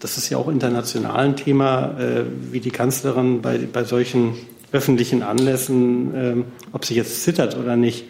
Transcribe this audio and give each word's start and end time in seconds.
das 0.00 0.18
ist 0.18 0.28
ja 0.28 0.38
auch 0.38 0.48
international 0.48 1.16
ein 1.16 1.36
Thema, 1.36 1.98
äh, 1.98 2.24
wie 2.50 2.60
die 2.60 2.70
Kanzlerin 2.70 3.42
bei, 3.42 3.58
bei 3.72 3.84
solchen 3.84 4.34
öffentlichen 4.72 5.22
Anlässen, 5.22 6.14
äh, 6.14 6.34
ob 6.72 6.84
sie 6.84 6.94
jetzt 6.94 7.22
zittert 7.22 7.56
oder 7.56 7.76
nicht. 7.76 8.04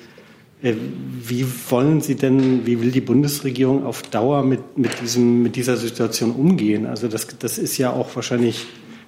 Äh, 0.62 0.74
wie 1.22 1.46
wollen 1.68 2.00
Sie 2.00 2.14
denn, 2.14 2.66
wie 2.66 2.80
will 2.80 2.90
die 2.90 3.00
Bundesregierung 3.00 3.84
auf 3.84 4.02
Dauer 4.02 4.42
mit, 4.42 4.78
mit, 4.78 5.00
diesem, 5.00 5.42
mit 5.42 5.56
dieser 5.56 5.76
Situation 5.76 6.32
umgehen? 6.32 6.86
Also 6.86 7.08
das, 7.08 7.26
das 7.38 7.58
ist 7.58 7.78
ja 7.78 7.92
auch 7.92 8.14
wahrscheinlich 8.16 8.66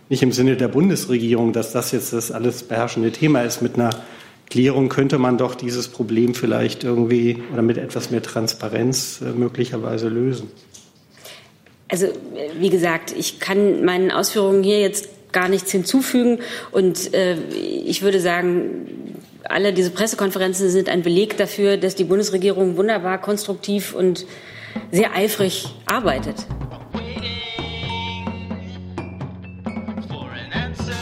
nicht 0.08 0.22
im 0.22 0.32
Sinne 0.32 0.56
der 0.56 0.68
Bundesregierung, 0.68 1.52
dass 1.52 1.72
das 1.72 1.92
jetzt 1.92 2.12
das 2.12 2.30
alles 2.30 2.62
beherrschende 2.62 3.12
Thema 3.12 3.42
ist. 3.42 3.62
Mit 3.62 3.74
einer 3.74 3.90
Klärung 4.50 4.88
könnte 4.88 5.18
man 5.18 5.36
doch 5.36 5.54
dieses 5.54 5.88
Problem 5.88 6.34
vielleicht 6.34 6.84
irgendwie 6.84 7.38
oder 7.52 7.62
mit 7.62 7.76
etwas 7.76 8.10
mehr 8.10 8.22
Transparenz 8.22 9.20
äh, 9.20 9.32
möglicherweise 9.32 10.08
lösen. 10.08 10.50
Also 11.90 12.08
wie 12.58 12.70
gesagt, 12.70 13.14
ich 13.16 13.40
kann 13.40 13.84
meinen 13.84 14.10
Ausführungen 14.10 14.62
hier 14.62 14.80
jetzt 14.80 15.08
gar 15.32 15.48
nichts 15.48 15.72
hinzufügen 15.72 16.40
und 16.70 17.14
äh, 17.14 17.36
ich 17.84 18.02
würde 18.02 18.20
sagen, 18.20 19.18
alle 19.44 19.72
diese 19.72 19.90
Pressekonferenzen 19.90 20.68
sind 20.70 20.88
ein 20.88 21.02
Beleg 21.02 21.36
dafür, 21.36 21.76
dass 21.76 21.94
die 21.94 22.04
Bundesregierung 22.04 22.76
wunderbar 22.76 23.20
konstruktiv 23.20 23.94
und 23.94 24.26
sehr 24.90 25.14
eifrig 25.14 25.66
arbeitet. 25.86 26.36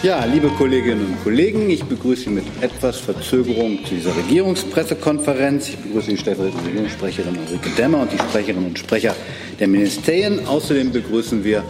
Ja, 0.06 0.24
liebe 0.24 0.50
Kolleginnen 0.50 1.04
und 1.04 1.24
Kollegen, 1.24 1.68
ich 1.68 1.82
begrüße 1.82 2.22
Sie 2.22 2.30
mit 2.30 2.44
etwas 2.60 3.00
Verzögerung 3.00 3.84
zu 3.84 3.96
dieser 3.96 4.16
Regierungspressekonferenz. 4.16 5.70
Ich 5.70 5.78
begrüße 5.78 6.10
die 6.10 6.16
stellvertretende 6.16 6.64
Regierungssprecherin 6.64 7.36
Ulrike 7.36 7.70
Demmer 7.70 8.02
und 8.02 8.12
die 8.12 8.18
Sprecherinnen 8.18 8.66
und 8.66 8.78
Sprecher 8.78 9.16
der 9.58 9.66
Ministerien. 9.66 10.46
Außerdem 10.46 10.92
begrüßen 10.92 11.42
wir 11.42 11.64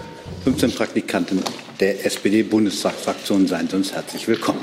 15 0.44 0.70
Praktikanten 0.72 1.42
der 1.80 2.04
SPD-Bundestagsfraktion. 2.04 3.46
Seien 3.46 3.70
Sie 3.70 3.76
uns 3.76 3.94
herzlich 3.94 4.28
willkommen. 4.28 4.60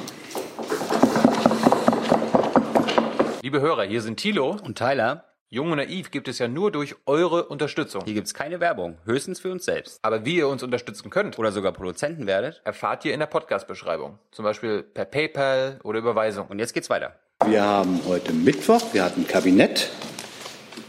Liebe 3.42 3.60
Hörer, 3.60 3.86
hier 3.86 4.04
sind 4.04 4.18
Thilo 4.18 4.56
und 4.64 4.78
Tyler. 4.78 5.33
Jung 5.54 5.70
und 5.70 5.78
Naiv 5.78 6.10
gibt 6.10 6.28
es 6.28 6.40
ja 6.40 6.48
nur 6.48 6.72
durch 6.72 6.96
eure 7.06 7.46
Unterstützung. 7.46 8.02
Hier 8.06 8.16
gibt 8.16 8.26
es 8.26 8.34
keine 8.34 8.60
Werbung, 8.60 8.98
höchstens 9.06 9.40
für 9.40 9.52
uns 9.52 9.66
selbst. 9.66 10.00
Aber 10.02 10.26
wie 10.26 10.38
ihr 10.38 10.48
uns 10.48 10.64
unterstützen 10.64 11.12
könnt 11.12 11.38
oder 11.38 11.52
sogar 11.52 11.74
Produzenten 11.74 12.26
werdet, 12.26 12.64
erfahrt 12.66 13.06
ihr 13.06 13.14
in 13.14 13.20
der 13.20 13.28
Podcast-Beschreibung. 13.28 14.18
Zum 14.32 14.46
Beispiel 14.46 14.82
per 14.82 15.06
PayPal 15.06 15.80
oder 15.84 16.00
Überweisung. 16.00 16.48
Und 16.48 16.58
jetzt 16.58 16.74
geht's 16.74 16.90
weiter. 16.90 17.14
Wir 17.46 17.64
haben 17.64 18.00
heute 18.08 18.34
Mittwoch, 18.34 18.82
wir 18.94 19.04
hatten 19.04 19.28
Kabinett. 19.28 19.92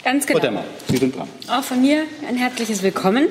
Ganz 0.02 0.26
genau. 0.26 0.40
Frau 0.40 0.64
Sie 0.88 0.96
sind 0.96 1.14
dran. 1.14 1.28
Auch 1.50 1.62
von 1.62 1.82
mir 1.82 2.04
ein 2.26 2.36
herzliches 2.36 2.82
Willkommen. 2.82 3.28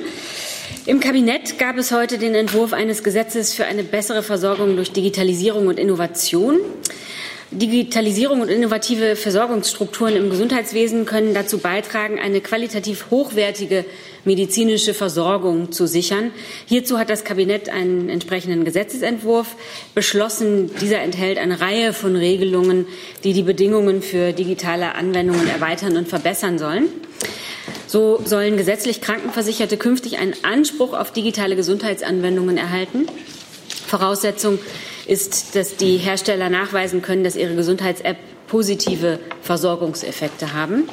Im 0.86 1.00
Kabinett 1.00 1.58
gab 1.58 1.78
es 1.78 1.92
heute 1.92 2.20
den 2.20 2.36
Entwurf 2.36 2.74
eines 2.74 3.04
Gesetzes 3.04 3.56
für 3.56 3.66
eine 3.66 3.84
bessere 3.84 4.22
Versorgung 4.22 4.76
durch 4.76 4.92
Digitalisierung 4.92 5.66
und 5.66 5.80
Innovation. 5.80 6.60
Digitalisierung 7.54 8.42
und 8.42 8.50
innovative 8.50 9.16
Versorgungsstrukturen 9.16 10.16
im 10.16 10.30
Gesundheitswesen 10.30 11.06
können 11.06 11.34
dazu 11.34 11.60
beitragen, 11.60 12.20
eine 12.20 12.42
qualitativ 12.42 13.08
hochwertige 13.12 13.86
medizinische 14.26 14.94
Versorgung 14.94 15.72
zu 15.72 15.88
sichern. 15.88 16.32
Hierzu 16.66 16.98
hat 16.98 17.10
das 17.10 17.24
Kabinett 17.24 17.70
einen 17.70 18.10
entsprechenden 18.10 18.66
Gesetzesentwurf 18.66 19.56
beschlossen. 19.94 20.72
Dieser 20.82 21.00
enthält 21.02 21.38
eine 21.38 21.62
Reihe 21.62 21.94
von 21.94 22.16
Regelungen, 22.16 22.88
die 23.24 23.34
die 23.34 23.44
Bedingungen 23.44 24.02
für 24.02 24.34
digitale 24.34 24.96
Anwendungen 24.96 25.48
erweitern 25.48 25.98
und 25.98 26.08
verbessern 26.08 26.58
sollen. 26.58 26.90
So 27.88 28.22
sollen 28.26 28.58
gesetzlich 28.58 29.02
Krankenversicherte 29.02 29.78
künftig 29.78 30.18
einen 30.18 30.34
Anspruch 30.42 30.94
auf 30.94 31.12
digitale 31.12 31.56
Gesundheitsanwendungen 31.56 32.58
erhalten. 32.58 33.06
Voraussetzung 33.86 34.58
ist, 35.06 35.56
dass 35.56 35.76
die 35.76 35.98
Hersteller 35.98 36.50
nachweisen 36.50 37.02
können, 37.02 37.24
dass 37.24 37.36
ihre 37.36 37.56
Gesundheits-App 37.56 38.18
positive 38.48 39.20
Versorgungseffekte 39.42 40.54
haben. 40.54 40.88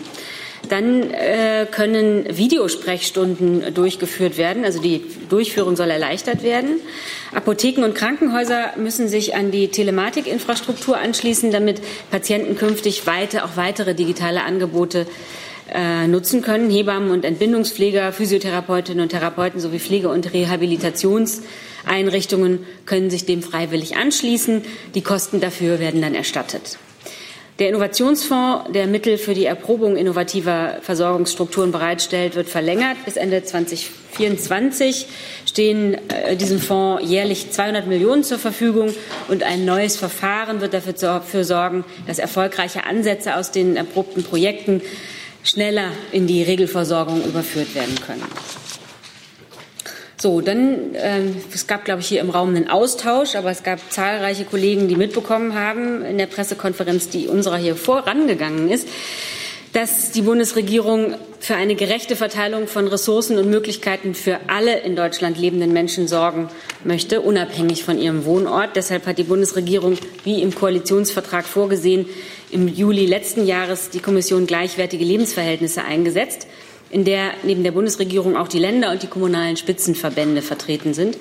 Dann 0.69 1.10
äh, 1.10 1.66
können 1.71 2.37
Videosprechstunden 2.37 3.72
durchgeführt 3.72 4.37
werden. 4.37 4.65
Also 4.65 4.81
die 4.81 5.03
Durchführung 5.28 5.75
soll 5.75 5.91
erleichtert 5.91 6.43
werden. 6.43 6.81
Apotheken 7.34 7.84
und 7.84 7.94
Krankenhäuser 7.94 8.75
müssen 8.76 9.09
sich 9.09 9.34
an 9.34 9.50
die 9.50 9.69
Telematikinfrastruktur 9.69 10.99
anschließen, 10.99 11.50
damit 11.50 11.81
Patienten 12.10 12.56
künftig 12.56 13.06
weiter 13.06 13.44
auch 13.44 13.56
weitere 13.56 13.94
digitale 13.94 14.43
Angebote 14.43 15.06
äh, 15.72 16.06
nutzen 16.06 16.42
können. 16.42 16.70
Hebammen 16.70 17.10
und 17.10 17.25
Entbindungspfleger, 17.25 18.12
Physiotherapeutinnen 18.12 19.03
und 19.03 19.08
Therapeuten 19.10 19.60
sowie 19.60 19.78
Pflege- 19.78 20.08
und 20.08 20.32
Rehabilitations 20.32 21.42
Einrichtungen 21.86 22.64
können 22.86 23.10
sich 23.10 23.26
dem 23.26 23.42
freiwillig 23.42 23.97
anschließen. 23.97 24.62
Die 24.94 25.03
Kosten 25.03 25.41
dafür 25.41 25.78
werden 25.78 26.03
dann 26.03 26.14
erstattet. 26.14 26.78
Der 27.58 27.69
Innovationsfonds, 27.69 28.72
der 28.72 28.86
Mittel 28.86 29.19
für 29.19 29.34
die 29.34 29.44
Erprobung 29.44 29.97
innovativer 29.97 30.78
Versorgungsstrukturen 30.81 31.72
bereitstellt, 31.72 32.34
wird 32.34 32.48
verlängert. 32.48 32.97
Bis 33.04 33.16
Ende 33.16 33.44
2024 33.44 35.06
stehen 35.44 35.98
äh, 36.08 36.37
diesem 36.37 36.58
Fonds 36.58 37.02
jährlich 37.06 37.50
200 37.50 37.87
Millionen 37.87 38.25
zur 38.25 38.38
Verfügung 38.38 38.94
und 39.28 39.42
ein 39.42 39.66
neues 39.66 39.98
Verfahren 39.98 40.62
wird 40.62 40.72
dafür 40.72 41.44
sorgen, 41.44 41.84
dass 42.06 42.19
erfolgreiche 42.19 42.84
Ansätze 42.84 43.37
aus 43.37 43.50
den 43.50 43.76
erprobten 43.76 44.25
Projekten 44.25 44.81
schneller 45.42 45.90
in 46.12 46.26
die 46.26 46.42
Regelversorgung 46.42 47.24
überführt 47.24 47.74
werden 47.74 47.94
können. 48.04 48.24
So, 50.20 50.42
dann, 50.42 50.94
äh, 50.94 51.22
es 51.54 51.66
gab, 51.66 51.86
glaube 51.86 52.02
ich, 52.02 52.08
hier 52.08 52.20
im 52.20 52.28
Raum 52.28 52.50
einen 52.50 52.68
Austausch, 52.68 53.36
aber 53.36 53.50
es 53.50 53.62
gab 53.62 53.78
zahlreiche 53.90 54.44
Kollegen, 54.44 54.86
die 54.86 54.96
mitbekommen 54.96 55.54
haben 55.54 56.04
in 56.04 56.18
der 56.18 56.26
Pressekonferenz, 56.26 57.08
die 57.08 57.26
unserer 57.26 57.56
hier 57.56 57.74
vorangegangen 57.74 58.68
ist, 58.68 58.86
dass 59.72 60.10
die 60.10 60.22
Bundesregierung 60.22 61.14
für 61.38 61.54
eine 61.54 61.75
gerechte 61.75 62.16
Verteilung 62.16 62.66
von 62.66 62.88
Ressourcen 62.88 63.38
und 63.38 63.48
Möglichkeiten 63.48 64.14
für 64.14 64.41
alle 64.48 64.81
in 64.81 64.97
Deutschland 64.97 65.38
lebenden 65.38 65.72
Menschen 65.72 66.08
sorgen 66.08 66.48
möchte, 66.84 67.20
unabhängig 67.20 67.84
von 67.84 67.98
ihrem 67.98 68.25
Wohnort. 68.25 68.75
Deshalb 68.75 69.06
hat 69.06 69.19
die 69.19 69.25
Bundesregierung, 69.25 69.97
wie 70.25 70.42
im 70.42 70.54
Koalitionsvertrag 70.54 71.44
vorgesehen, 71.44 72.06
im 72.50 72.66
Juli 72.66 73.06
letzten 73.06 73.47
Jahres 73.47 73.91
die 73.91 74.00
Kommission 74.00 74.47
gleichwertige 74.47 75.04
Lebensverhältnisse 75.04 75.84
eingesetzt 75.84 76.47
in 76.91 77.04
der 77.04 77.32
neben 77.44 77.62
der 77.62 77.70
Bundesregierung 77.70 78.37
auch 78.37 78.48
die 78.48 78.58
Länder 78.58 78.91
und 78.91 79.02
die 79.02 79.06
kommunalen 79.06 79.56
Spitzenverbände 79.56 80.42
vertreten 80.42 80.92
sind. 80.92 81.16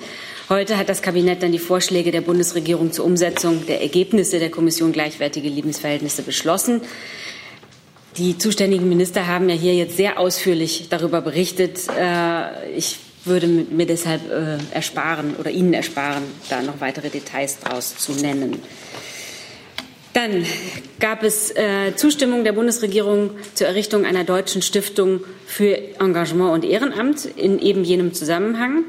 Heute 0.48 0.76
hat 0.76 0.88
das 0.88 1.00
Kabinett 1.00 1.42
dann 1.42 1.52
die 1.52 1.60
Vorschläge 1.60 2.10
der 2.10 2.22
Bundesregierung 2.22 2.92
zur 2.92 3.04
Umsetzung 3.04 3.64
der 3.66 3.80
Ergebnisse 3.80 4.40
der 4.40 4.50
Kommission 4.50 4.90
gleichwertige 4.90 5.48
Lebensverhältnisse 5.48 6.22
beschlossen. 6.22 6.80
Die 8.16 8.36
zuständigen 8.36 8.88
Minister 8.88 9.26
haben 9.26 9.48
ja 9.48 9.54
hier 9.54 9.74
jetzt 9.74 9.96
sehr 9.96 10.18
ausführlich 10.18 10.88
darüber 10.90 11.20
berichtet. 11.20 11.80
Äh, 11.88 12.70
ich 12.76 12.98
würde 13.24 13.46
mir 13.46 13.86
deshalb 13.86 14.22
äh, 14.30 14.58
ersparen 14.74 15.36
oder 15.36 15.50
Ihnen 15.50 15.74
ersparen, 15.74 16.22
da 16.48 16.62
noch 16.62 16.80
weitere 16.80 17.08
Details 17.10 17.58
daraus 17.60 17.96
zu 17.96 18.12
nennen. 18.12 18.62
Dann 20.12 20.44
gab 20.98 21.22
es 21.22 21.54
äh, 21.54 21.94
Zustimmung 21.94 22.42
der 22.42 22.52
Bundesregierung 22.52 23.30
zur 23.54 23.68
Errichtung 23.68 24.04
einer 24.04 24.24
deutschen 24.24 24.60
Stiftung 24.60 25.20
für 25.46 25.76
Engagement 26.00 26.52
und 26.52 26.64
Ehrenamt 26.64 27.24
in 27.24 27.60
eben 27.60 27.84
jenem 27.84 28.12
Zusammenhang. 28.12 28.84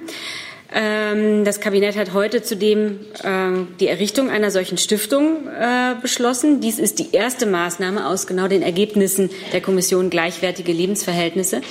Ähm, 0.73 1.43
das 1.43 1.59
Kabinett 1.59 1.97
hat 1.97 2.13
heute 2.13 2.43
zudem 2.43 2.99
äh, 3.23 3.65
die 3.79 3.87
Errichtung 3.87 4.29
einer 4.29 4.51
solchen 4.51 4.77
Stiftung 4.77 5.47
äh, 5.47 5.95
beschlossen. 6.01 6.61
Dies 6.61 6.79
ist 6.79 6.99
die 6.99 7.11
erste 7.11 7.45
Maßnahme 7.45 8.07
aus 8.07 8.25
genau 8.25 8.47
den 8.47 8.61
Ergebnissen 8.61 9.29
der 9.51 9.61
Kommission 9.61 10.09
Gleichwertige 10.09 10.71
Lebensverhältnisse. 10.71 11.61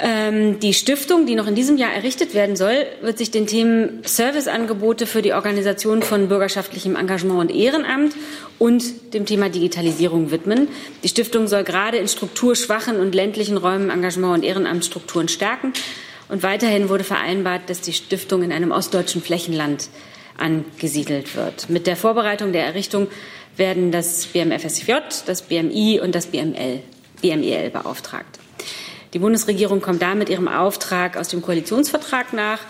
Ähm, 0.00 0.60
die 0.60 0.74
Stiftung, 0.74 1.26
die 1.26 1.34
noch 1.34 1.48
in 1.48 1.56
diesem 1.56 1.76
Jahr 1.76 1.92
errichtet 1.92 2.32
werden 2.32 2.54
soll, 2.54 2.86
wird 3.02 3.18
sich 3.18 3.32
den 3.32 3.48
Themen 3.48 4.00
Serviceangebote 4.04 5.06
für 5.06 5.22
die 5.22 5.32
Organisation 5.32 6.02
von 6.02 6.28
bürgerschaftlichem 6.28 6.94
Engagement 6.94 7.40
und 7.40 7.50
Ehrenamt 7.50 8.14
und 8.60 9.12
dem 9.12 9.26
Thema 9.26 9.48
Digitalisierung 9.48 10.30
widmen. 10.30 10.68
Die 11.02 11.08
Stiftung 11.08 11.48
soll 11.48 11.64
gerade 11.64 11.96
in 11.96 12.06
strukturschwachen 12.06 13.00
und 13.00 13.12
ländlichen 13.12 13.56
Räumen 13.56 13.90
Engagement 13.90 14.34
und 14.34 14.44
Ehrenamtsstrukturen 14.44 15.26
stärken. 15.26 15.72
Und 16.28 16.42
weiterhin 16.42 16.88
wurde 16.88 17.04
vereinbart, 17.04 17.70
dass 17.70 17.80
die 17.80 17.92
Stiftung 17.92 18.42
in 18.42 18.52
einem 18.52 18.70
ostdeutschen 18.70 19.22
Flächenland 19.22 19.88
angesiedelt 20.36 21.34
wird. 21.36 21.68
Mit 21.70 21.86
der 21.86 21.96
Vorbereitung 21.96 22.52
der 22.52 22.64
Errichtung 22.64 23.08
werden 23.56 23.90
das 23.90 24.26
BMFSJ, 24.26 24.92
das 25.26 25.42
BMI 25.42 26.00
und 26.00 26.14
das 26.14 26.26
BML, 26.26 26.80
BMEL 27.20 27.70
beauftragt. 27.70 28.38
Die 29.14 29.18
Bundesregierung 29.18 29.80
kommt 29.80 30.02
damit 30.02 30.28
ihrem 30.28 30.48
Auftrag 30.48 31.16
aus 31.16 31.28
dem 31.28 31.42
Koalitionsvertrag 31.42 32.32
nach, 32.34 32.60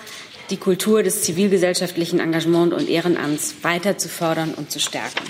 die 0.50 0.56
Kultur 0.56 1.02
des 1.02 1.22
zivilgesellschaftlichen 1.22 2.20
Engagements 2.20 2.74
und 2.74 2.88
Ehrenamts 2.88 3.56
weiter 3.62 3.98
zu 3.98 4.08
fördern 4.08 4.54
und 4.54 4.70
zu 4.70 4.80
stärken. 4.80 5.24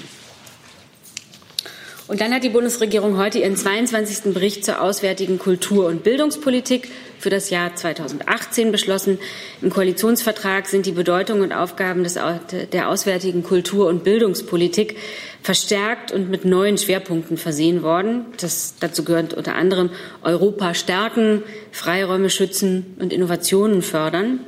Und 2.08 2.22
dann 2.22 2.32
hat 2.32 2.42
die 2.42 2.48
Bundesregierung 2.48 3.18
heute 3.18 3.40
ihren 3.40 3.54
22. 3.54 4.32
Bericht 4.32 4.64
zur 4.64 4.80
auswärtigen 4.80 5.38
Kultur- 5.38 5.86
und 5.86 6.04
Bildungspolitik 6.04 6.88
für 7.18 7.28
das 7.28 7.50
Jahr 7.50 7.76
2018 7.76 8.72
beschlossen. 8.72 9.18
Im 9.60 9.68
Koalitionsvertrag 9.68 10.66
sind 10.68 10.86
die 10.86 10.92
Bedeutung 10.92 11.42
und 11.42 11.52
Aufgaben 11.52 12.04
des, 12.04 12.18
der 12.72 12.88
auswärtigen 12.88 13.42
Kultur- 13.42 13.88
und 13.88 14.04
Bildungspolitik 14.04 14.96
verstärkt 15.42 16.10
und 16.10 16.30
mit 16.30 16.46
neuen 16.46 16.78
Schwerpunkten 16.78 17.36
versehen 17.36 17.82
worden. 17.82 18.24
Das, 18.40 18.76
dazu 18.80 19.04
gehört 19.04 19.34
unter 19.34 19.54
anderem 19.54 19.90
Europa 20.22 20.72
stärken, 20.72 21.42
Freiräume 21.72 22.30
schützen 22.30 22.96
und 22.98 23.12
Innovationen 23.12 23.82
fördern. 23.82 24.40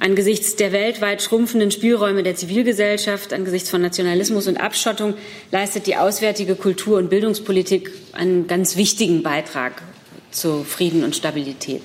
Angesichts 0.00 0.56
der 0.56 0.72
weltweit 0.72 1.20
schrumpfenden 1.20 1.70
Spielräume 1.70 2.22
der 2.22 2.34
Zivilgesellschaft, 2.34 3.34
angesichts 3.34 3.68
von 3.68 3.82
Nationalismus 3.82 4.46
und 4.46 4.56
Abschottung 4.56 5.12
leistet 5.52 5.86
die 5.86 5.96
auswärtige 5.96 6.54
Kultur- 6.54 6.96
und 6.96 7.10
Bildungspolitik 7.10 7.92
einen 8.12 8.46
ganz 8.46 8.76
wichtigen 8.76 9.22
Beitrag 9.22 9.82
zu 10.30 10.64
Frieden 10.64 11.04
und 11.04 11.14
Stabilität. 11.14 11.82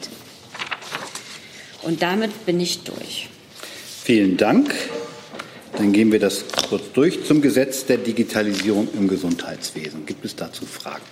Und 1.81 2.01
damit 2.01 2.45
bin 2.45 2.61
ich 2.61 2.83
durch. 2.83 3.27
Vielen 4.03 4.37
Dank. 4.37 4.73
Dann 5.77 5.91
gehen 5.91 6.13
wir 6.13 6.19
das 6.19 6.45
kurz 6.69 6.83
durch 6.93 7.25
zum 7.25 7.41
Gesetz 7.41 7.85
der 7.85 7.97
Digitalisierung 7.97 8.87
im 8.93 9.09
Gesundheitswesen. 9.09 10.05
Gibt 10.05 10.23
es 10.23 10.37
dazu 10.37 10.65
Fragen? 10.65 11.03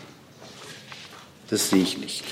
Das 1.49 1.69
sehe 1.69 1.83
ich 1.83 1.97
nicht. 1.97 2.23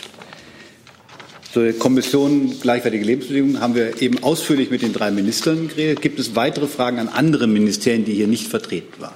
Zur 1.54 1.74
Kommission 1.74 2.62
gleichwertige 2.62 3.04
Lebensbedingungen 3.04 3.60
haben 3.60 3.76
wir 3.76 4.02
eben 4.02 4.24
ausführlich 4.24 4.72
mit 4.72 4.84
den 4.84 4.94
drei 4.94 5.12
Ministern 5.12 5.68
geredet. 5.68 6.02
Gibt 6.02 6.18
es 6.18 6.34
weitere 6.34 6.68
Fragen 6.68 6.98
an 6.98 7.10
andere 7.10 7.46
Ministerien, 7.46 8.06
die 8.06 8.14
hier 8.14 8.28
nicht 8.28 8.48
vertreten 8.48 9.02
waren? 9.02 9.16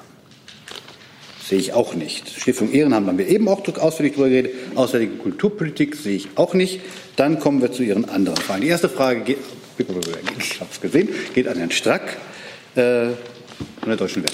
Sehe 1.42 1.60
ich 1.60 1.72
auch 1.72 1.96
nicht. 1.96 2.28
Stiftung 2.30 2.74
Ehrenamt 2.74 3.08
haben 3.08 3.18
wir 3.18 3.30
eben 3.30 3.48
auch 3.48 3.66
ausführlich 3.78 4.16
darüber 4.16 4.30
geredet. 4.30 4.52
Auswärtige 4.76 5.14
Kulturpolitik 5.14 5.96
sehe 5.96 6.18
ich 6.18 6.28
auch 6.36 6.54
nicht. 6.54 6.82
Dann 7.16 7.40
kommen 7.40 7.62
wir 7.62 7.72
zu 7.72 7.84
Ihren 7.84 8.04
anderen 8.04 8.38
Fragen. 8.38 8.64
Die 8.64 8.68
erste 8.68 8.90
Frage 8.90 9.22
geht, 9.22 9.38
ich 9.78 10.60
habe 10.60 10.70
es 10.74 10.82
gesehen, 10.82 11.08
geht 11.34 11.48
an 11.48 11.58
Herrn 11.58 11.72
Strack 11.72 12.18
äh, 12.76 13.12
von 13.80 13.88
der 13.88 13.96
Deutschen 13.96 14.24
Welle. 14.24 14.34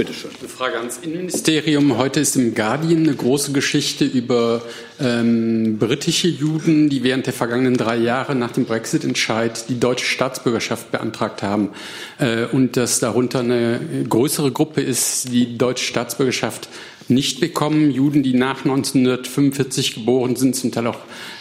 Bitte 0.00 0.14
schön. 0.14 0.30
Eine 0.40 0.48
Frage 0.48 0.78
ans 0.78 0.96
Innenministerium. 0.96 1.98
Heute 1.98 2.20
ist 2.20 2.34
im 2.34 2.54
Guardian 2.54 3.02
eine 3.02 3.14
große 3.14 3.52
Geschichte 3.52 4.06
über 4.06 4.62
ähm, 4.98 5.76
britische 5.78 6.26
Juden, 6.26 6.88
die 6.88 7.02
während 7.02 7.26
der 7.26 7.34
vergangenen 7.34 7.76
drei 7.76 7.96
Jahre 7.96 8.34
nach 8.34 8.50
dem 8.50 8.64
Brexit-Entscheid 8.64 9.68
die 9.68 9.78
deutsche 9.78 10.06
Staatsbürgerschaft 10.06 10.90
beantragt 10.90 11.42
haben. 11.42 11.72
Äh, 12.18 12.46
und 12.46 12.78
dass 12.78 13.00
darunter 13.00 13.40
eine 13.40 13.78
größere 14.08 14.52
Gruppe 14.52 14.80
ist, 14.80 15.34
die 15.34 15.58
deutsche 15.58 15.84
Staatsbürgerschaft 15.84 16.70
nicht 17.10 17.40
bekommen. 17.40 17.90
Juden, 17.90 18.22
die 18.22 18.34
nach 18.34 18.64
1945 18.64 19.94
geboren 19.94 20.36
sind, 20.36 20.56
zum 20.56 20.72
Teil 20.72 20.86
auch 20.86 20.98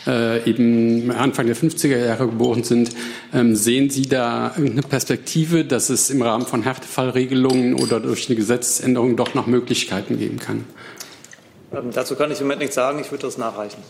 äh, 0.08 0.50
eben 0.50 1.12
Anfang 1.12 1.48
der 1.48 1.56
50er 1.56 1.98
Jahre 1.98 2.28
geboren 2.28 2.64
sind. 2.64 2.92
Ähm, 3.34 3.56
sehen 3.56 3.90
Sie 3.90 4.04
da 4.04 4.54
irgendeine 4.56 4.82
Perspektive, 4.82 5.66
dass 5.66 5.90
es 5.90 6.10
im 6.10 6.22
Rahmen 6.22 6.46
von 6.46 6.64
Härtefallregelungen 6.64 7.76
oder 7.76 8.00
durch 8.00 8.28
eine 8.28 8.36
Gesetzesänderung 8.36 9.16
doch 9.16 9.36
noch 9.36 9.48
Möglichkeiten 9.48 10.18
geben 10.18 10.40
kann? 10.40 10.66
Ähm, 11.74 11.92
dazu 11.94 12.16
kann 12.16 12.32
ich 12.32 12.40
im 12.40 12.46
Moment 12.46 12.62
nichts 12.62 12.76
sagen. 12.76 13.00
Ich 13.00 13.12
würde 13.12 13.24
das 13.24 13.38
nachreichen. 13.38 13.82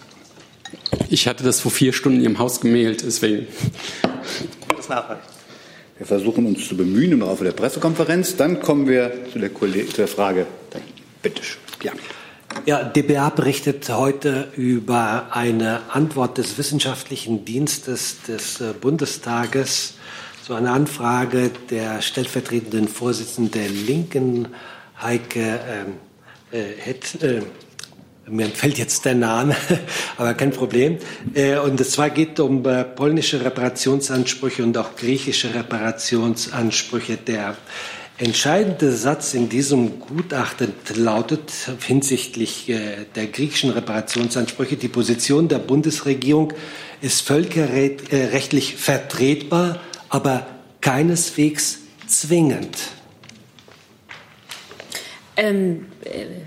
Ich 1.09 1.27
hatte 1.27 1.43
das 1.43 1.59
vor 1.59 1.71
vier 1.71 1.93
Stunden 1.93 2.19
in 2.19 2.23
Ihrem 2.25 2.39
Haus 2.39 2.61
gemailt, 2.61 3.03
deswegen. 3.03 3.47
Ich 3.47 4.67
würde 4.67 4.77
das 4.77 4.89
nachreichen. 4.89 5.23
Wir 5.97 6.05
versuchen 6.05 6.45
uns 6.45 6.67
zu 6.67 6.77
bemühen 6.77 7.11
im 7.11 7.19
Laufe 7.19 7.43
der 7.43 7.51
Pressekonferenz. 7.51 8.37
Dann 8.37 8.61
kommen 8.61 8.87
wir 8.87 9.11
zu 9.33 9.39
der, 9.39 9.53
zu 9.53 9.67
der 9.97 10.07
Frage. 10.07 10.47
Bitte 11.21 11.43
schön. 11.43 11.68
Ja. 11.83 11.91
Ja, 12.65 12.83
DBA 12.83 13.29
berichtet 13.29 13.87
heute 13.89 14.51
über 14.55 15.27
eine 15.31 15.81
Antwort 15.91 16.39
des 16.39 16.57
Wissenschaftlichen 16.57 17.45
Dienstes 17.45 18.23
des 18.23 18.59
äh, 18.59 18.73
Bundestages 18.73 19.93
zu 20.43 20.55
einer 20.55 20.73
Anfrage 20.73 21.51
der 21.69 22.01
stellvertretenden 22.01 22.87
Vorsitzenden 22.87 23.51
der 23.51 23.69
Linken, 23.69 24.47
Heike 25.01 25.59
ähm, 25.69 25.93
äh, 26.51 26.63
Het, 26.79 27.21
äh, 27.21 27.41
mir 28.27 28.45
entfällt 28.45 28.77
jetzt 28.77 29.05
der 29.05 29.15
Name, 29.15 29.55
aber 30.17 30.33
kein 30.33 30.51
Problem. 30.51 30.97
Äh, 31.33 31.59
und 31.59 31.83
zwar 31.85 32.09
geht 32.09 32.39
um 32.39 32.65
äh, 32.65 32.83
polnische 32.83 33.43
Reparationsansprüche 33.45 34.63
und 34.63 34.77
auch 34.77 34.95
griechische 34.95 35.53
Reparationsansprüche 35.53 37.17
der 37.17 37.55
entscheidende 38.19 38.91
Satz 38.91 39.33
in 39.33 39.47
diesem 39.47 39.99
Gutachten 39.99 40.73
lautet 40.93 41.51
hinsichtlich 41.85 42.69
äh, 42.69 43.05
der 43.15 43.27
griechischen 43.27 43.69
Reparationsansprüche, 43.69 44.75
die 44.75 44.89
Position 44.89 45.47
der 45.47 45.59
Bundesregierung 45.59 46.53
ist 47.01 47.21
völkerrechtlich 47.21 48.75
vertretbar, 48.75 49.79
aber 50.09 50.47
keineswegs 50.81 51.79
zwingend. 52.07 52.77
Ähm, 55.37 55.85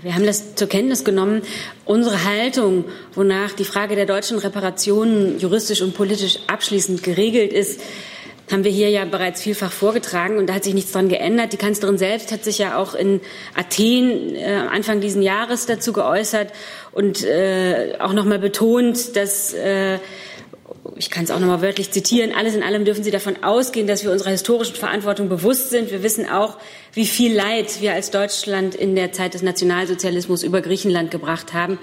wir 0.03 0.13
haben 0.13 0.25
das 0.25 0.53
zur 0.53 0.69
Kenntnis 0.69 1.03
genommen. 1.03 1.41
Unsere 1.85 2.23
Haltung, 2.25 2.85
wonach 3.15 3.53
die 3.53 3.65
Frage 3.65 3.95
der 3.95 4.05
deutschen 4.05 4.37
Reparationen 4.37 5.39
juristisch 5.39 5.81
und 5.81 5.95
politisch 5.95 6.37
abschließend 6.45 7.01
geregelt 7.01 7.51
ist, 7.51 7.81
haben 8.51 8.63
wir 8.63 8.71
hier 8.71 8.89
ja 8.89 9.05
bereits 9.05 9.41
vielfach 9.41 9.71
vorgetragen 9.71 10.37
und 10.37 10.47
da 10.47 10.53
hat 10.53 10.63
sich 10.63 10.73
nichts 10.73 10.91
dran 10.91 11.09
geändert. 11.09 11.53
Die 11.53 11.57
Kanzlerin 11.57 11.97
selbst 11.97 12.31
hat 12.31 12.43
sich 12.43 12.57
ja 12.57 12.77
auch 12.77 12.93
in 12.93 13.21
Athen 13.55 14.35
äh, 14.35 14.61
Anfang 14.69 15.01
diesen 15.01 15.21
Jahres 15.21 15.65
dazu 15.65 15.93
geäußert 15.93 16.51
und 16.91 17.23
äh, 17.23 17.95
auch 17.99 18.13
nochmal 18.13 18.39
betont, 18.39 19.15
dass 19.15 19.53
äh, 19.53 19.99
ich 20.97 21.09
kann 21.09 21.23
es 21.23 21.31
auch 21.31 21.39
nochmal 21.39 21.61
wörtlich 21.61 21.91
zitieren, 21.91 22.33
alles 22.33 22.55
in 22.55 22.63
allem 22.63 22.85
dürfen 22.85 23.03
Sie 23.03 23.11
davon 23.11 23.43
ausgehen, 23.43 23.87
dass 23.87 24.03
wir 24.03 24.11
unserer 24.11 24.31
historischen 24.31 24.75
Verantwortung 24.75 25.29
bewusst 25.29 25.69
sind. 25.69 25.91
Wir 25.91 26.03
wissen 26.03 26.29
auch, 26.29 26.57
wie 26.93 27.05
viel 27.05 27.33
Leid 27.33 27.81
wir 27.81 27.93
als 27.93 28.11
Deutschland 28.11 28.75
in 28.75 28.95
der 28.95 29.11
Zeit 29.11 29.33
des 29.33 29.41
Nationalsozialismus 29.41 30.43
über 30.43 30.61
Griechenland 30.61 31.09
gebracht 31.09 31.53
haben. 31.53 31.79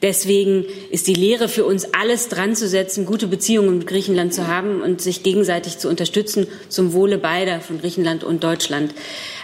Deswegen 0.00 0.64
ist 0.90 1.08
die 1.08 1.14
Lehre 1.14 1.48
für 1.48 1.64
uns, 1.64 1.92
alles 1.92 2.28
dran 2.28 2.54
zu 2.54 2.68
setzen, 2.68 3.04
gute 3.04 3.26
Beziehungen 3.26 3.78
mit 3.78 3.86
Griechenland 3.88 4.32
zu 4.32 4.46
haben 4.46 4.80
und 4.80 5.00
sich 5.00 5.22
gegenseitig 5.22 5.78
zu 5.78 5.88
unterstützen 5.88 6.46
zum 6.68 6.92
Wohle 6.92 7.18
beider 7.18 7.60
von 7.60 7.80
Griechenland 7.80 8.22
und 8.22 8.44
Deutschland. 8.44 8.94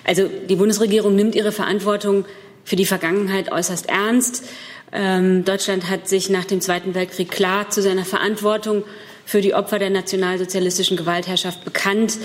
Also 0.05 0.29
die 0.49 0.57
Bundesregierung 0.57 1.17
nimmt 1.17 1.35
ihre 1.35 1.51
Verantwortung 1.51 2.25
für 2.65 2.77
die 2.77 2.87
Vergangenheit 2.87 3.51
äußerst 3.51 3.89
ernst. 3.89 4.45
Ähm, 4.93 5.45
Deutschland 5.45 5.91
hat 5.91 6.09
sich 6.09 6.31
nach 6.31 6.45
dem 6.45 6.61
Zweiten 6.61 6.95
Weltkrieg 6.95 7.31
klar 7.31 7.71
zu 7.71 7.83
seiner 7.83 8.05
Verantwortung 8.05 8.85
für 9.27 9.41
die 9.41 9.55
Opfer 9.55 9.79
der 9.79 9.91
nationalsozialistischen 9.91 10.97
Gewaltherrschaft 10.97 11.65
bekannt. 11.65 12.19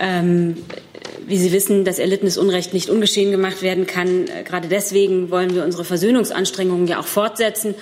Ähm, 0.00 0.56
wie 1.26 1.38
Sie 1.38 1.52
wissen, 1.52 1.84
dass 1.84 1.98
erlittenes 1.98 2.38
Unrecht 2.38 2.74
nicht 2.74 2.88
ungeschehen 2.90 3.30
gemacht 3.30 3.62
werden 3.62 3.86
kann. 3.86 4.26
Äh, 4.26 4.42
gerade 4.44 4.68
deswegen 4.68 5.30
wollen 5.30 5.54
wir 5.54 5.64
unsere 5.64 5.84
Versöhnungsanstrengungen 5.84 6.86
ja 6.88 6.98
auch 6.98 7.06
fortsetzen 7.06 7.74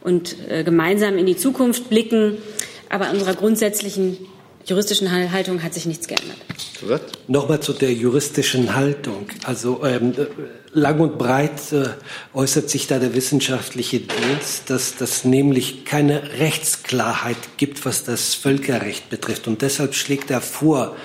und 0.00 0.36
äh, 0.48 0.64
gemeinsam 0.64 1.18
in 1.18 1.26
die 1.26 1.36
Zukunft 1.36 1.88
blicken. 1.88 2.38
Aber 2.88 3.06
an 3.06 3.16
unserer 3.16 3.34
grundsätzlichen 3.34 4.16
juristischen 4.64 5.10
Haltung 5.32 5.62
hat 5.62 5.74
sich 5.74 5.86
nichts 5.86 6.08
geändert. 6.08 6.38
Nochmal 7.28 7.60
zu 7.60 7.72
der 7.72 7.92
juristischen 7.92 8.74
Haltung. 8.74 9.26
Also 9.44 9.84
ähm, 9.84 10.12
lang 10.72 10.98
und 11.00 11.18
breit 11.18 11.72
äh, 11.72 11.88
äußert 12.34 12.68
sich 12.68 12.86
da 12.86 12.98
der 12.98 13.14
wissenschaftliche 13.14 14.00
Dienst, 14.00 14.68
dass 14.70 14.96
das 14.96 15.24
nämlich 15.24 15.84
keine 15.84 16.38
Rechtsklarheit 16.38 17.36
gibt, 17.56 17.84
was 17.84 18.04
das 18.04 18.34
Völkerrecht 18.34 19.08
betrifft. 19.08 19.46
Und 19.46 19.62
deshalb 19.62 19.94
schlägt 19.94 20.30
er 20.30 20.40
vor, 20.40 20.96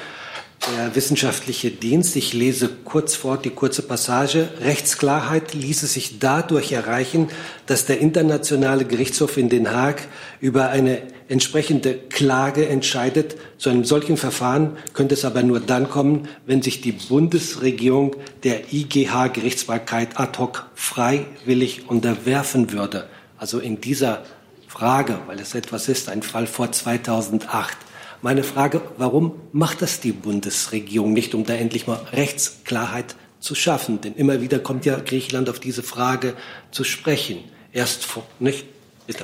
der 0.69 0.95
wissenschaftliche 0.95 1.71
Dienst, 1.71 2.15
ich 2.15 2.33
lese 2.33 2.69
kurz 2.85 3.15
fort 3.15 3.45
die 3.45 3.49
kurze 3.49 3.81
Passage, 3.81 4.49
Rechtsklarheit 4.61 5.53
ließe 5.53 5.87
sich 5.87 6.19
dadurch 6.19 6.71
erreichen, 6.71 7.29
dass 7.65 7.85
der 7.85 7.99
Internationale 7.99 8.85
Gerichtshof 8.85 9.37
in 9.37 9.49
Den 9.49 9.71
Haag 9.71 10.07
über 10.39 10.69
eine 10.69 11.01
entsprechende 11.29 11.95
Klage 11.95 12.67
entscheidet. 12.67 13.37
Zu 13.57 13.69
einem 13.69 13.85
solchen 13.85 14.17
Verfahren 14.17 14.77
könnte 14.93 15.15
es 15.15 15.25
aber 15.25 15.43
nur 15.43 15.61
dann 15.61 15.89
kommen, 15.89 16.27
wenn 16.45 16.61
sich 16.61 16.81
die 16.81 16.91
Bundesregierung 16.91 18.15
der 18.43 18.71
IGH-Gerichtsbarkeit 18.71 20.19
ad 20.19 20.37
hoc 20.37 20.67
freiwillig 20.75 21.89
unterwerfen 21.89 22.71
würde. 22.71 23.07
Also 23.37 23.59
in 23.59 23.81
dieser 23.81 24.23
Frage, 24.67 25.19
weil 25.25 25.39
es 25.39 25.55
etwas 25.55 25.89
ist, 25.89 26.09
ein 26.09 26.21
Fall 26.21 26.47
vor 26.47 26.71
2008. 26.71 27.77
Meine 28.23 28.43
Frage, 28.43 28.81
warum 28.97 29.33
macht 29.51 29.81
das 29.81 29.99
die 29.99 30.11
Bundesregierung 30.11 31.11
nicht, 31.11 31.33
um 31.33 31.43
da 31.43 31.55
endlich 31.55 31.87
mal 31.87 31.99
Rechtsklarheit 32.13 33.15
zu 33.39 33.55
schaffen? 33.55 33.99
Denn 34.01 34.13
immer 34.13 34.41
wieder 34.41 34.59
kommt 34.59 34.85
ja 34.85 34.99
Griechenland 34.99 35.49
auf 35.49 35.59
diese 35.59 35.81
Frage 35.81 36.35
zu 36.69 36.83
sprechen. 36.83 37.39
Erst 37.73 38.05
vor, 38.05 38.23
nicht? 38.39 38.65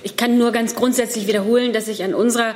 Ich 0.01 0.17
kann 0.17 0.39
nur 0.39 0.51
ganz 0.51 0.73
grundsätzlich 0.73 1.27
wiederholen, 1.27 1.73
dass 1.73 1.85
sich 1.85 2.03
an 2.03 2.15
unserer 2.15 2.55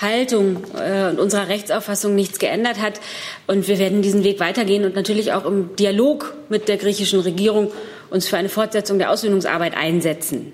Haltung 0.00 0.64
äh, 0.74 1.10
und 1.10 1.20
unserer 1.20 1.48
Rechtsauffassung 1.48 2.14
nichts 2.14 2.38
geändert 2.38 2.80
hat. 2.80 2.98
Und 3.46 3.68
wir 3.68 3.78
werden 3.78 4.00
diesen 4.00 4.24
Weg 4.24 4.40
weitergehen 4.40 4.86
und 4.86 4.94
natürlich 4.94 5.32
auch 5.32 5.44
im 5.44 5.76
Dialog 5.76 6.34
mit 6.48 6.68
der 6.68 6.78
griechischen 6.78 7.20
Regierung 7.20 7.70
uns 8.08 8.26
für 8.28 8.38
eine 8.38 8.48
Fortsetzung 8.48 8.98
der 8.98 9.10
Aussöhnungsarbeit 9.10 9.76
einsetzen. 9.76 10.52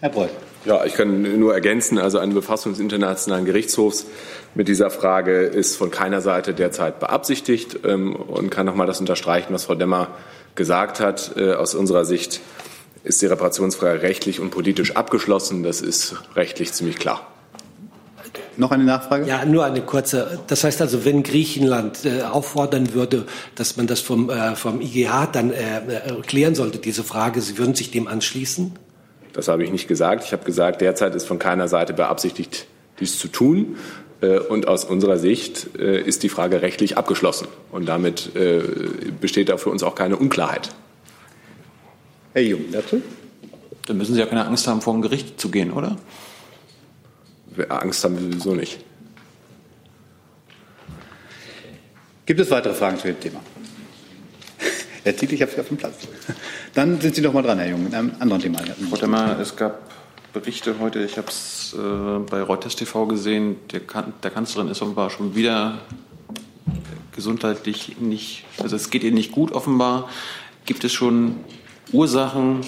Herr 0.00 0.08
Breuer. 0.08 0.30
Ja, 0.64 0.84
ich 0.84 0.94
kann 0.94 1.38
nur 1.38 1.54
ergänzen, 1.54 1.98
also 1.98 2.18
eine 2.18 2.34
Befassung 2.34 2.72
des 2.72 2.80
Internationalen 2.80 3.44
Gerichtshofs 3.44 4.06
mit 4.54 4.68
dieser 4.68 4.90
Frage 4.90 5.42
ist 5.42 5.76
von 5.76 5.90
keiner 5.90 6.20
Seite 6.20 6.52
derzeit 6.52 6.98
beabsichtigt 7.00 7.80
ähm, 7.84 8.16
und 8.16 8.50
kann 8.50 8.66
noch 8.66 8.74
mal 8.74 8.86
das 8.86 9.00
unterstreichen, 9.00 9.54
was 9.54 9.64
Frau 9.64 9.74
Demmer 9.74 10.08
gesagt 10.56 11.00
hat. 11.00 11.32
Äh, 11.36 11.54
aus 11.54 11.74
unserer 11.74 12.04
Sicht 12.04 12.40
ist 13.04 13.22
die 13.22 13.26
Reparationsfrage 13.26 14.02
rechtlich 14.02 14.40
und 14.40 14.50
politisch 14.50 14.96
abgeschlossen. 14.96 15.62
Das 15.62 15.80
ist 15.80 16.16
rechtlich 16.34 16.72
ziemlich 16.72 16.98
klar. 16.98 17.26
Noch 18.56 18.72
eine 18.72 18.82
Nachfrage? 18.82 19.26
Ja, 19.26 19.44
nur 19.44 19.64
eine 19.64 19.82
kurze. 19.82 20.40
Das 20.48 20.64
heißt 20.64 20.82
also, 20.82 21.04
wenn 21.04 21.22
Griechenland 21.22 22.04
äh, 22.04 22.22
auffordern 22.22 22.92
würde, 22.92 23.26
dass 23.54 23.76
man 23.76 23.86
das 23.86 24.00
vom, 24.00 24.30
äh, 24.30 24.56
vom 24.56 24.80
IGH 24.80 25.26
dann 25.26 25.52
äh, 25.52 25.78
äh, 25.78 26.20
klären 26.26 26.56
sollte, 26.56 26.78
diese 26.78 27.04
Frage, 27.04 27.40
Sie 27.40 27.56
würden 27.56 27.76
sich 27.76 27.92
dem 27.92 28.08
anschließen? 28.08 28.72
Das 29.32 29.48
habe 29.48 29.64
ich 29.64 29.70
nicht 29.70 29.88
gesagt. 29.88 30.24
Ich 30.24 30.32
habe 30.32 30.44
gesagt, 30.44 30.80
derzeit 30.80 31.14
ist 31.14 31.26
von 31.26 31.38
keiner 31.38 31.68
Seite 31.68 31.92
beabsichtigt, 31.92 32.66
dies 33.00 33.18
zu 33.18 33.28
tun. 33.28 33.76
Äh, 34.20 34.38
und 34.38 34.66
aus 34.68 34.84
unserer 34.84 35.18
Sicht 35.18 35.78
äh, 35.78 36.00
ist 36.00 36.22
die 36.22 36.28
Frage 36.28 36.62
rechtlich 36.62 36.96
abgeschlossen. 36.96 37.48
Und 37.70 37.86
damit 37.86 38.30
besteht 39.20 39.48
da 39.48 39.56
für 39.56 39.70
uns 39.70 39.82
auch 39.82 39.94
keine 39.94 40.16
Unklarheit. 40.16 40.70
Herr 42.32 42.42
Jung, 42.42 42.64
dazu? 42.72 43.02
Dann 43.86 43.96
müssen 43.96 44.14
Sie 44.14 44.20
ja 44.20 44.26
keine 44.26 44.46
Angst 44.46 44.66
haben, 44.66 44.80
vor 44.80 44.94
ein 44.94 45.02
Gericht 45.02 45.40
zu 45.40 45.50
gehen, 45.50 45.72
oder? 45.72 45.96
Angst 47.68 48.04
haben 48.04 48.16
wir 48.16 48.22
sowieso 48.22 48.54
nicht. 48.54 48.78
Gibt 52.26 52.40
es 52.40 52.50
weitere 52.50 52.74
Fragen 52.74 52.98
zu 52.98 53.06
dem 53.06 53.18
Thema? 53.18 53.40
Herr 55.08 55.16
Ziegler, 55.16 55.36
ich 55.36 55.40
habe 55.40 55.52
Sie 55.52 55.60
auf 55.60 55.68
dem 55.68 55.78
Platz. 55.78 55.94
Dann 56.74 57.00
sind 57.00 57.14
Sie 57.14 57.22
doch 57.22 57.32
mal 57.32 57.40
dran, 57.40 57.58
Herr 57.58 57.70
Jung, 57.70 57.82
mit 57.82 57.94
einem 57.94 58.12
anderen 58.18 58.42
Thema. 58.42 58.58
Frau 58.90 58.96
Demmer, 58.96 59.38
es 59.40 59.56
gab 59.56 59.80
Berichte 60.34 60.74
heute, 60.80 61.02
ich 61.02 61.16
habe 61.16 61.28
es 61.28 61.74
äh, 61.74 62.18
bei 62.28 62.42
Reuters 62.42 62.76
TV 62.76 63.06
gesehen, 63.06 63.56
der, 63.72 63.80
kan 63.80 64.12
der 64.22 64.30
Kanzlerin 64.30 64.68
ist 64.68 64.82
offenbar 64.82 65.08
schon 65.08 65.34
wieder 65.34 65.78
gesundheitlich 67.12 67.96
nicht, 67.98 68.44
also 68.58 68.76
es 68.76 68.90
geht 68.90 69.02
ihr 69.02 69.12
nicht 69.12 69.32
gut 69.32 69.52
offenbar. 69.52 70.10
Gibt 70.66 70.84
es 70.84 70.92
schon 70.92 71.36
Ursachen, 71.90 72.60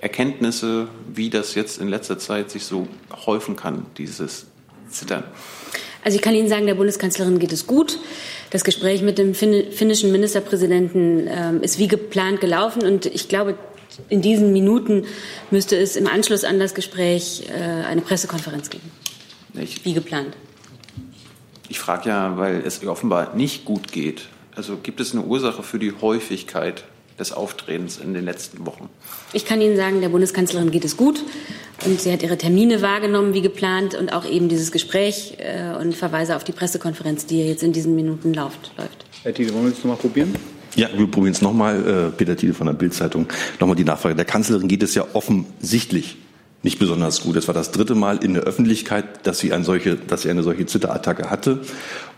Erkenntnisse, 0.00 0.88
wie 1.10 1.30
das 1.30 1.54
jetzt 1.54 1.80
in 1.80 1.88
letzter 1.88 2.18
Zeit 2.18 2.50
sich 2.50 2.66
so 2.66 2.86
häufen 3.24 3.56
kann, 3.56 3.86
dieses 3.96 4.44
Zittern? 4.90 5.24
Also 6.06 6.14
ich 6.14 6.22
kann 6.22 6.36
Ihnen 6.36 6.48
sagen, 6.48 6.66
der 6.66 6.76
Bundeskanzlerin 6.76 7.40
geht 7.40 7.50
es 7.50 7.66
gut. 7.66 7.98
Das 8.50 8.62
Gespräch 8.62 9.02
mit 9.02 9.18
dem 9.18 9.34
finnischen 9.34 10.12
Ministerpräsidenten 10.12 11.26
äh, 11.26 11.52
ist 11.62 11.80
wie 11.80 11.88
geplant 11.88 12.40
gelaufen 12.40 12.84
und 12.84 13.06
ich 13.06 13.28
glaube, 13.28 13.58
in 14.08 14.22
diesen 14.22 14.52
Minuten 14.52 15.04
müsste 15.50 15.76
es 15.76 15.96
im 15.96 16.06
Anschluss 16.06 16.44
an 16.44 16.60
das 16.60 16.74
Gespräch 16.74 17.48
äh, 17.48 17.60
eine 17.60 18.02
Pressekonferenz 18.02 18.70
geben. 18.70 18.88
Ich, 19.54 19.84
wie 19.84 19.94
geplant. 19.94 20.36
Ich 21.68 21.80
frage 21.80 22.08
ja, 22.10 22.38
weil 22.38 22.62
es 22.64 22.86
offenbar 22.86 23.34
nicht 23.34 23.64
gut 23.64 23.90
geht. 23.90 24.28
Also 24.54 24.76
gibt 24.76 25.00
es 25.00 25.12
eine 25.12 25.22
Ursache 25.22 25.64
für 25.64 25.80
die 25.80 25.92
Häufigkeit 26.00 26.84
des 27.18 27.32
Auftretens 27.32 27.98
in 27.98 28.14
den 28.14 28.24
letzten 28.24 28.64
Wochen? 28.64 28.88
Ich 29.32 29.44
kann 29.44 29.60
Ihnen 29.60 29.76
sagen, 29.76 30.00
der 30.00 30.10
Bundeskanzlerin 30.10 30.70
geht 30.70 30.84
es 30.84 30.96
gut 30.96 31.24
und 31.84 32.00
sie 32.00 32.12
hat 32.12 32.22
ihre 32.22 32.38
Termine 32.38 32.82
wahrgenommen 32.82 33.34
wie 33.34 33.42
geplant 33.42 33.94
und 33.94 34.12
auch 34.12 34.24
eben 34.24 34.48
dieses 34.48 34.72
Gespräch 34.72 35.36
äh, 35.38 35.76
und 35.76 35.94
verweise 35.94 36.36
auf 36.36 36.44
die 36.44 36.52
Pressekonferenz, 36.52 37.26
die 37.26 37.46
jetzt 37.46 37.62
in 37.62 37.72
diesen 37.72 37.94
Minuten 37.94 38.32
läuft. 38.32 38.72
Herr 39.22 39.34
Thiele, 39.34 39.52
wollen 39.52 39.64
wir 39.64 39.72
es 39.72 39.78
nochmal 39.78 39.96
probieren? 39.96 40.34
Ja, 40.76 40.88
wir 40.96 41.06
probieren 41.06 41.32
es 41.32 41.42
nochmal. 41.42 42.08
Äh, 42.08 42.16
Peter 42.16 42.36
Thiele 42.36 42.54
von 42.54 42.66
der 42.66 42.74
Bildzeitung. 42.74 43.26
Nochmal 43.60 43.76
die 43.76 43.84
Nachfrage. 43.84 44.14
Der 44.14 44.24
Kanzlerin 44.24 44.68
geht 44.68 44.82
es 44.82 44.94
ja 44.94 45.06
offensichtlich 45.14 46.16
nicht 46.62 46.78
besonders 46.78 47.22
gut. 47.22 47.36
Es 47.36 47.46
war 47.46 47.54
das 47.54 47.70
dritte 47.70 47.94
Mal 47.94 48.22
in 48.22 48.34
der 48.34 48.42
Öffentlichkeit, 48.42 49.26
dass 49.26 49.38
sie, 49.38 49.52
eine 49.52 49.64
solche, 49.64 49.96
dass 49.96 50.22
sie 50.22 50.30
eine 50.30 50.42
solche 50.42 50.66
Zitterattacke 50.66 51.30
hatte 51.30 51.60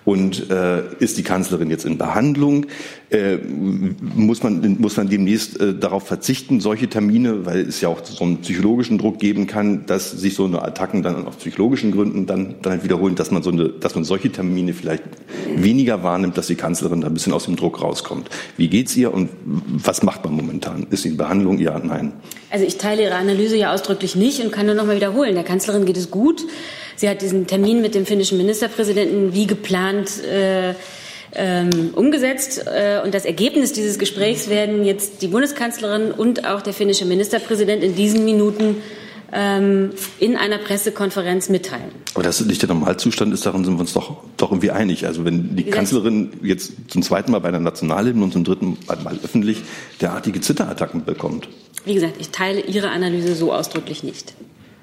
und 0.09 0.49
äh, 0.49 0.85
ist 1.00 1.19
die 1.19 1.23
Kanzlerin 1.23 1.69
jetzt 1.69 1.85
in 1.85 1.99
Behandlung? 1.99 2.65
Äh, 3.11 3.37
muss, 3.37 4.43
man, 4.43 4.77
muss 4.81 4.97
man 4.97 5.11
demnächst 5.11 5.61
äh, 5.61 5.75
darauf 5.75 6.07
verzichten, 6.07 6.61
solche 6.61 6.88
Termine, 6.88 7.45
weil 7.45 7.61
es 7.61 7.83
ja 7.83 7.91
auch 7.91 8.03
so 8.03 8.25
einen 8.25 8.38
psychologischen 8.38 8.97
Druck 8.97 9.19
geben 9.19 9.47
kann, 9.47 9.85
dass 9.85 10.11
sich 10.11 10.35
so 10.35 10.47
eine 10.47 10.62
Attacken 10.62 11.03
dann 11.03 11.27
aus 11.27 11.37
psychologischen 11.37 11.93
Gründen 11.93 12.25
dann, 12.25 12.55
dann 12.62 12.73
halt 12.73 12.85
wiederholen, 12.85 13.17
dass 13.17 13.31
man, 13.31 13.43
so 13.43 13.50
eine, 13.50 13.69
dass 13.69 13.97
man 13.97 14.05
solche 14.05 14.33
Termine 14.33 14.73
vielleicht 14.73 15.03
weniger 15.55 16.03
wahrnimmt, 16.03 16.38
dass 16.38 16.47
die 16.47 16.55
Kanzlerin 16.55 17.03
da 17.03 17.09
ein 17.09 17.12
bisschen 17.12 17.35
aus 17.35 17.45
dem 17.45 17.57
Druck 17.57 17.83
rauskommt. 17.83 18.31
Wie 18.57 18.69
geht's 18.69 18.97
ihr 18.97 19.12
und 19.12 19.29
was 19.45 20.03
macht 20.03 20.25
man 20.25 20.33
momentan? 20.33 20.87
Ist 20.88 21.03
sie 21.03 21.11
in 21.11 21.19
Behandlung? 21.19 21.59
Ja, 21.59 21.79
nein? 21.79 22.15
Also 22.50 22.65
ich 22.65 22.79
teile 22.79 23.03
Ihre 23.03 23.17
Analyse 23.17 23.59
ja 23.59 23.75
ausdrücklich 23.75 24.17
nicht 24.17 24.43
und 24.43 24.53
kann 24.53 24.65
nur 24.65 24.75
noch 24.75 24.87
mal 24.87 24.97
wiederholen. 24.97 25.35
Der 25.35 25.45
Kanzlerin 25.45 25.85
geht 25.85 25.99
es 25.99 26.11
gut. 26.11 26.47
Sie 26.99 27.09
hat 27.09 27.23
diesen 27.23 27.47
Termin 27.47 27.81
mit 27.81 27.95
dem 27.95 28.07
finnischen 28.07 28.38
Ministerpräsidenten 28.38 29.33
wie 29.33 29.47
geplant 29.47 30.11
äh, 30.25 30.75
ähm, 31.33 31.90
umgesetzt. 31.95 32.64
Äh, 32.67 33.00
und 33.05 33.14
das 33.14 33.25
Ergebnis 33.25 33.73
dieses 33.73 34.00
Gesprächs 34.00 34.49
werden 34.49 34.85
jetzt 34.85 35.23
die 35.23 35.28
Bundeskanzlerin 35.28 36.11
und 36.11 36.45
auch 36.45 36.61
der 36.61 36.73
finnische 36.73 37.05
Ministerpräsident 37.05 37.85
in 37.85 37.95
diesen 37.95 38.25
Minuten 38.25 38.83
ähm, 39.33 39.90
in 40.19 40.37
einer 40.37 40.59
Pressekonferenz 40.59 41.49
mitteilen. 41.50 41.93
Aber 42.14 42.25
das 42.25 42.40
nicht 42.40 42.62
der 42.62 42.69
Normalzustand 42.69 43.33
ist, 43.33 43.47
daran 43.47 43.64
sind 43.64 43.75
wir 43.75 43.81
uns 43.83 43.93
doch, 43.93 44.25
doch 44.37 44.50
irgendwie 44.50 44.73
einig. 44.73 45.07
Also 45.07 45.25
wenn 45.25 45.55
die 45.55 45.64
Kanzlerin 45.64 46.33
jetzt 46.43 46.73
zum 46.88 47.02
zweiten 47.02 47.31
Mal 47.31 47.38
bei 47.38 47.49
einer 47.49 47.61
Nationalhymne 47.61 48.25
und 48.25 48.33
zum 48.33 48.43
dritten 48.43 48.76
Mal 48.88 49.21
öffentlich 49.23 49.59
derartige 50.00 50.40
Zitterattacken 50.40 51.05
bekommt. 51.05 51.49
Wie 51.85 51.95
gesagt, 51.95 52.14
ich 52.19 52.31
teile 52.31 52.61
Ihre 52.61 52.90
Analyse 52.90 53.37
so 53.37 53.52
ausdrücklich 53.52 54.02
nicht. 54.02 54.35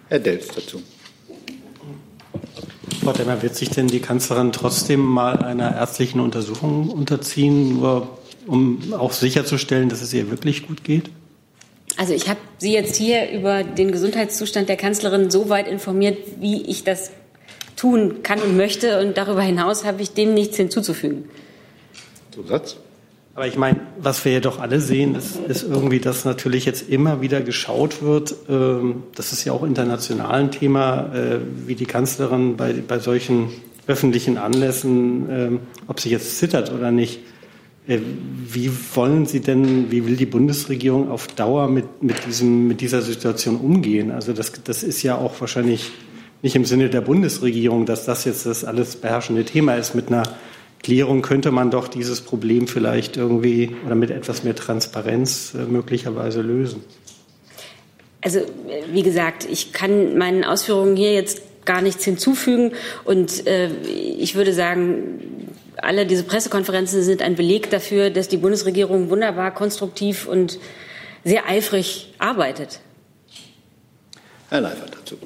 Herr 0.07 0.19
Delfs 0.19 0.48
dazu. 0.55 0.81
Frau 3.03 3.13
Demmer, 3.13 3.41
wird 3.41 3.55
sich 3.55 3.69
denn 3.69 3.87
die 3.87 3.99
Kanzlerin 3.99 4.51
trotzdem 4.51 4.99
mal 4.99 5.37
einer 5.37 5.75
ärztlichen 5.75 6.19
Untersuchung 6.19 6.89
unterziehen, 6.89 7.79
nur 7.79 8.17
um 8.47 8.93
auch 8.93 9.11
sicherzustellen, 9.11 9.89
dass 9.89 10.01
es 10.01 10.13
ihr 10.13 10.29
wirklich 10.29 10.67
gut 10.67 10.83
geht? 10.83 11.09
Also 11.97 12.13
ich 12.13 12.27
habe 12.27 12.39
Sie 12.57 12.73
jetzt 12.73 12.95
hier 12.95 13.31
über 13.31 13.63
den 13.63 13.91
Gesundheitszustand 13.91 14.69
der 14.69 14.77
Kanzlerin 14.77 15.29
so 15.29 15.49
weit 15.49 15.67
informiert, 15.67 16.17
wie 16.39 16.63
ich 16.63 16.83
das 16.83 17.11
tun 17.75 18.23
kann 18.23 18.39
und 18.39 18.57
möchte. 18.57 18.99
Und 18.99 19.17
darüber 19.17 19.41
hinaus 19.41 19.85
habe 19.85 20.01
ich 20.01 20.13
dem 20.13 20.33
nichts 20.33 20.57
hinzuzufügen. 20.57 21.29
Zusatz? 22.31 22.77
Aber 23.35 23.47
ich 23.47 23.57
meine, 23.57 23.81
was 23.99 24.23
wir 24.23 24.31
ja 24.31 24.39
doch 24.39 24.61
alle 24.61 24.79
sehen, 24.79 25.13
ist, 25.13 25.35
ist 25.49 25.63
irgendwie, 25.63 25.99
dass 25.99 26.23
natürlich 26.23 26.63
jetzt 26.63 26.89
immer 26.89 27.19
wieder 27.19 27.41
geschaut 27.41 28.01
wird, 28.01 28.33
ähm, 28.47 29.03
das 29.13 29.33
ist 29.33 29.43
ja 29.43 29.51
auch 29.51 29.63
international 29.63 30.31
ein 30.31 30.51
Thema, 30.51 31.13
äh, 31.13 31.39
wie 31.67 31.75
die 31.75 31.85
Kanzlerin 31.85 32.55
bei, 32.55 32.71
bei 32.71 32.97
solchen 32.99 33.49
öffentlichen 33.87 34.37
Anlässen, 34.37 35.29
äh, 35.29 35.49
ob 35.87 35.99
sie 35.99 36.11
jetzt 36.11 36.37
zittert 36.37 36.71
oder 36.71 36.91
nicht. 36.91 37.19
Äh, 37.87 37.99
wie 38.47 38.71
wollen 38.93 39.25
Sie 39.25 39.41
denn, 39.41 39.91
wie 39.91 40.05
will 40.05 40.15
die 40.15 40.25
Bundesregierung 40.25 41.11
auf 41.11 41.27
Dauer 41.27 41.67
mit, 41.67 42.03
mit, 42.03 42.25
diesem, 42.25 42.69
mit 42.69 42.79
dieser 42.79 43.01
Situation 43.01 43.57
umgehen? 43.57 44.11
Also 44.11 44.31
das, 44.31 44.53
das 44.63 44.81
ist 44.81 45.03
ja 45.03 45.17
auch 45.17 45.41
wahrscheinlich 45.41 45.91
nicht 46.41 46.55
im 46.55 46.63
Sinne 46.63 46.89
der 46.89 47.01
Bundesregierung, 47.01 47.85
dass 47.85 48.05
das 48.05 48.23
jetzt 48.23 48.45
das 48.45 48.63
alles 48.63 48.95
beherrschende 48.95 49.43
Thema 49.43 49.75
ist 49.75 49.93
mit 49.93 50.07
einer 50.07 50.23
Klärung 50.85 51.23
könnte 51.23 51.49
man 51.49 51.71
doch 51.71 51.87
dieses 51.87 52.21
Problem 52.21 52.67
vielleicht 52.67 53.17
irgendwie 53.17 53.75
oder 53.87 53.95
mit 53.95 54.11
etwas 54.11 54.43
mehr 54.43 54.53
Transparenz 54.53 55.55
äh, 55.55 55.65
möglicherweise 55.65 56.43
lösen. 56.43 56.83
Also 58.21 58.41
wie 58.91 59.01
gesagt, 59.01 59.47
ich 59.49 59.73
kann 59.73 60.15
meinen 60.15 60.43
Ausführungen 60.43 60.95
hier 60.95 61.11
jetzt 61.15 61.41
gar 61.65 61.81
nichts 61.81 62.05
hinzufügen 62.05 62.73
und 63.03 63.47
äh, 63.47 63.71
ich 63.81 64.35
würde 64.35 64.53
sagen, 64.53 65.57
alle 65.77 66.05
diese 66.05 66.21
Pressekonferenzen 66.21 67.01
sind 67.01 67.23
ein 67.23 67.33
Beleg 67.33 67.71
dafür, 67.71 68.11
dass 68.11 68.27
die 68.27 68.37
Bundesregierung 68.37 69.09
wunderbar 69.09 69.55
konstruktiv 69.55 70.27
und 70.27 70.59
sehr 71.23 71.49
eifrig 71.49 72.13
arbeitet. 72.19 72.79
Herr 74.51 74.61
Leifert 74.61 74.95
dazu. 74.95 75.17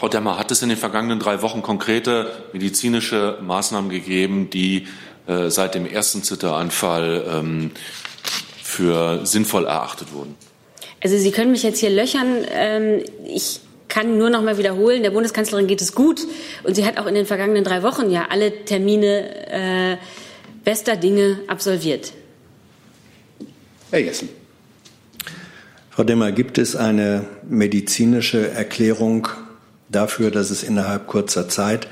Frau 0.00 0.08
Demmer, 0.08 0.38
hat 0.38 0.50
es 0.50 0.62
in 0.62 0.70
den 0.70 0.78
vergangenen 0.78 1.18
drei 1.18 1.42
Wochen 1.42 1.60
konkrete 1.60 2.30
medizinische 2.54 3.36
Maßnahmen 3.42 3.90
gegeben, 3.90 4.48
die 4.48 4.86
äh, 5.26 5.50
seit 5.50 5.74
dem 5.74 5.84
ersten 5.84 6.22
Zitteranfall 6.22 7.26
ähm, 7.30 7.70
für 8.62 9.26
sinnvoll 9.26 9.66
erachtet 9.66 10.14
wurden? 10.14 10.36
Also 11.02 11.18
Sie 11.18 11.30
können 11.32 11.50
mich 11.50 11.62
jetzt 11.62 11.80
hier 11.80 11.90
löchern. 11.90 12.46
Ähm, 12.50 13.04
ich 13.26 13.60
kann 13.88 14.16
nur 14.16 14.30
noch 14.30 14.40
mal 14.40 14.56
wiederholen, 14.56 15.02
der 15.02 15.10
Bundeskanzlerin 15.10 15.66
geht 15.66 15.82
es 15.82 15.94
gut 15.94 16.22
und 16.62 16.74
sie 16.74 16.86
hat 16.86 16.96
auch 16.96 17.04
in 17.04 17.14
den 17.14 17.26
vergangenen 17.26 17.62
drei 17.62 17.82
Wochen 17.82 18.10
ja 18.10 18.28
alle 18.30 18.64
Termine 18.64 19.50
äh, 19.50 19.96
bester 20.64 20.96
Dinge 20.96 21.40
absolviert. 21.46 22.14
Herr 23.90 23.98
Jessen. 23.98 24.30
Frau 25.90 26.04
Demmer, 26.04 26.32
gibt 26.32 26.56
es 26.56 26.74
eine 26.74 27.26
medizinische 27.46 28.50
Erklärung 28.50 29.28
dafür, 29.90 30.30
dass 30.30 30.50
es 30.50 30.62
innerhalb 30.62 31.06
kurzer 31.06 31.48
Zeit 31.48 31.88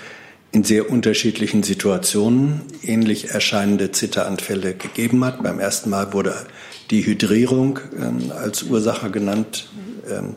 in 0.50 0.64
sehr 0.64 0.90
unterschiedlichen 0.90 1.62
Situationen 1.62 2.62
ähnlich 2.82 3.30
erscheinende 3.30 3.92
Zitteranfälle 3.92 4.74
gegeben 4.74 5.24
hat. 5.24 5.42
Beim 5.42 5.60
ersten 5.60 5.90
Mal 5.90 6.12
wurde 6.12 6.34
die 6.90 7.04
Hydrierung 7.04 7.80
ähm, 7.98 8.32
als 8.32 8.62
Ursache 8.62 9.10
genannt. 9.10 9.68
Ähm, 10.10 10.36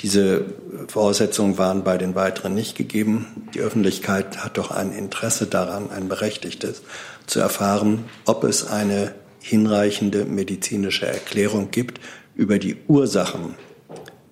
diese 0.00 0.46
Voraussetzungen 0.88 1.58
waren 1.58 1.84
bei 1.84 1.98
den 1.98 2.14
weiteren 2.14 2.54
nicht 2.54 2.76
gegeben. 2.76 3.48
Die 3.54 3.60
Öffentlichkeit 3.60 4.38
hat 4.38 4.56
doch 4.58 4.70
ein 4.70 4.92
Interesse 4.92 5.46
daran, 5.46 5.90
ein 5.90 6.08
berechtigtes, 6.08 6.82
zu 7.26 7.38
erfahren, 7.38 8.04
ob 8.24 8.44
es 8.44 8.66
eine 8.66 9.14
hinreichende 9.40 10.24
medizinische 10.24 11.06
Erklärung 11.06 11.70
gibt 11.70 12.00
über 12.34 12.58
die 12.58 12.76
Ursachen 12.88 13.54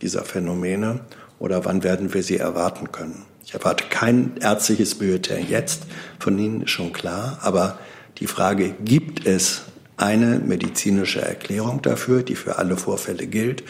dieser 0.03 0.25
Phänomene 0.25 1.01
oder 1.41 1.65
wann 1.65 1.83
werden 1.83 2.15
wir 2.15 2.23
sie 2.23 2.37
erwarten 2.37 2.93
können. 2.93 3.25
Ich 3.45 3.55
erwarte 3.55 3.85
kein 3.91 4.37
ärztliches 4.41 4.95
Bulletin 4.95 5.49
jetzt, 5.49 5.83
von 6.21 6.39
Ihnen 6.39 6.63
ist 6.63 6.71
schon 6.71 6.93
klar, 6.93 7.39
aber 7.43 7.79
die 8.19 8.29
Frage, 8.29 8.75
gibt 8.85 9.27
es 9.27 9.63
eine 9.97 10.39
medizinische 10.39 11.21
Erklärung 11.21 11.83
dafür, 11.83 12.23
die 12.23 12.37
für 12.37 12.59
alle 12.59 12.77
Vorfälle 12.77 13.27
gilt? 13.27 13.65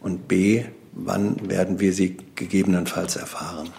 Und 0.00 0.28
B, 0.28 0.64
wann 0.92 1.48
werden 1.48 1.80
wir 1.80 1.92
sie 1.92 2.16
gegebenenfalls 2.36 3.16
erfahren? 3.16 3.70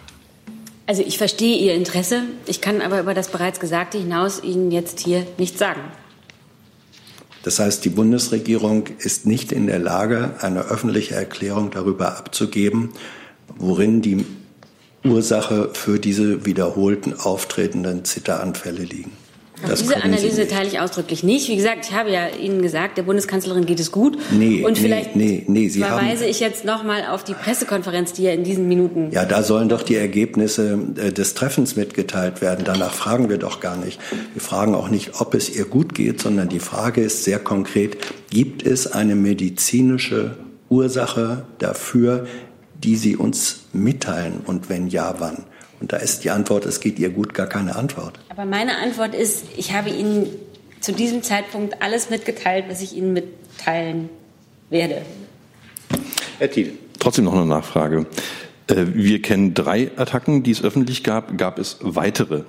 Also 0.87 1.03
ich 1.03 1.17
verstehe 1.17 1.57
Ihr 1.57 1.73
Interesse. 1.73 2.23
Ich 2.45 2.61
kann 2.61 2.81
aber 2.81 2.99
über 2.99 3.13
das 3.13 3.29
bereits 3.29 3.59
Gesagte 3.59 3.97
hinaus 3.97 4.43
Ihnen 4.43 4.71
jetzt 4.71 4.99
hier 4.99 5.25
nichts 5.37 5.59
sagen. 5.59 5.81
Das 7.43 7.59
heißt, 7.59 7.85
die 7.85 7.89
Bundesregierung 7.89 8.87
ist 8.97 9.27
nicht 9.27 9.51
in 9.51 9.67
der 9.67 9.79
Lage, 9.79 10.33
eine 10.41 10.61
öffentliche 10.61 11.13
Erklärung 11.13 11.69
darüber 11.69 12.17
abzugeben, 12.17 12.89
worin 13.57 14.01
die 14.01 14.25
Ursache 15.03 15.69
für 15.73 15.99
diese 15.99 16.45
wiederholten 16.45 17.13
auftretenden 17.13 18.05
Zitteranfälle 18.05 18.83
liegen. 18.83 19.11
Das 19.67 19.81
Diese 19.81 20.03
Analyse 20.03 20.47
teile 20.47 20.67
ich 20.67 20.79
ausdrücklich 20.79 21.23
nicht. 21.23 21.47
Wie 21.47 21.55
gesagt, 21.55 21.85
ich 21.89 21.95
habe 21.95 22.11
ja 22.11 22.27
Ihnen 22.27 22.61
gesagt, 22.61 22.97
der 22.97 23.03
Bundeskanzlerin 23.03 23.65
geht 23.65 23.79
es 23.79 23.91
gut. 23.91 24.17
Nee, 24.31 24.63
und 24.65 24.77
vielleicht 24.77 25.15
nee, 25.15 25.43
nee, 25.47 25.69
Sie 25.69 25.79
verweise 25.79 26.25
ich 26.25 26.39
jetzt 26.41 26.65
noch 26.65 26.83
mal 26.83 27.05
auf 27.05 27.23
die 27.23 27.33
Pressekonferenz, 27.33 28.13
die 28.13 28.23
ja 28.23 28.31
in 28.31 28.43
diesen 28.43 28.67
Minuten. 28.67 29.11
Ja, 29.11 29.25
da 29.25 29.43
sollen 29.43 29.69
doch 29.69 29.81
die 29.81 29.95
Ergebnisse 29.95 30.77
äh, 30.97 31.11
des 31.13 31.35
Treffens 31.35 31.77
mitgeteilt 31.77 32.41
werden. 32.41 32.65
Danach 32.65 32.93
fragen 32.93 33.29
wir 33.29 33.37
doch 33.37 33.61
gar 33.61 33.77
nicht. 33.77 33.99
Wir 34.33 34.41
fragen 34.41 34.75
auch 34.75 34.89
nicht, 34.89 35.21
ob 35.21 35.33
es 35.33 35.55
ihr 35.55 35.65
gut 35.65 35.95
geht, 35.95 36.21
sondern 36.21 36.49
die 36.49 36.59
Frage 36.59 37.01
ist 37.01 37.23
sehr 37.23 37.39
konkret: 37.39 37.97
Gibt 38.29 38.65
es 38.65 38.91
eine 38.91 39.15
medizinische 39.15 40.35
Ursache 40.69 41.45
dafür, 41.59 42.27
die 42.83 42.95
Sie 42.95 43.15
uns 43.15 43.65
mitteilen? 43.73 44.41
Und 44.45 44.69
wenn 44.69 44.87
ja, 44.87 45.15
wann? 45.19 45.45
Und 45.79 45.93
da 45.93 45.97
ist 45.97 46.23
die 46.23 46.31
Antwort, 46.31 46.65
es 46.65 46.79
geht 46.79 46.99
ihr 46.99 47.09
gut, 47.09 47.33
gar 47.33 47.47
keine 47.47 47.75
Antwort. 47.75 48.19
Aber 48.29 48.45
meine 48.45 48.77
Antwort 48.77 49.13
ist, 49.13 49.45
ich 49.57 49.73
habe 49.73 49.89
Ihnen 49.89 50.27
zu 50.79 50.93
diesem 50.93 51.23
Zeitpunkt 51.23 51.81
alles 51.81 52.09
mitgeteilt, 52.09 52.65
was 52.69 52.81
ich 52.81 52.95
Ihnen 52.95 53.13
mitteilen 53.13 54.09
werde. 54.69 55.01
Herr 56.37 56.49
Thiel. 56.49 56.77
Trotzdem 56.99 57.25
noch 57.25 57.33
eine 57.33 57.45
Nachfrage. 57.45 58.05
Äh, 58.67 58.85
wir 58.93 59.21
kennen 59.21 59.53
drei 59.53 59.91
Attacken, 59.95 60.43
die 60.43 60.51
es 60.51 60.63
öffentlich 60.63 61.03
gab. 61.03 61.37
Gab 61.37 61.59
es 61.59 61.77
weitere? 61.81 62.43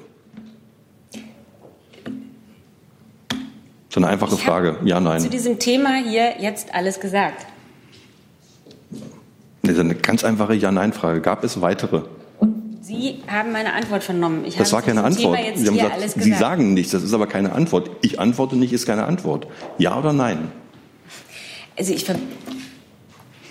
So 3.89 4.01
eine 4.01 4.09
einfache 4.09 4.37
Frage. 4.37 4.77
Ja, 4.85 5.01
nein. 5.01 5.21
Zu 5.21 5.31
diesem 5.31 5.59
Thema 5.59 5.97
hier 5.97 6.35
jetzt 6.41 6.75
alles 6.75 7.01
gesagt. 7.01 7.47
Das 9.67 9.75
ist 9.75 9.81
eine 9.81 9.95
ganz 9.95 10.25
einfache 10.25 10.55
Ja-Nein-Frage. 10.55 11.21
Gab 11.21 11.43
es 11.45 11.61
weitere? 11.61 12.03
Sie 12.83 13.21
haben 13.27 13.51
meine 13.51 13.73
Antwort 13.73 14.05
vernommen. 14.05 14.45
Ich 14.45 14.57
das 14.57 14.73
war 14.73 14.81
keine 14.81 15.03
Antwort. 15.03 15.37
Sie, 15.57 15.67
haben 15.67 15.75
gesagt, 15.75 16.21
Sie 16.21 16.33
sagen 16.33 16.73
nichts, 16.73 16.93
das 16.93 17.03
ist 17.03 17.13
aber 17.13 17.27
keine 17.27 17.53
Antwort. 17.53 17.91
Ich 18.03 18.21
antworte 18.21 18.55
nicht, 18.55 18.73
ist 18.73 18.87
keine 18.87 19.07
Antwort. 19.07 19.49
Ja 19.79 19.99
oder 19.99 20.13
nein? 20.13 20.53
Also 21.77 21.93
ich 21.93 22.05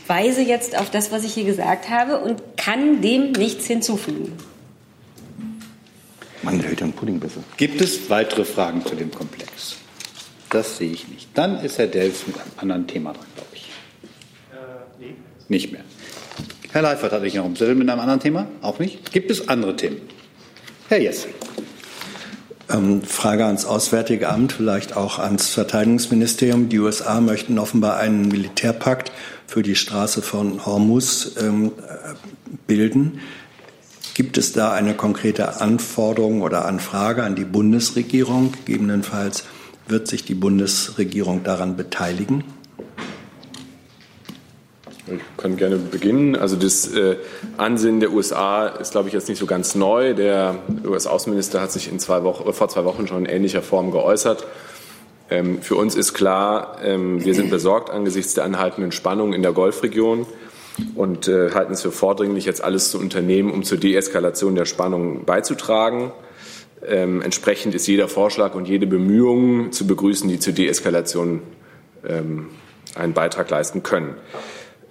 verweise 0.07 0.41
jetzt 0.41 0.77
auf 0.77 0.89
das, 0.89 1.11
was 1.11 1.25
ich 1.25 1.33
hier 1.33 1.43
gesagt 1.43 1.89
habe 1.89 2.19
und 2.19 2.41
kann 2.55 3.01
dem 3.01 3.33
nichts 3.33 3.65
hinzufügen. 3.65 4.31
Man 6.41 6.61
hält 6.61 6.79
ja 6.79 6.85
einen 6.85 6.93
Pudding 6.93 7.19
besser. 7.19 7.43
Gibt 7.57 7.81
es 7.81 8.09
weitere 8.09 8.45
Fragen 8.45 8.85
zu 8.85 8.95
dem 8.95 9.11
Komplex? 9.11 9.75
Das 10.49 10.77
sehe 10.77 10.91
ich 10.91 11.09
nicht. 11.09 11.27
Dann 11.33 11.59
ist 11.59 11.77
Herr 11.77 11.87
Delfs 11.87 12.25
mit 12.25 12.37
einem 12.37 12.51
anderen 12.55 12.87
Thema 12.87 13.11
dran, 13.11 13.25
glaube 13.35 13.49
ich. 13.53 13.69
Äh, 14.53 14.55
nee. 14.99 15.15
Nicht 15.49 15.73
mehr. 15.73 15.81
Herr 16.75 16.81
Leifert 16.81 17.13
hatte 17.13 17.25
ich 17.25 17.35
noch 17.35 17.45
Zettel 17.53 17.73
mit 17.73 17.89
einem 17.89 18.01
anderen 18.01 18.19
Thema? 18.19 18.47
Auch 18.61 18.79
nicht? 18.79 19.13
Gibt 19.13 19.31
es 19.31 19.47
andere 19.47 19.77
Themen? 19.77 19.95
Herr 20.89 21.01
Jess. 21.01 21.25
Ähm, 22.69 23.01
Frage 23.01 23.45
ans 23.45 23.63
Auswärtige 23.63 24.27
Amt, 24.27 24.51
vielleicht 24.51 24.97
auch 24.97 25.17
ans 25.17 25.47
Verteidigungsministerium. 25.47 26.67
Die 26.67 26.79
USA 26.79 27.21
möchten 27.21 27.59
offenbar 27.59 27.95
einen 27.95 28.27
Militärpakt 28.27 29.13
für 29.47 29.63
die 29.63 29.77
Straße 29.77 30.21
von 30.21 30.65
Hormuz 30.65 31.37
ähm, 31.39 31.71
bilden. 32.67 33.21
Gibt 34.13 34.37
es 34.37 34.51
da 34.51 34.73
eine 34.73 34.95
konkrete 34.95 35.61
Anforderung 35.61 36.41
oder 36.41 36.65
Anfrage 36.65 37.23
an 37.23 37.35
die 37.35 37.45
Bundesregierung? 37.45 38.51
Gegebenenfalls 38.65 39.45
wird 39.87 40.09
sich 40.09 40.25
die 40.25 40.35
Bundesregierung 40.35 41.45
daran 41.45 41.77
beteiligen? 41.77 42.43
Ich 45.07 45.21
kann 45.37 45.55
gerne 45.55 45.77
beginnen. 45.77 46.35
Also 46.35 46.55
das 46.55 46.91
äh, 46.91 47.17
Ansinnen 47.57 47.99
der 47.99 48.11
USA 48.11 48.67
ist, 48.67 48.91
glaube 48.91 49.07
ich, 49.07 49.13
jetzt 49.13 49.29
nicht 49.29 49.37
so 49.37 49.45
ganz 49.45 49.75
neu. 49.75 50.15
Der 50.15 50.55
US-Außenminister 50.83 51.61
hat 51.61 51.71
sich 51.71 51.91
in 51.91 51.99
zwei 51.99 52.23
Wochen, 52.23 52.51
vor 52.53 52.69
zwei 52.69 52.85
Wochen 52.85 53.07
schon 53.07 53.25
in 53.25 53.31
ähnlicher 53.31 53.61
Form 53.61 53.91
geäußert. 53.91 54.47
Ähm, 55.29 55.61
für 55.61 55.75
uns 55.75 55.95
ist 55.95 56.13
klar, 56.13 56.77
ähm, 56.83 57.23
wir 57.23 57.35
sind 57.35 57.51
besorgt 57.51 57.91
angesichts 57.91 58.33
der 58.33 58.45
anhaltenden 58.45 58.91
Spannung 58.91 59.33
in 59.33 59.43
der 59.43 59.53
Golfregion 59.53 60.25
und 60.95 61.27
äh, 61.27 61.51
halten 61.51 61.73
es 61.73 61.83
für 61.83 61.91
vordringlich, 61.91 62.45
jetzt 62.45 62.63
alles 62.63 62.89
zu 62.89 62.99
unternehmen, 62.99 63.51
um 63.51 63.63
zur 63.63 63.77
Deeskalation 63.77 64.55
der 64.55 64.65
Spannung 64.65 65.23
beizutragen. 65.25 66.11
Ähm, 66.85 67.21
entsprechend 67.21 67.75
ist 67.75 67.87
jeder 67.87 68.07
Vorschlag 68.07 68.55
und 68.55 68.67
jede 68.67 68.87
Bemühung 68.87 69.71
zu 69.71 69.87
begrüßen, 69.87 70.27
die 70.29 70.39
zur 70.39 70.53
Deeskalation 70.53 71.41
ähm, 72.07 72.49
einen 72.95 73.13
Beitrag 73.13 73.49
leisten 73.49 73.83
können. 73.83 74.15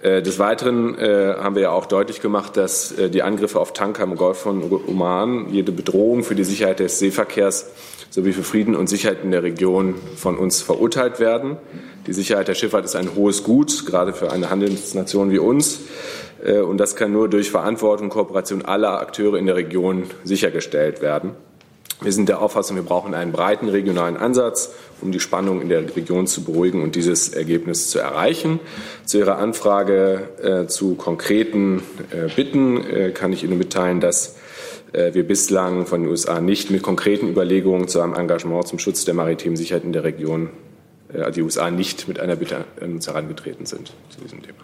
Äh, 0.05 0.21
des 0.21 0.37
Weiteren 0.37 0.95
äh, 0.99 1.33
haben 1.39 1.55
wir 1.55 1.63
ja 1.63 1.71
auch 1.71 1.87
deutlich 1.87 2.21
gemacht, 2.21 2.57
dass 2.57 2.91
äh, 2.91 3.09
die 3.09 3.23
Angriffe 3.23 3.59
auf 3.59 3.73
Tanker 3.73 4.03
im 4.03 4.15
Golf 4.15 4.37
von 4.37 4.61
Oman, 4.87 5.49
jede 5.49 5.71
Bedrohung 5.71 6.23
für 6.23 6.35
die 6.35 6.43
Sicherheit 6.43 6.77
des 6.77 6.99
Seeverkehrs 6.99 7.71
sowie 8.11 8.31
für 8.31 8.43
Frieden 8.43 8.75
und 8.75 8.87
Sicherheit 8.87 9.23
in 9.23 9.31
der 9.31 9.41
Region 9.41 9.95
von 10.15 10.37
uns 10.37 10.61
verurteilt 10.61 11.19
werden. 11.19 11.57
Die 12.05 12.13
Sicherheit 12.13 12.47
der 12.47 12.53
Schifffahrt 12.53 12.85
ist 12.85 12.95
ein 12.95 13.15
hohes 13.15 13.43
Gut, 13.43 13.87
gerade 13.87 14.13
für 14.13 14.31
eine 14.31 14.51
Handelsnation 14.51 15.31
wie 15.31 15.39
uns. 15.39 15.79
Und 16.41 16.77
das 16.77 16.95
kann 16.95 17.11
nur 17.11 17.27
durch 17.27 17.49
Verantwortung 17.49 18.05
und 18.05 18.11
Kooperation 18.11 18.63
aller 18.63 19.01
Akteure 19.01 19.37
in 19.37 19.47
der 19.47 19.55
Region 19.55 20.03
sichergestellt 20.23 21.01
werden. 21.01 21.31
Wir 22.01 22.11
sind 22.11 22.27
der 22.27 22.41
Auffassung, 22.41 22.75
wir 22.75 22.83
brauchen 22.83 23.13
einen 23.13 23.31
breiten 23.31 23.69
regionalen 23.69 24.17
Ansatz, 24.17 24.73
um 25.01 25.11
die 25.11 25.21
Spannung 25.21 25.61
in 25.61 25.69
der 25.69 25.95
Region 25.95 26.27
zu 26.27 26.43
beruhigen 26.43 26.83
und 26.83 26.95
dieses 26.95 27.29
Ergebnis 27.29 27.89
zu 27.89 27.99
erreichen. 27.99 28.59
Zu 29.05 29.19
Ihrer 29.19 29.37
Anfrage 29.37 30.29
äh, 30.41 30.67
zu 30.67 30.95
konkreten 30.95 31.83
äh, 32.11 32.27
Bitten 32.35 32.83
äh, 32.85 33.11
kann 33.11 33.31
ich 33.31 33.43
Ihnen 33.43 33.57
mitteilen, 33.57 34.01
dass 34.01 34.35
äh, 34.91 35.13
wir 35.13 35.25
bislang 35.25 35.85
von 35.85 36.01
den 36.01 36.11
USA 36.11 36.41
nicht 36.41 36.69
mit 36.69 36.83
konkreten 36.83 37.29
Überlegungen 37.29 37.87
zu 37.87 38.01
einem 38.01 38.13
Engagement 38.13 38.67
zum 38.67 38.77
Schutz 38.77 39.05
der 39.05 39.13
maritimen 39.13 39.55
Sicherheit 39.55 39.83
in 39.83 39.93
der 39.93 40.03
Region, 40.03 40.49
äh, 41.13 41.31
die 41.31 41.41
USA 41.41 41.71
nicht 41.71 42.09
mit 42.09 42.19
einer 42.19 42.35
Bitte 42.35 42.65
an 42.81 42.93
uns 42.93 43.07
herangetreten 43.07 43.65
sind 43.65 43.93
zu 44.09 44.21
diesem 44.21 44.41
Thema. 44.41 44.59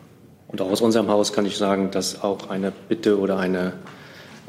Und 0.49 0.61
auch 0.61 0.69
aus 0.69 0.81
unserem 0.81 1.07
Haus 1.07 1.31
kann 1.31 1.45
ich 1.45 1.57
sagen, 1.57 1.91
dass 1.91 2.23
auch 2.23 2.49
eine 2.49 2.73
Bitte 2.89 3.17
oder 3.19 3.37
eine 3.37 3.73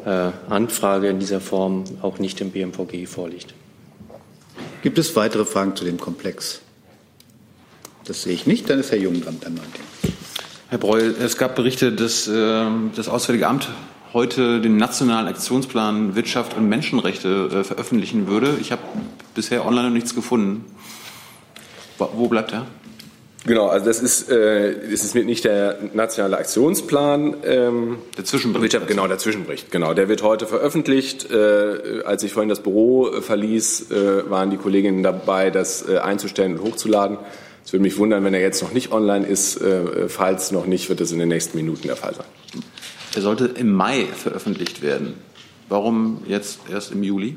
Anfrage 0.05 1.09
in 1.09 1.19
dieser 1.19 1.41
Form 1.41 1.85
auch 2.03 2.19
nicht 2.19 2.41
im 2.41 2.51
BMVG 2.51 3.07
vorliegt. 3.07 3.55
Gibt 4.83 4.99
es 4.99 5.15
weitere 5.15 5.45
Fragen 5.45 5.77
zu 5.77 5.85
dem 5.85 5.99
Komplex? 5.99 6.61
Das 8.05 8.23
sehe 8.23 8.33
ich 8.33 8.47
nicht. 8.47 8.69
Dann 8.69 8.81
ist 8.81 8.91
Herr 8.91 8.99
Jung 8.99 9.21
dran. 9.21 9.39
Dann 9.41 9.61
Herr 10.69 10.79
Breul, 10.79 11.15
es 11.21 11.37
gab 11.37 11.55
Berichte, 11.55 11.93
dass 11.93 12.27
äh, 12.27 12.65
das 12.97 13.09
Auswärtige 13.09 13.47
Amt 13.47 13.69
heute 14.13 14.61
den 14.61 14.77
Nationalen 14.77 15.29
Aktionsplan 15.29 16.17
Wirtschaft 16.17 16.57
und 16.57 16.69
Menschenrechte 16.69 17.49
äh, 17.53 17.65
veröffentlichen 17.65 18.27
würde. 18.27 18.57
Ich 18.61 18.73
habe 18.73 18.83
bisher 19.35 19.65
online 19.65 19.89
noch 19.89 19.95
nichts 19.95 20.15
gefunden. 20.15 20.65
Wo 21.99 22.27
bleibt 22.27 22.53
er? 22.53 22.67
Genau, 23.45 23.67
also 23.67 23.87
das 23.87 24.01
ist, 24.01 24.31
äh, 24.31 24.91
das 24.91 25.03
ist 25.03 25.17
nicht 25.17 25.45
der 25.45 25.79
nationale 25.95 26.39
Aktionsplan. 26.39 27.35
Ähm, 27.45 27.99
der 28.17 28.25
Zwischenbericht. 28.25 28.87
Genau, 28.87 29.09
der 29.09 29.19
Zwischenbericht. 29.19 29.73
Genau, 29.73 29.95
der 29.95 30.09
wird 30.09 30.23
heute 30.23 30.47
veröffentlicht. 30.47 31.29
Äh, 31.31 32.03
als 32.05 32.23
ich 32.23 32.33
vorhin 32.33 32.49
das 32.49 32.61
Büro 32.61 33.09
äh, 33.09 33.21
verließ, 33.21 33.91
äh, 33.91 34.31
waren 34.31 34.51
die 34.51 34.59
Kolleginnen 34.59 35.03
dabei, 35.03 35.51
das 35.51 35.89
äh, 35.89 35.99
einzustellen 35.99 36.57
und 36.57 36.63
hochzuladen. 36.63 37.19
Es 37.65 37.73
würde 37.73 37.83
mich 37.83 37.99
wundern, 37.99 38.25
wenn 38.25 38.35
er 38.35 38.41
jetzt 38.41 38.63
noch 38.63 38.73
nicht 38.73 38.93
online 38.93 39.27
ist. 39.27 39.61
Äh, 39.61 40.09
falls 40.09 40.53
noch 40.53 40.67
nicht, 40.67 40.89
wird 40.89 41.01
es 41.01 41.11
in 41.11 41.19
den 41.19 41.29
nächsten 41.29 41.57
Minuten 41.57 41.89
der 41.89 41.97
Fall 41.97 42.15
sein. 42.15 42.27
Er 43.17 43.23
sollte 43.23 43.47
im 43.47 43.73
Mai 43.73 44.07
veröffentlicht 44.07 44.83
werden. 44.83 45.15
Warum 45.69 46.23
jetzt 46.29 46.61
erst 46.71 46.93
im 46.93 47.03
Juli? 47.03 47.37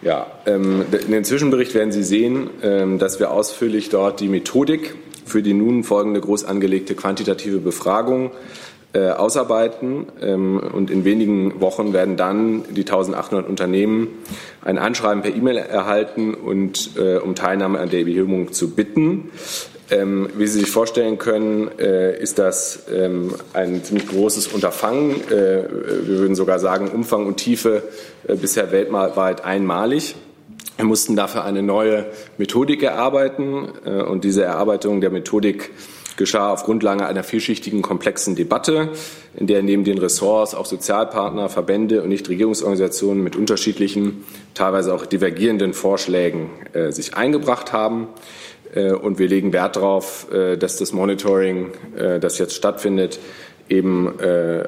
Ja, 0.00 0.28
ähm, 0.46 0.84
in 1.06 1.12
dem 1.12 1.24
Zwischenbericht 1.24 1.74
werden 1.74 1.90
Sie 1.90 2.04
sehen, 2.04 2.50
ähm, 2.62 2.98
dass 2.98 3.18
wir 3.18 3.32
ausführlich 3.32 3.88
dort 3.88 4.20
die 4.20 4.28
Methodik 4.28 4.94
für 5.26 5.42
die 5.42 5.54
nun 5.54 5.82
folgende 5.82 6.20
groß 6.20 6.44
angelegte 6.44 6.94
quantitative 6.94 7.58
Befragung 7.58 8.30
äh, 8.92 9.10
ausarbeiten. 9.10 10.06
Ähm, 10.22 10.58
und 10.58 10.90
in 10.90 11.04
wenigen 11.04 11.60
Wochen 11.60 11.92
werden 11.92 12.16
dann 12.16 12.62
die 12.70 12.82
1800 12.82 13.48
Unternehmen 13.48 14.08
ein 14.64 14.78
Anschreiben 14.78 15.22
per 15.22 15.34
E-Mail 15.34 15.56
erhalten 15.56 16.34
und 16.34 16.90
äh, 16.96 17.16
um 17.16 17.34
Teilnahme 17.34 17.80
an 17.80 17.90
der 17.90 18.00
Erhebung 18.00 18.52
zu 18.52 18.70
bitten. 18.70 19.30
Ähm, 19.90 20.28
wie 20.36 20.46
Sie 20.46 20.60
sich 20.60 20.70
vorstellen 20.70 21.18
können, 21.18 21.70
äh, 21.78 22.20
ist 22.20 22.38
das 22.38 22.80
ähm, 22.94 23.34
ein 23.54 23.82
ziemlich 23.82 24.06
großes 24.06 24.48
Unterfangen. 24.48 25.12
Äh, 25.30 25.64
wir 26.02 26.18
würden 26.18 26.34
sogar 26.34 26.58
sagen, 26.58 26.88
Umfang 26.88 27.26
und 27.26 27.38
Tiefe 27.38 27.82
äh, 28.26 28.34
bisher 28.34 28.70
weltweit 28.70 29.44
einmalig. 29.44 30.14
Wir 30.76 30.84
mussten 30.84 31.16
dafür 31.16 31.44
eine 31.44 31.62
neue 31.62 32.06
Methodik 32.36 32.82
erarbeiten 32.82 33.68
äh, 33.84 34.02
und 34.02 34.24
diese 34.24 34.44
Erarbeitung 34.44 35.00
der 35.00 35.10
Methodik 35.10 35.70
geschah 36.18 36.52
auf 36.52 36.64
Grundlage 36.64 37.06
einer 37.06 37.22
vielschichtigen, 37.22 37.80
komplexen 37.80 38.36
Debatte, 38.36 38.90
in 39.34 39.46
der 39.46 39.62
neben 39.62 39.84
den 39.84 39.96
Ressorts 39.96 40.54
auch 40.54 40.66
Sozialpartner, 40.66 41.48
Verbände 41.48 42.02
und 42.02 42.10
Nichtregierungsorganisationen 42.10 43.24
mit 43.24 43.36
unterschiedlichen, 43.36 44.24
teilweise 44.52 44.92
auch 44.92 45.06
divergierenden 45.06 45.72
Vorschlägen 45.72 46.50
äh, 46.74 46.92
sich 46.92 47.14
eingebracht 47.14 47.72
haben. 47.72 48.08
Äh, 48.74 48.92
und 48.92 49.18
wir 49.18 49.28
legen 49.28 49.52
Wert 49.52 49.76
darauf, 49.76 50.30
äh, 50.32 50.56
dass 50.56 50.76
das 50.76 50.92
Monitoring, 50.92 51.72
äh, 51.96 52.18
das 52.18 52.38
jetzt 52.38 52.54
stattfindet, 52.54 53.18
eben 53.70 54.10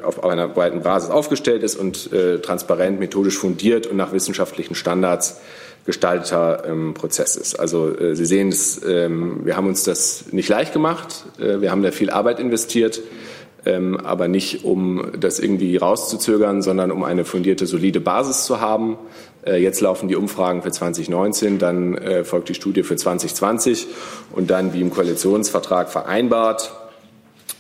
auf 0.03 0.23
einer 0.25 0.47
breiten 0.47 0.83
Basis 0.83 1.09
aufgestellt 1.09 1.63
ist 1.63 1.75
und 1.75 2.11
transparent, 2.43 3.01
methodisch 3.01 3.39
fundiert 3.39 3.87
und 3.87 3.97
nach 3.97 4.13
wissenschaftlichen 4.13 4.75
Standards 4.75 5.41
gestalteter 5.87 6.65
ähm, 6.67 6.93
Prozess 6.93 7.35
ist. 7.35 7.59
Also 7.59 7.97
Sie 8.13 8.27
sehen, 8.27 8.55
ähm, 8.87 9.41
wir 9.47 9.57
haben 9.57 9.69
uns 9.69 9.85
das 9.85 10.27
nicht 10.33 10.51
leicht 10.51 10.75
gemacht. 10.75 11.25
wir 11.39 11.71
haben 11.71 11.83
da 11.83 11.93
viel 11.93 12.11
Arbeit 12.11 12.41
investiert, 12.41 13.01
ähm, 13.67 13.99
aber 13.99 14.29
nicht, 14.29 14.65
um 14.65 15.13
das 15.19 15.39
irgendwie 15.39 15.77
rauszuzögern, 15.77 16.63
sondern 16.63 16.91
um 16.91 17.05
eine 17.05 17.25
fundierte, 17.25 17.67
solide 17.67 18.01
Basis 18.01 18.45
zu 18.45 18.61
haben. 18.61 18.97
Äh, 19.47 19.63
jetzt 19.63 19.81
laufen 19.81 20.09
die 20.09 20.17
Umfragen 20.17 20.63
für 20.63 20.71
2019, 20.71 21.59
dann 21.59 21.95
äh, 21.97 22.25
folgt 22.25 22.49
die 22.49 22.55
Studie 22.55 22.83
für 22.83 22.97
2020 22.97 23.87
und 24.33 24.51
dann, 24.51 24.73
wie 24.73 24.81
im 24.81 24.91
Koalitionsvertrag 24.91 25.91
vereinbart, 25.91 26.73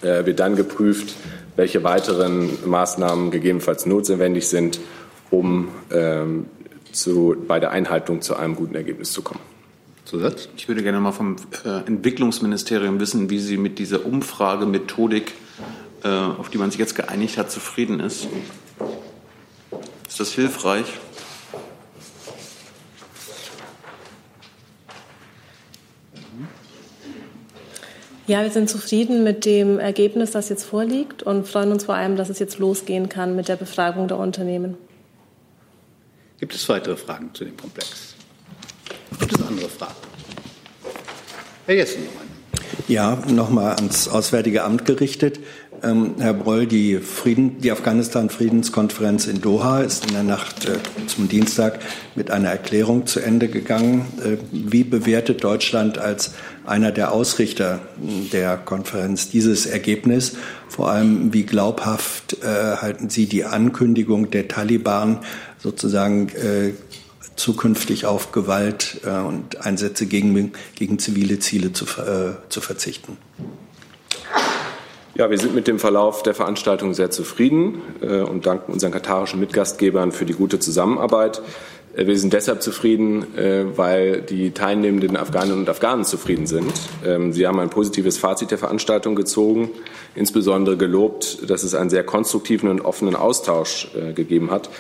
äh, 0.03 0.25
wird 0.25 0.41
dann 0.41 0.57
geprüft, 0.57 1.15
welche 1.57 1.85
weiteren 1.85 2.51
Maßnahmen 2.65 3.31
gegebenenfalls 3.31 3.87
notwendig 3.87 4.49
sind, 4.49 4.81
um 5.31 5.69
ähm, 5.91 6.47
zu, 6.93 7.37
bei 7.47 7.61
der 7.61 7.71
Einhaltung 7.71 8.23
zu 8.23 8.37
einem 8.37 8.57
guten 8.57 8.75
Ergebnis 8.75 9.13
zu 9.13 9.23
kommen. 9.23 9.41
Zusatz? 10.05 10.49
Ich 10.57 10.67
würde 10.67 10.83
gerne 10.83 10.99
mal 10.99 11.13
vom 11.13 11.37
Entwicklungsministerium 11.87 12.99
wissen, 12.99 13.31
wie 13.31 13.39
Sie 13.39 13.57
mit 13.57 13.79
dieser 13.79 14.05
Umfragemethodik, 14.05 15.33
auf 16.03 16.49
die 16.51 16.59
man 16.59 16.71
sich 16.71 16.81
jetzt 16.81 16.95
geeinigt 16.95 17.37
hat, 17.39 17.51
zufrieden 17.51 18.01
ist. 18.01 18.29
Ist 20.09 20.21
das 20.21 20.33
hilfreich? 20.33 20.87
Ja, 28.31 28.43
wir 28.43 28.51
sind 28.51 28.71
zufrieden 28.71 29.25
mit 29.25 29.45
dem 29.45 29.81
Ergebnis, 29.81 30.31
das 30.31 30.51
jetzt 30.51 30.63
vorliegt 30.63 31.25
und 31.25 31.49
freuen 31.49 31.73
uns 31.73 31.85
vor 31.85 31.97
allem, 31.97 32.15
dass 32.15 32.29
es 32.29 32.39
jetzt 32.39 32.61
losgehen 32.61 33.09
kann 33.09 33.35
mit 33.35 33.49
der 33.49 33.57
Befragung 33.57 34.07
der 34.07 34.19
Unternehmen. 34.19 34.77
Gibt 36.39 36.55
es 36.55 36.69
weitere 36.69 36.97
Fragen 36.97 37.31
zu 37.35 37.45
dem 37.45 37.57
Komplex? 37.57 38.15
Gibt 39.19 39.35
es 39.35 39.43
andere 39.45 39.69
Fragen? 39.69 39.97
Herr 41.67 41.75
Jessen 41.75 42.05
noch 42.05 42.13
einmal. 42.13 42.27
Ja, 42.87 43.17
nochmal 43.27 43.75
ans 43.75 44.07
Auswärtige 44.07 44.63
Amt 44.63 44.85
gerichtet. 44.85 45.41
Ähm, 45.83 46.16
Herr 46.19 46.35
Broll, 46.35 46.66
die, 46.66 46.99
Frieden, 46.99 47.59
die 47.61 47.73
Afghanistan-Friedenskonferenz 47.73 49.27
in 49.27 49.40
Doha 49.40 49.81
ist 49.81 50.07
in 50.07 50.12
der 50.12 50.23
Nacht 50.25 50.66
äh, 50.66 50.79
zum 51.07 51.29
Dienstag 51.29 51.81
mit 52.14 52.31
einer 52.31 52.51
Erklärung 52.51 53.07
zu 53.07 53.21
Ende 53.21 53.49
gegangen. 53.49 54.07
Äh, 54.23 54.37
wie 54.53 54.85
bewertet 54.85 55.43
Deutschland 55.43 55.97
als 55.97 56.35
einer 56.66 56.93
der 56.93 57.12
Ausrichter 57.12 57.81
der 58.33 58.59
Konferenz 58.59 59.31
dieses 59.31 59.64
Ergebnis? 59.64 60.37
Vor 60.69 60.90
allem, 60.90 61.33
wie 61.33 61.45
glaubhaft 61.45 62.37
äh, 62.43 62.77
halten 62.77 63.09
Sie 63.09 63.25
die 63.27 63.47
Ankündigung 63.47 64.31
der 64.31 64.49
Taliban 64.49 65.21
sozusagen 65.59 66.29
äh, 66.29 66.73
zukünftig 67.37 68.05
auf 68.05 68.33
Gewalt 68.33 69.01
äh, 69.07 69.19
und 69.19 69.64
Einsätze 69.64 70.05
gegen, 70.05 70.53
gegen 70.75 70.99
zivile 70.99 71.38
Ziele 71.38 71.73
zu, 71.73 71.87
äh, 71.87 72.33
zu 72.51 72.61
verzichten? 72.61 73.16
Ja, 75.21 75.29
wir 75.29 75.37
sind 75.37 75.55
mit 75.55 75.69
dem 75.69 75.79
Verlauf 75.79 76.23
der 76.23 76.33
Veranstaltung 76.33 76.95
sehr 76.95 77.11
zufrieden 77.11 77.83
äh, 78.01 78.23
und 78.23 78.47
danken 78.47 78.73
unseren 78.73 78.91
katarischen 78.91 79.39
Mitgastgebern 79.39 80.13
für 80.13 80.25
die 80.25 80.33
gute 80.33 80.59
Zusammenarbeit. 80.59 81.43
Äh, 81.95 82.07
wir 82.07 82.19
sind 82.19 82.33
deshalb 82.33 82.63
zufrieden, 82.63 83.37
äh, 83.37 83.67
weil 83.77 84.23
die 84.23 84.53
teilnehmenden 84.53 85.19
Afghaninnen 85.19 85.59
und 85.59 85.69
Afghanen 85.69 86.07
zufrieden 86.07 86.47
sind. 86.47 86.73
Ähm, 87.05 87.35
sie 87.35 87.47
haben 87.47 87.61
ein 87.61 87.69
positives 87.69 88.17
Fazit 88.17 88.51
der 88.51 88.57
Veranstaltung 88.57 89.15
gezogen, 89.15 89.69
insbesondere 90.15 90.79
gelobt, 90.79 91.51
dass 91.51 91.65
es 91.65 91.75
einen 91.75 91.91
sehr 91.91 92.03
konstruktiven 92.03 92.71
und 92.71 92.81
offenen 92.81 93.15
Austausch 93.15 93.89
gegeben 94.15 94.51
hat. 94.51 94.71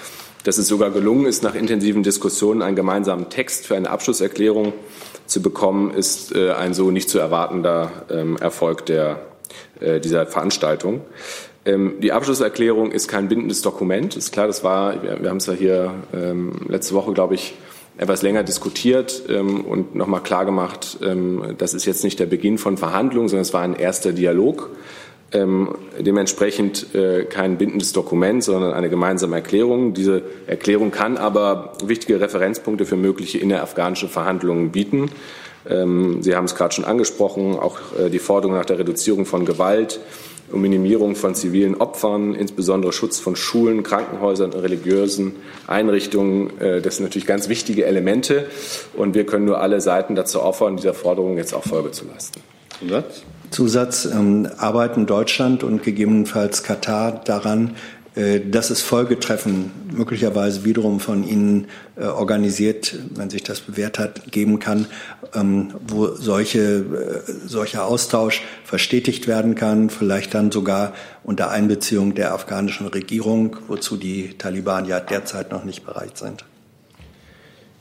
Dass 0.44 0.56
es 0.56 0.68
sogar 0.68 0.88
gelungen 0.88 1.26
ist, 1.26 1.42
nach 1.42 1.54
intensiven 1.54 2.02
Diskussionen 2.02 2.62
einen 2.62 2.76
gemeinsamen 2.76 3.28
Text 3.28 3.66
für 3.66 3.76
eine 3.76 3.90
Abschlusserklärung 3.90 4.72
zu 5.26 5.42
bekommen, 5.42 5.92
ist 5.92 6.34
ein 6.34 6.72
so 6.72 6.90
nicht 6.90 7.10
zu 7.10 7.18
erwartender 7.18 7.92
ähm, 8.08 8.38
Erfolg 8.38 8.86
der 8.86 9.29
dieser 9.80 10.26
Veranstaltung. 10.26 11.02
Ähm, 11.64 11.94
die 12.00 12.12
Abschlusserklärung 12.12 12.90
ist 12.90 13.08
kein 13.08 13.28
bindendes 13.28 13.62
Dokument. 13.62 14.16
Ist 14.16 14.32
klar, 14.32 14.46
das 14.46 14.64
war, 14.64 15.02
wir, 15.02 15.28
haben 15.28 15.36
es 15.36 15.46
ja 15.46 15.52
hier 15.52 15.94
ähm, 16.14 16.52
letzte 16.68 16.94
Woche, 16.94 17.12
glaube 17.12 17.34
ich, 17.34 17.54
etwas 17.98 18.22
länger 18.22 18.42
diskutiert 18.42 19.22
ähm, 19.28 19.60
und 19.64 19.94
nochmal 19.94 20.22
klargemacht, 20.22 20.98
das 21.58 21.74
ist 21.74 21.84
jetzt 21.84 22.02
nicht 22.02 22.18
der 22.18 22.26
Beginn 22.26 22.56
von 22.56 22.78
Verhandlungen, 22.78 23.28
sondern 23.28 23.42
es 23.42 23.52
war 23.52 23.62
ein 23.62 23.74
erster 23.74 24.12
Dialog. 24.12 24.70
Dementsprechend 25.32 26.92
äh, 26.92 27.24
kein 27.24 27.56
bindendes 27.56 27.92
Dokument, 27.92 28.42
sondern 28.42 28.72
eine 28.72 28.90
gemeinsame 28.90 29.36
Erklärung. 29.36 29.94
Diese 29.94 30.22
Erklärung 30.48 30.90
kann 30.90 31.18
aber 31.18 31.74
wichtige 31.84 32.20
Referenzpunkte 32.20 32.84
für 32.84 32.96
mögliche 32.96 33.38
innerafghanische 33.38 34.08
Verhandlungen 34.08 34.72
bieten. 34.72 35.08
Ähm, 35.70 36.22
Sie 36.22 36.34
haben 36.34 36.44
es 36.44 36.54
gerade 36.54 36.74
schon 36.74 36.84
angesprochen, 36.84 37.58
auch 37.58 37.78
äh, 37.98 38.10
die 38.10 38.18
Forderung 38.18 38.56
nach 38.56 38.64
der 38.64 38.78
Reduzierung 38.78 39.24
von 39.24 39.44
Gewalt 39.44 40.00
und 40.50 40.60
Minimierung 40.60 41.14
von 41.14 41.34
zivilen 41.34 41.76
Opfern, 41.76 42.34
insbesondere 42.34 42.92
Schutz 42.92 43.18
von 43.18 43.36
Schulen, 43.36 43.82
Krankenhäusern 43.82 44.52
und 44.52 44.60
religiösen 44.60 45.36
Einrichtungen. 45.66 46.58
Äh, 46.60 46.80
das 46.80 46.96
sind 46.96 47.04
natürlich 47.04 47.26
ganz 47.26 47.48
wichtige 47.48 47.84
Elemente. 47.86 48.46
Und 48.94 49.14
wir 49.14 49.24
können 49.24 49.44
nur 49.44 49.60
alle 49.60 49.80
Seiten 49.80 50.14
dazu 50.14 50.40
auffordern, 50.40 50.76
dieser 50.76 50.94
Forderung 50.94 51.36
jetzt 51.36 51.54
auch 51.54 51.64
Folge 51.64 51.92
zu 51.92 52.04
leisten. 52.06 52.40
Zusatz? 52.80 53.22
Zusatz 53.50 54.04
ähm, 54.06 54.48
arbeiten 54.58 55.06
Deutschland 55.06 55.64
und 55.64 55.82
gegebenenfalls 55.82 56.62
Katar 56.62 57.20
daran, 57.24 57.76
dass 58.14 58.70
es 58.70 58.82
Folgetreffen 58.82 59.70
möglicherweise 59.92 60.64
wiederum 60.64 60.98
von 60.98 61.22
Ihnen 61.22 61.68
äh, 61.96 62.04
organisiert, 62.04 62.98
wenn 63.14 63.30
sich 63.30 63.44
das 63.44 63.60
bewährt 63.60 63.98
hat, 63.98 64.32
geben 64.32 64.58
kann, 64.58 64.86
ähm, 65.34 65.74
wo 65.86 66.08
solche, 66.08 66.60
äh, 66.60 67.32
solcher 67.46 67.84
Austausch 67.86 68.42
verstetigt 68.64 69.28
werden 69.28 69.54
kann, 69.54 69.90
vielleicht 69.90 70.34
dann 70.34 70.50
sogar 70.50 70.92
unter 71.22 71.50
Einbeziehung 71.50 72.14
der 72.14 72.34
afghanischen 72.34 72.88
Regierung, 72.88 73.56
wozu 73.68 73.96
die 73.96 74.36
Taliban 74.38 74.86
ja 74.86 74.98
derzeit 74.98 75.52
noch 75.52 75.64
nicht 75.64 75.86
bereit 75.86 76.18
sind. 76.18 76.44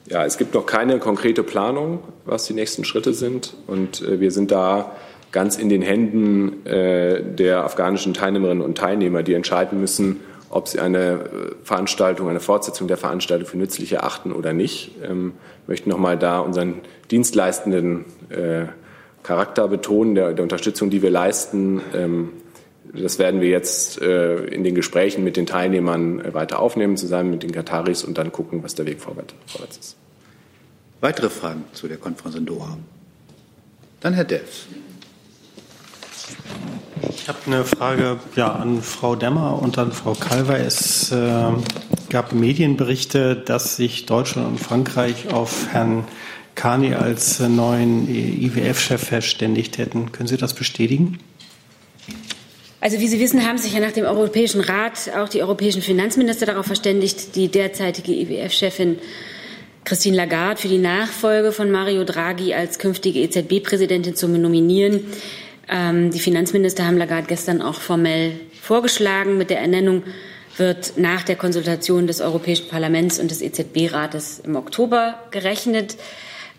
Ja, 0.07 0.25
es 0.25 0.37
gibt 0.37 0.53
noch 0.53 0.65
keine 0.65 0.99
konkrete 0.99 1.43
Planung, 1.43 2.03
was 2.25 2.45
die 2.45 2.53
nächsten 2.53 2.83
Schritte 2.83 3.13
sind. 3.13 3.55
Und 3.67 4.01
wir 4.01 4.31
sind 4.31 4.49
da 4.49 4.95
ganz 5.31 5.57
in 5.57 5.69
den 5.69 5.81
Händen 5.81 6.65
äh, 6.65 7.21
der 7.23 7.63
afghanischen 7.63 8.13
Teilnehmerinnen 8.13 8.63
und 8.63 8.77
Teilnehmer, 8.77 9.23
die 9.23 9.33
entscheiden 9.33 9.79
müssen, 9.79 10.21
ob 10.49 10.67
sie 10.67 10.79
eine 10.79 10.99
äh, 10.99 11.19
Veranstaltung, 11.63 12.29
eine 12.29 12.39
Fortsetzung 12.39 12.87
der 12.87 12.97
Veranstaltung 12.97 13.47
für 13.47 13.57
nützlich 13.57 13.93
erachten 13.93 14.31
oder 14.31 14.53
nicht. 14.53 14.91
Ähm, 15.03 15.33
möchten 15.67 15.89
nochmal 15.89 16.17
da 16.17 16.39
unseren 16.39 16.75
dienstleistenden 17.11 18.05
äh, 18.29 18.65
Charakter 19.21 19.67
betonen, 19.67 20.15
der, 20.15 20.33
der, 20.33 20.43
Unterstützung, 20.43 20.89
die 20.89 21.01
wir 21.01 21.11
leisten. 21.11 21.81
Ähm, 21.93 22.29
das 22.91 23.19
werden 23.19 23.39
wir 23.39 23.49
jetzt 23.49 23.99
in 23.99 24.63
den 24.63 24.73
Gesprächen 24.73 25.23
mit 25.23 25.37
den 25.37 25.45
Teilnehmern 25.45 26.33
weiter 26.33 26.57
aufnehmen, 26.57 26.97
zusammen 26.97 27.29
mit 27.29 27.43
den 27.43 27.51
Kataris 27.51 28.03
und 28.03 28.17
dann 28.17 28.31
gucken, 28.31 28.63
was 28.63 28.73
der 28.73 28.87
Weg 28.87 28.99
vorwärts, 28.99 29.35
ist. 29.79 29.95
Weitere 30.99 31.29
Fragen 31.29 31.65
zu 31.73 31.87
der 31.87 31.97
Konferenz 31.97 32.35
in 32.35 32.47
Doha? 32.47 32.79
Dann 33.99 34.15
Herr 34.15 34.23
Delfs. 34.23 34.65
Ich 37.09 37.27
habe 37.27 37.39
eine 37.45 37.63
Frage 37.63 38.19
ja, 38.35 38.51
an 38.51 38.81
Frau 38.81 39.15
Demmer 39.15 39.61
und 39.61 39.77
an 39.77 39.91
Frau 39.91 40.13
Calver. 40.13 40.59
Es 40.59 41.11
äh, 41.11 41.51
gab 42.09 42.33
Medienberichte, 42.33 43.35
dass 43.35 43.75
sich 43.75 44.05
Deutschland 44.05 44.47
und 44.47 44.59
Frankreich 44.59 45.31
auf 45.31 45.67
Herrn 45.71 46.05
Kani 46.55 46.93
als 46.93 47.39
neuen 47.39 48.07
IWF-Chef 48.09 49.01
verständigt 49.01 49.77
hätten. 49.77 50.11
Können 50.11 50.27
Sie 50.27 50.37
das 50.37 50.53
bestätigen? 50.53 51.19
Also 52.81 52.99
wie 52.99 53.07
Sie 53.07 53.19
wissen, 53.19 53.45
haben 53.47 53.57
sich 53.57 53.73
ja 53.73 53.79
nach 53.79 53.91
dem 53.91 54.05
Europäischen 54.05 54.61
Rat 54.61 55.11
auch 55.17 55.29
die 55.29 55.41
europäischen 55.41 55.81
Finanzminister 55.81 56.45
darauf 56.45 56.65
verständigt, 56.65 57.35
die 57.35 57.49
derzeitige 57.49 58.13
IWF-Chefin 58.13 58.97
Christine 59.83 60.17
Lagarde 60.17 60.61
für 60.61 60.67
die 60.67 60.77
Nachfolge 60.77 61.51
von 61.51 61.71
Mario 61.71 62.03
Draghi 62.03 62.53
als 62.53 62.79
künftige 62.79 63.19
EZB-Präsidentin 63.19 64.15
zu 64.15 64.27
nominieren. 64.27 65.05
Ähm, 65.69 66.11
die 66.11 66.19
Finanzminister 66.19 66.85
haben 66.85 66.97
Lagarde 66.97 67.27
gestern 67.27 67.61
auch 67.61 67.79
formell 67.79 68.39
vorgeschlagen. 68.61 69.37
Mit 69.37 69.49
der 69.49 69.59
Ernennung 69.59 70.03
wird 70.57 70.97
nach 70.97 71.23
der 71.23 71.35
Konsultation 71.35 72.07
des 72.07 72.21
Europäischen 72.21 72.67
Parlaments 72.67 73.19
und 73.19 73.31
des 73.31 73.41
EZB-Rates 73.41 74.39
im 74.39 74.55
Oktober 74.55 75.19
gerechnet. 75.31 75.95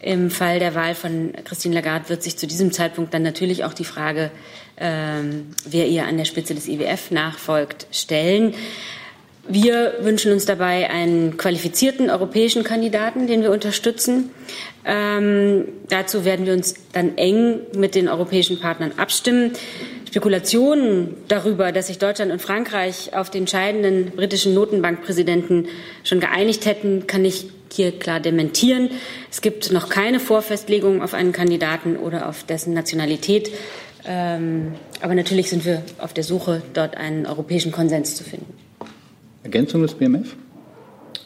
Im 0.01 0.31
Fall 0.31 0.59
der 0.59 0.75
Wahl 0.75 0.94
von 0.94 1.33
Christine 1.44 1.75
Lagarde 1.75 2.09
wird 2.09 2.23
sich 2.23 2.38
zu 2.38 2.46
diesem 2.46 2.73
Zeitpunkt 2.73 3.12
dann 3.12 3.23
natürlich 3.23 3.64
auch 3.64 3.75
die 3.75 3.85
Frage, 3.85 4.31
ähm, 4.79 5.49
wer 5.66 5.88
ihr 5.88 6.07
an 6.07 6.16
der 6.16 6.25
Spitze 6.25 6.55
des 6.55 6.68
IWF 6.68 7.11
nachfolgt, 7.11 7.87
stellen. 7.92 8.55
Wir 9.48 9.94
wünschen 10.03 10.33
uns 10.33 10.44
dabei 10.44 10.90
einen 10.90 11.37
qualifizierten 11.37 12.11
europäischen 12.11 12.62
Kandidaten, 12.62 13.26
den 13.26 13.42
wir 13.42 13.50
unterstützen. 13.50 14.31
Ähm, 14.85 15.64
dazu 15.88 16.24
werden 16.24 16.46
wir 16.46 16.53
uns 16.53 16.74
dann 16.92 17.16
eng 17.16 17.61
mit 17.74 17.94
den 17.94 18.09
europäischen 18.09 18.61
Partnern 18.61 18.92
abstimmen. 18.96 19.53
Spekulationen 20.07 21.14
darüber, 21.29 21.72
dass 21.72 21.87
sich 21.87 21.98
Deutschland 21.98 22.33
und 22.33 22.42
Frankreich 22.42 23.14
auf 23.14 23.31
den 23.31 23.46
scheidenden 23.46 24.11
britischen 24.11 24.55
Notenbankpräsidenten 24.55 25.68
schon 26.05 26.20
geeinigt 26.20 26.66
hätten, 26.66 27.07
kann 27.07 27.24
ich 27.24 27.46
hier 27.72 27.92
klar 27.92 28.20
dementieren. 28.20 28.90
Es 29.31 29.40
gibt 29.40 29.72
noch 29.72 29.88
keine 29.88 30.20
Vorfestlegung 30.20 31.03
auf 31.03 31.14
einen 31.14 31.33
Kandidaten 31.33 31.96
oder 31.96 32.29
auf 32.29 32.44
dessen 32.44 32.74
Nationalität. 32.74 33.50
Ähm, 34.05 34.74
aber 35.00 35.14
natürlich 35.14 35.50
sind 35.50 35.64
wir 35.64 35.83
auf 35.98 36.12
der 36.12 36.24
Suche, 36.24 36.62
dort 36.74 36.96
einen 36.96 37.26
europäischen 37.26 37.70
Konsens 37.70 38.16
zu 38.16 38.24
finden. 38.24 38.69
Ergänzung 39.42 39.83
des 39.83 39.94
BMF? 39.94 40.37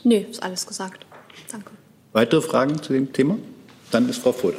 Nee, 0.04 0.26
ist 0.30 0.42
alles 0.42 0.66
gesagt. 0.66 1.04
Danke. 1.50 1.70
Weitere 2.12 2.40
Fragen 2.40 2.80
zu 2.80 2.92
dem 2.92 3.12
Thema? 3.12 3.36
Dann 3.90 4.08
ist 4.08 4.18
Frau 4.18 4.32
Fulda 4.32 4.58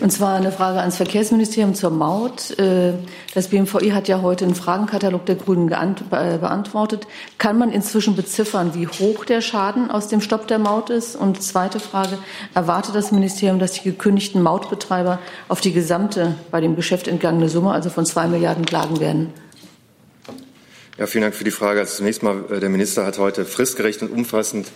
Und 0.00 0.10
zwar 0.10 0.36
eine 0.36 0.50
Frage 0.50 0.80
ans 0.80 0.96
Verkehrsministerium 0.96 1.74
zur 1.74 1.90
Maut. 1.90 2.58
Äh, 2.58 2.94
das 3.34 3.48
BMVI 3.48 3.90
hat 3.90 4.08
ja 4.08 4.22
heute 4.22 4.44
einen 4.44 4.54
Fragenkatalog 4.54 5.26
der 5.26 5.34
Grünen 5.34 5.70
äh, 5.70 6.38
beantwortet. 6.38 7.06
Kann 7.38 7.58
man 7.58 7.70
inzwischen 7.70 8.16
beziffern, 8.16 8.72
wie 8.74 8.86
hoch 8.86 9.24
der 9.24 9.40
Schaden 9.40 9.90
aus 9.90 10.08
dem 10.08 10.20
Stopp 10.20 10.48
der 10.48 10.58
Maut 10.58 10.90
ist? 10.90 11.16
Und 11.16 11.42
zweite 11.42 11.80
Frage, 11.80 12.18
erwartet 12.54 12.94
das 12.94 13.12
Ministerium, 13.12 13.58
dass 13.58 13.72
die 13.72 13.82
gekündigten 13.82 14.42
Mautbetreiber 14.42 15.18
auf 15.48 15.60
die 15.60 15.72
gesamte 15.72 16.34
bei 16.50 16.60
dem 16.60 16.76
Geschäft 16.76 17.08
entgangene 17.08 17.48
Summe, 17.48 17.72
also 17.72 17.90
von 17.90 18.06
zwei 18.06 18.26
Milliarden, 18.26 18.64
klagen 18.64 19.00
werden? 19.00 19.32
Ja, 20.98 21.06
vielen 21.06 21.22
Dank 21.22 21.36
für 21.36 21.44
die 21.44 21.52
Frage. 21.52 21.78
Also 21.78 21.94
zunächst 21.94 22.24
mal, 22.24 22.44
äh, 22.50 22.58
der 22.58 22.70
Minister 22.70 23.06
hat 23.06 23.18
heute 23.18 23.44
fristgerecht 23.44 24.02
und 24.02 24.10
umfassend 24.10 24.66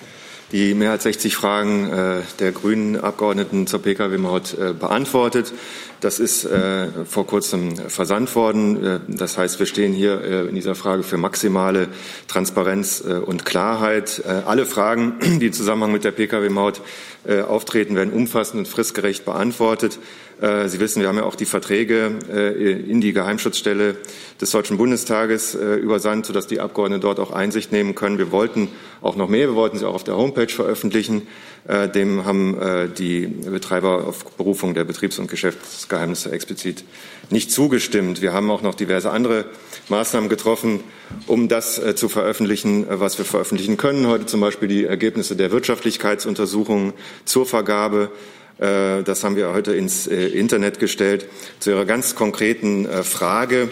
die 0.52 0.74
mehr 0.74 0.90
als 0.90 1.04
60 1.04 1.34
Fragen 1.34 1.90
äh, 1.90 2.20
der 2.38 2.52
grünen 2.52 3.00
Abgeordneten 3.00 3.66
zur 3.66 3.82
Pkw-Maut 3.82 4.54
äh, 4.58 4.72
beantwortet. 4.74 5.52
Das 6.02 6.18
ist 6.18 6.44
äh, 6.44 6.88
vor 7.08 7.28
kurzem 7.28 7.76
versandt 7.76 8.34
worden. 8.34 8.84
Äh, 8.84 9.00
das 9.06 9.38
heißt, 9.38 9.60
wir 9.60 9.66
stehen 9.66 9.92
hier 9.92 10.20
äh, 10.20 10.48
in 10.48 10.56
dieser 10.56 10.74
Frage 10.74 11.04
für 11.04 11.16
maximale 11.16 11.86
Transparenz 12.26 13.04
äh, 13.06 13.14
und 13.14 13.44
Klarheit. 13.44 14.22
alle 14.44 14.66
Fragen, 14.66 15.14
die 15.40 15.46
im 15.46 15.52
Zusammenhang 15.52 15.92
mit 15.92 16.04
der 16.04 16.10
Pkw-Maut 16.10 16.80
auftreten, 17.48 17.94
werden 17.94 18.12
umfassend 18.12 18.58
und 18.58 18.66
fristgerecht 18.66 19.24
beantwortet. 19.24 20.00
Sie 20.40 20.80
wissen, 20.80 21.00
wir 21.00 21.08
haben 21.08 21.18
ja 21.18 21.22
auch 21.22 21.36
die 21.36 21.44
Verträge 21.44 22.18
in 22.88 23.00
die 23.00 23.12
Geheimschutzstelle 23.12 23.94
des 24.40 24.50
Deutschen 24.50 24.76
Bundestages 24.76 25.54
übersandt, 25.54 26.26
sodass 26.26 26.48
die 26.48 26.58
Abgeordneten 26.58 27.02
dort 27.02 27.20
auch 27.20 27.30
Einsicht 27.30 27.70
nehmen 27.70 27.94
können. 27.94 28.18
Wir 28.18 28.32
wollten 28.32 28.70
auch 29.02 29.16
noch 29.16 29.28
mehr, 29.28 29.48
wir 29.48 29.54
wollten 29.54 29.78
sie 29.78 29.86
auch 29.86 29.94
auf 29.94 30.04
der 30.04 30.16
Homepage 30.16 30.48
veröffentlichen. 30.48 31.26
Dem 31.94 32.24
haben 32.24 32.92
die 32.98 33.26
Betreiber 33.26 34.06
auf 34.08 34.24
Berufung 34.36 34.74
der 34.74 34.84
Betriebs- 34.84 35.20
und 35.20 35.30
Geschäftsgeheimnisse 35.30 36.32
explizit 36.32 36.84
nicht 37.30 37.52
zugestimmt. 37.52 38.20
Wir 38.20 38.32
haben 38.32 38.50
auch 38.50 38.62
noch 38.62 38.74
diverse 38.74 39.10
andere 39.10 39.44
Maßnahmen 39.88 40.28
getroffen, 40.28 40.80
um 41.28 41.48
das 41.48 41.80
zu 41.94 42.08
veröffentlichen, 42.08 42.86
was 42.88 43.18
wir 43.18 43.24
veröffentlichen 43.24 43.76
können. 43.76 44.08
Heute 44.08 44.26
zum 44.26 44.40
Beispiel 44.40 44.68
die 44.68 44.84
Ergebnisse 44.84 45.36
der 45.36 45.52
Wirtschaftlichkeitsuntersuchungen 45.52 46.92
zur 47.24 47.46
Vergabe 47.46 48.10
äh, 48.58 49.02
das 49.02 49.24
haben 49.24 49.36
wir 49.36 49.52
heute 49.52 49.72
ins 49.72 50.06
äh, 50.06 50.26
Internet 50.28 50.78
gestellt. 50.78 51.26
Zu 51.58 51.70
Ihrer 51.70 51.84
ganz 51.84 52.14
konkreten 52.14 52.86
äh, 52.86 53.02
Frage. 53.02 53.68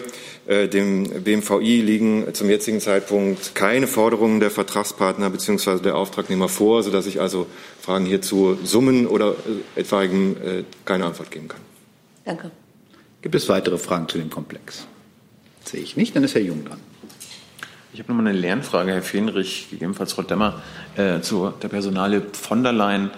Dem 0.51 1.23
BMVI 1.23 1.81
liegen 1.81 2.33
zum 2.33 2.49
jetzigen 2.49 2.81
Zeitpunkt 2.81 3.55
keine 3.55 3.87
Forderungen 3.87 4.41
der 4.41 4.51
Vertragspartner 4.51 5.29
bzw. 5.29 5.79
der 5.79 5.95
Auftragnehmer 5.95 6.49
vor, 6.49 6.83
sodass 6.83 7.05
ich 7.05 7.21
also 7.21 7.47
Fragen 7.79 8.05
hierzu 8.05 8.57
Summen 8.63 9.07
oder 9.07 9.35
etwaigem 9.77 10.35
keine 10.83 11.05
Antwort 11.05 11.31
geben 11.31 11.47
kann. 11.47 11.61
Danke. 12.25 12.51
Gibt 13.21 13.35
es 13.35 13.47
weitere 13.47 13.77
Fragen 13.77 14.09
zu 14.09 14.17
dem 14.17 14.29
Komplex? 14.29 14.87
Sehe 15.63 15.81
ich 15.81 15.95
nicht, 15.95 16.15
dann 16.15 16.23
ist 16.23 16.35
Herr 16.35 16.41
Jung 16.41 16.65
dran. 16.65 16.79
Ich 17.93 17.99
habe 17.99 18.11
noch 18.11 18.21
mal 18.21 18.29
eine 18.29 18.37
Lernfrage, 18.37 18.91
Herr 18.93 19.01
Fenrich, 19.01 19.67
gegebenenfalls 19.69 20.13
Frau 20.13 20.23
Demmer, 20.23 20.61
äh, 20.95 21.19
zu 21.21 21.51
der 21.61 21.67
Personale 21.67 22.23
von 22.33 22.63
der 22.63 22.71
Leyen. 22.71 23.11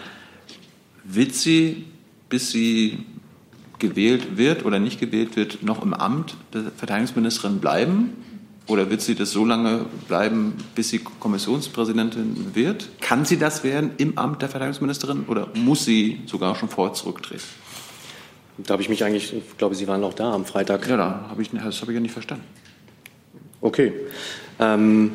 Wird 1.03 1.33
sie, 1.35 1.85
bis 2.27 2.51
sie 2.51 3.05
gewählt 3.89 4.37
wird 4.37 4.65
oder 4.65 4.79
nicht 4.79 4.99
gewählt 4.99 5.35
wird, 5.35 5.61
noch 5.61 5.83
im 5.83 5.93
Amt 5.93 6.35
der 6.53 6.71
Verteidigungsministerin 6.75 7.59
bleiben? 7.59 8.13
Oder 8.65 8.89
wird 8.89 9.01
sie 9.01 9.13
das 9.13 9.31
so 9.31 9.43
lange 9.43 9.85
bleiben, 10.07 10.53
bis 10.73 10.89
sie 10.89 10.99
Kommissionspräsidentin 10.99 12.51
wird? 12.53 12.87
Kann 13.01 13.25
sie 13.25 13.37
das 13.37 13.63
werden 13.65 13.91
im 13.97 14.17
Amt 14.17 14.41
der 14.41 14.47
Verteidigungsministerin 14.47 15.25
oder 15.27 15.49
muss 15.53 15.83
sie 15.83 16.21
sogar 16.27 16.55
schon 16.55 16.69
vorher 16.69 16.93
zurücktreten? 16.93 17.43
Da 18.57 18.73
habe 18.73 18.81
ich 18.81 18.89
mich 18.89 19.03
eigentlich, 19.03 19.33
ich 19.33 19.57
glaube, 19.57 19.75
Sie 19.75 19.87
waren 19.87 19.99
noch 19.99 20.13
da 20.13 20.31
am 20.31 20.45
Freitag. 20.45 20.87
Ja, 20.87 20.95
da 20.95 21.25
habe 21.29 21.41
ich, 21.41 21.49
das 21.49 21.81
habe 21.81 21.91
ich 21.91 21.95
ja 21.95 21.99
nicht 21.99 22.13
verstanden. 22.13 22.45
Okay. 23.61 23.91
Ähm, 24.59 25.11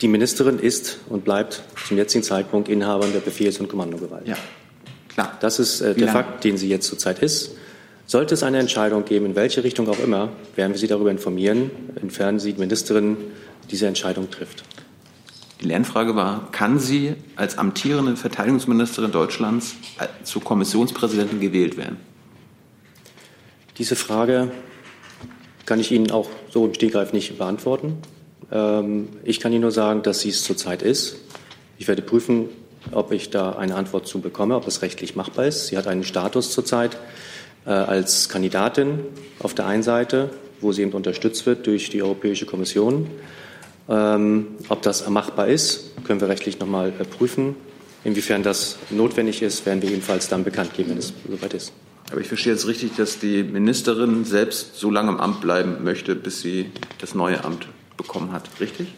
die 0.00 0.08
Ministerin 0.08 0.58
ist 0.58 0.98
und 1.08 1.24
bleibt 1.24 1.62
zum 1.86 1.96
jetzigen 1.96 2.24
Zeitpunkt 2.24 2.68
Inhaberin 2.68 3.12
der 3.12 3.20
Befehls- 3.20 3.60
und 3.60 3.68
Kommandogewalt. 3.68 4.26
Ja, 4.26 4.36
klar. 5.14 5.36
Das 5.40 5.58
ist 5.58 5.80
äh, 5.80 5.94
der 5.94 6.08
Fakt, 6.08 6.44
den 6.44 6.56
sie 6.56 6.68
jetzt 6.68 6.86
zurzeit 6.86 7.20
ist. 7.20 7.52
Sollte 8.06 8.34
es 8.34 8.42
eine 8.42 8.58
Entscheidung 8.58 9.04
geben, 9.04 9.26
in 9.26 9.34
welche 9.34 9.64
Richtung 9.64 9.88
auch 9.88 9.98
immer, 9.98 10.30
werden 10.56 10.72
wir 10.72 10.78
Sie 10.78 10.86
darüber 10.86 11.10
informieren, 11.10 11.70
inwiefern 11.96 12.38
Sie 12.38 12.52
die 12.52 12.60
Ministerin 12.60 13.16
diese 13.70 13.86
Entscheidung 13.86 14.30
trifft. 14.30 14.62
Die 15.62 15.66
Lernfrage 15.66 16.14
war, 16.14 16.50
kann 16.52 16.78
sie 16.78 17.14
als 17.36 17.56
amtierende 17.56 18.16
Verteidigungsministerin 18.16 19.12
Deutschlands 19.12 19.76
äh, 19.98 20.06
zur 20.22 20.44
Kommissionspräsidentin 20.44 21.40
gewählt 21.40 21.78
werden? 21.78 21.96
Diese 23.78 23.96
Frage 23.96 24.52
kann 25.64 25.80
ich 25.80 25.90
Ihnen 25.90 26.10
auch 26.10 26.28
so 26.50 26.66
im 26.66 26.74
Stegreif 26.74 27.14
nicht 27.14 27.38
beantworten. 27.38 27.96
Ähm, 28.52 29.08
ich 29.24 29.40
kann 29.40 29.52
Ihnen 29.52 29.62
nur 29.62 29.70
sagen, 29.70 30.02
dass 30.02 30.20
sie 30.20 30.28
es 30.28 30.44
zurzeit 30.44 30.82
ist. 30.82 31.16
Ich 31.78 31.88
werde 31.88 32.02
prüfen, 32.02 32.48
ob 32.92 33.12
ich 33.12 33.30
da 33.30 33.52
eine 33.52 33.74
Antwort 33.74 34.06
zu 34.06 34.20
bekomme, 34.20 34.56
ob 34.56 34.66
es 34.66 34.82
rechtlich 34.82 35.16
machbar 35.16 35.46
ist. 35.46 35.68
Sie 35.68 35.76
hat 35.76 35.86
einen 35.86 36.04
Status 36.04 36.52
zurzeit 36.52 36.96
äh, 37.66 37.70
als 37.70 38.28
Kandidatin 38.28 39.00
auf 39.38 39.54
der 39.54 39.66
einen 39.66 39.82
Seite, 39.82 40.30
wo 40.60 40.72
sie 40.72 40.82
eben 40.82 40.92
unterstützt 40.92 41.46
wird 41.46 41.66
durch 41.66 41.90
die 41.90 42.02
Europäische 42.02 42.46
Kommission. 42.46 43.08
Ähm, 43.88 44.46
ob 44.68 44.82
das 44.82 45.08
machbar 45.08 45.48
ist, 45.48 45.92
können 46.04 46.20
wir 46.20 46.28
rechtlich 46.28 46.58
noch 46.58 46.66
mal 46.66 46.92
äh, 46.98 47.04
prüfen. 47.04 47.56
Inwiefern 48.02 48.42
das 48.42 48.76
notwendig 48.90 49.42
ist, 49.42 49.64
werden 49.66 49.82
wir 49.82 49.90
ebenfalls 49.90 50.28
dann 50.28 50.44
bekannt 50.44 50.74
geben, 50.74 50.90
wenn 50.90 50.98
es 50.98 51.12
soweit 51.28 51.54
ist. 51.54 51.72
Aber 52.10 52.20
ich 52.20 52.28
verstehe 52.28 52.52
jetzt 52.52 52.66
richtig, 52.66 52.96
dass 52.96 53.18
die 53.18 53.42
Ministerin 53.42 54.24
selbst 54.24 54.76
so 54.76 54.90
lange 54.90 55.10
im 55.10 55.20
Amt 55.20 55.40
bleiben 55.40 55.82
möchte, 55.84 56.14
bis 56.14 56.42
sie 56.42 56.70
das 56.98 57.14
neue 57.14 57.44
Amt 57.44 57.66
bekommen 57.96 58.32
hat, 58.32 58.48
richtig? 58.60 58.88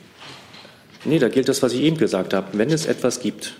Nee, 1.04 1.20
da 1.20 1.28
gilt 1.28 1.48
das, 1.48 1.62
was 1.62 1.72
ich 1.72 1.82
eben 1.82 1.98
gesagt 1.98 2.34
habe. 2.34 2.58
Wenn 2.58 2.70
es 2.70 2.86
etwas 2.86 3.20
gibt, 3.20 3.54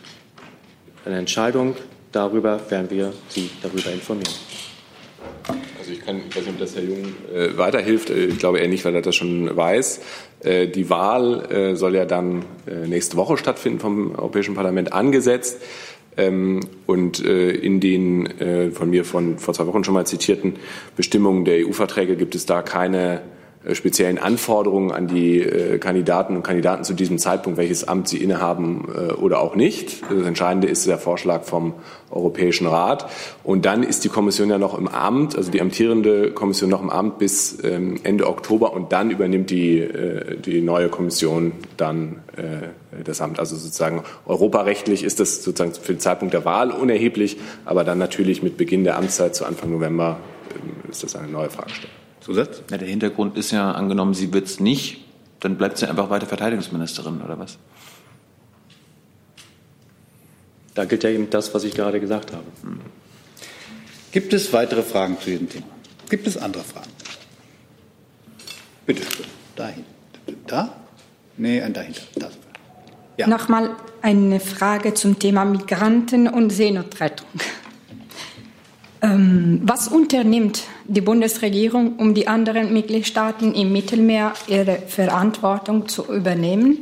eine 1.06 1.18
Entscheidung 1.18 1.76
darüber, 2.12 2.60
werden 2.68 2.90
wir 2.90 3.12
Sie 3.28 3.50
darüber 3.62 3.90
informieren. 3.92 4.32
Also 5.78 5.92
ich, 5.92 6.04
kann, 6.04 6.20
ich 6.28 6.36
weiß 6.36 6.42
nicht, 6.42 6.54
ob 6.54 6.58
das 6.58 6.74
Herr 6.74 6.82
Jung 6.82 7.14
äh, 7.32 7.56
weiterhilft. 7.56 8.10
Äh, 8.10 8.26
ich 8.26 8.38
glaube 8.38 8.58
eher 8.58 8.68
nicht, 8.68 8.84
weil 8.84 8.94
er 8.94 9.02
das 9.02 9.14
schon 9.14 9.56
weiß. 9.56 10.00
Äh, 10.40 10.66
die 10.68 10.90
Wahl 10.90 11.50
äh, 11.50 11.76
soll 11.76 11.94
ja 11.94 12.04
dann 12.04 12.44
äh, 12.66 12.86
nächste 12.86 13.16
Woche 13.16 13.36
stattfinden 13.36 13.80
vom 13.80 14.14
Europäischen 14.14 14.54
Parlament 14.54 14.92
angesetzt. 14.92 15.62
Ähm, 16.16 16.60
und 16.86 17.24
äh, 17.24 17.50
in 17.50 17.78
den 17.78 18.72
von 18.72 18.88
mir 18.90 19.04
von 19.04 19.38
vor 19.38 19.52
zwei 19.52 19.66
Wochen 19.66 19.84
schon 19.84 19.94
mal 19.94 20.06
zitierten 20.06 20.56
Bestimmungen 20.96 21.44
der 21.44 21.66
EU-Verträge 21.66 22.16
gibt 22.16 22.34
es 22.34 22.46
da 22.46 22.62
keine 22.62 23.20
speziellen 23.74 24.18
Anforderungen 24.18 24.92
an 24.92 25.06
die 25.06 25.40
äh, 25.40 25.78
Kandidaten 25.78 26.36
und 26.36 26.42
Kandidaten 26.42 26.84
zu 26.84 26.94
diesem 26.94 27.18
Zeitpunkt, 27.18 27.58
welches 27.58 27.86
Amt 27.86 28.08
sie 28.08 28.18
innehaben 28.18 28.88
äh, 28.94 29.12
oder 29.12 29.40
auch 29.40 29.54
nicht. 29.56 30.02
Das 30.10 30.26
Entscheidende 30.26 30.68
ist 30.68 30.86
der 30.86 30.98
Vorschlag 30.98 31.44
vom 31.44 31.74
Europäischen 32.10 32.66
Rat. 32.66 33.08
Und 33.42 33.66
dann 33.66 33.82
ist 33.82 34.04
die 34.04 34.08
Kommission 34.08 34.50
ja 34.50 34.58
noch 34.58 34.78
im 34.78 34.88
Amt, 34.88 35.36
also 35.36 35.50
die 35.50 35.60
amtierende 35.60 36.30
Kommission 36.30 36.70
noch 36.70 36.82
im 36.82 36.90
Amt 36.90 37.18
bis 37.18 37.58
ähm, 37.64 37.98
Ende 38.04 38.26
Oktober 38.28 38.72
und 38.72 38.92
dann 38.92 39.10
übernimmt 39.10 39.50
die, 39.50 39.86
die 40.44 40.60
neue 40.60 40.88
Kommission 40.88 41.52
dann 41.76 42.20
das 43.04 43.20
Amt. 43.20 43.38
Also 43.38 43.56
sozusagen 43.56 44.02
europarechtlich 44.26 45.04
ist 45.04 45.20
das 45.20 45.42
sozusagen 45.42 45.72
für 45.74 45.94
den 45.94 46.00
Zeitpunkt 46.00 46.34
der 46.34 46.44
Wahl 46.44 46.70
unerheblich, 46.70 47.38
aber 47.64 47.84
dann 47.84 47.98
natürlich 47.98 48.42
mit 48.42 48.56
Beginn 48.56 48.84
der 48.84 48.96
Amtszeit 48.96 49.34
zu 49.34 49.44
Anfang 49.44 49.70
November 49.70 50.18
ähm, 50.54 50.90
ist 50.90 51.02
das 51.02 51.16
eine 51.16 51.28
neue 51.28 51.50
Fragestellung. 51.50 52.05
Zusatz? 52.26 52.60
Ja, 52.72 52.76
der 52.76 52.88
Hintergrund 52.88 53.36
ist 53.36 53.52
ja 53.52 53.70
angenommen, 53.70 54.12
sie 54.12 54.32
wird 54.32 54.46
es 54.46 54.58
nicht, 54.58 55.04
dann 55.38 55.56
bleibt 55.56 55.78
sie 55.78 55.86
einfach 55.86 56.10
weiter 56.10 56.26
Verteidigungsministerin, 56.26 57.22
oder 57.22 57.38
was? 57.38 57.56
Da 60.74 60.86
gilt 60.86 61.04
ja 61.04 61.10
eben 61.10 61.30
das, 61.30 61.54
was 61.54 61.62
ich 61.62 61.74
gerade 61.74 62.00
gesagt 62.00 62.32
habe. 62.32 62.44
Hm. 62.62 62.80
Gibt 64.10 64.32
es 64.32 64.52
weitere 64.52 64.82
Fragen 64.82 65.16
zu 65.20 65.30
diesem 65.30 65.48
Thema? 65.48 65.66
Gibt 66.10 66.26
es 66.26 66.36
andere 66.36 66.64
Fragen? 66.64 66.90
Bitte, 68.86 69.02
dahin. 69.54 69.84
Da? 70.48 70.76
Nee, 71.36 71.60
dahinter. 71.70 72.02
Da. 72.16 72.30
Ja. 73.18 73.28
Nochmal 73.28 73.76
eine 74.02 74.40
Frage 74.40 74.94
zum 74.94 75.20
Thema 75.20 75.44
Migranten 75.44 76.26
und 76.26 76.50
Seenotrettung. 76.50 77.28
Ähm, 79.00 79.60
was 79.62 79.88
unternimmt 79.88 80.64
die 80.88 81.00
Bundesregierung, 81.00 81.96
um 81.96 82.14
die 82.14 82.28
anderen 82.28 82.72
Mitgliedstaaten 82.72 83.54
im 83.54 83.72
Mittelmeer 83.72 84.32
ihre 84.46 84.78
Verantwortung 84.86 85.88
zu 85.88 86.04
übernehmen? 86.04 86.78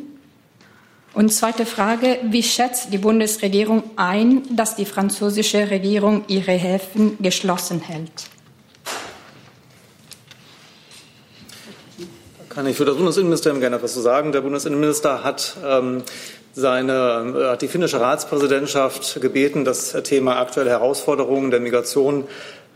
Und 1.15 1.33
zweite 1.33 1.65
Frage, 1.65 2.19
wie 2.25 2.43
schätzt 2.43 2.93
die 2.93 2.99
Bundesregierung 2.99 3.85
ein, 3.95 4.43
dass 4.57 4.75
die 4.75 4.85
französische 4.85 5.71
Regierung 5.71 6.25
ihre 6.27 6.53
Häfen 6.53 7.17
geschlossen 7.21 7.81
hält? 7.81 8.11
Kann 12.49 12.67
ich 12.67 12.77
für 12.77 12.85
das 12.85 12.97
Bundesinnenministerium 12.97 13.61
gerne 13.61 13.77
etwas 13.77 13.95
zu 13.95 14.01
sagen. 14.01 14.33
Der 14.33 14.41
Bundesinnenminister 14.41 15.25
hat 15.25 15.57
ähm, 15.65 16.03
seine, 16.53 17.35
äh, 17.37 17.51
hat 17.51 17.63
die 17.63 17.69
finnische 17.69 18.01
Ratspräsidentschaft 18.01 19.21
gebeten, 19.21 19.65
das 19.65 19.93
Thema 20.05 20.39
aktuelle 20.39 20.71
Herausforderungen 20.71 21.51
der 21.51 21.61
Migration 21.61 22.25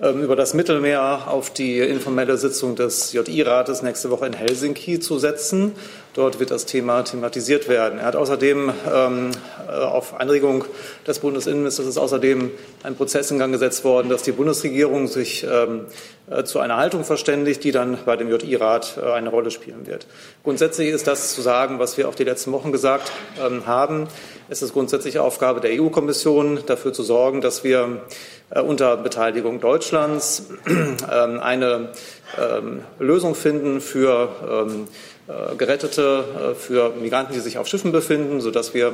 über 0.00 0.36
das 0.36 0.54
Mittelmeer 0.54 1.24
auf 1.26 1.50
die 1.50 1.80
informelle 1.80 2.36
Sitzung 2.36 2.76
des 2.76 3.12
JI-Rates 3.12 3.82
nächste 3.82 4.10
Woche 4.10 4.26
in 4.26 4.32
Helsinki 4.32 5.00
zu 5.00 5.18
setzen. 5.18 5.72
Dort 6.14 6.38
wird 6.38 6.52
das 6.52 6.66
Thema 6.66 7.02
thematisiert 7.02 7.68
werden. 7.68 7.98
Er 7.98 8.06
hat 8.06 8.16
außerdem 8.16 8.72
ähm, 8.92 9.30
äh, 9.68 9.72
auf 9.72 10.18
Anregung 10.18 10.64
des 11.06 11.18
Bundesinnenministers 11.18 11.86
ist 11.86 11.98
außerdem 11.98 12.50
ein 12.82 12.96
Prozess 12.96 13.30
in 13.30 13.38
Gang 13.38 13.52
gesetzt 13.52 13.84
worden, 13.84 14.08
dass 14.08 14.22
die 14.22 14.32
Bundesregierung 14.32 15.06
sich 15.06 15.44
ähm, 15.44 15.86
äh, 16.30 16.44
zu 16.44 16.60
einer 16.60 16.76
Haltung 16.76 17.04
verständigt, 17.04 17.62
die 17.64 17.72
dann 17.72 17.98
bei 18.04 18.16
dem 18.16 18.30
JI-Rat 18.30 18.98
äh, 19.00 19.12
eine 19.12 19.28
Rolle 19.28 19.50
spielen 19.50 19.86
wird. 19.86 20.06
Grundsätzlich 20.44 20.88
ist 20.88 21.06
das 21.06 21.34
zu 21.34 21.40
sagen, 21.40 21.78
was 21.78 21.96
wir 21.96 22.08
auch 22.08 22.14
die 22.14 22.24
letzten 22.24 22.52
Wochen 22.52 22.72
gesagt 22.72 23.12
ähm, 23.44 23.66
haben. 23.66 24.08
Es 24.48 24.62
ist 24.62 24.72
grundsätzlich 24.72 25.18
Aufgabe 25.18 25.60
der 25.60 25.80
EU-Kommission, 25.80 26.60
dafür 26.66 26.92
zu 26.92 27.02
sorgen, 27.02 27.42
dass 27.42 27.64
wir 27.64 28.02
unter 28.50 28.96
Beteiligung 28.96 29.60
Deutschlands 29.60 30.48
ähm, 30.66 31.40
eine 31.40 31.90
ähm, 32.38 32.82
Lösung 32.98 33.34
finden 33.34 33.80
für 33.80 34.28
ähm, 34.48 34.88
äh, 35.28 35.56
Gerettete, 35.56 36.52
äh, 36.52 36.54
für 36.54 36.90
Migranten, 36.90 37.34
die 37.34 37.40
sich 37.40 37.58
auf 37.58 37.66
Schiffen 37.66 37.92
befinden, 37.92 38.40
sodass 38.40 38.74
wir 38.74 38.92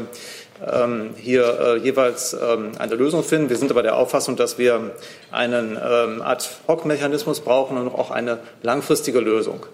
hier 1.16 1.58
äh, 1.60 1.76
jeweils 1.78 2.32
eine 2.32 2.94
Lösung 2.94 3.24
finden. 3.24 3.50
Wir 3.50 3.56
sind 3.56 3.72
aber 3.72 3.82
der 3.82 3.96
Auffassung, 3.96 4.36
dass 4.36 4.56
wir 4.56 4.92
einen 5.32 5.76
Ad-Hoc-Mechanismus 5.76 7.40
brauchen 7.40 7.76
und 7.76 7.88
auch 7.88 8.12
eine 8.12 8.38
langfristige 8.62 9.18
Lösung. 9.18 9.66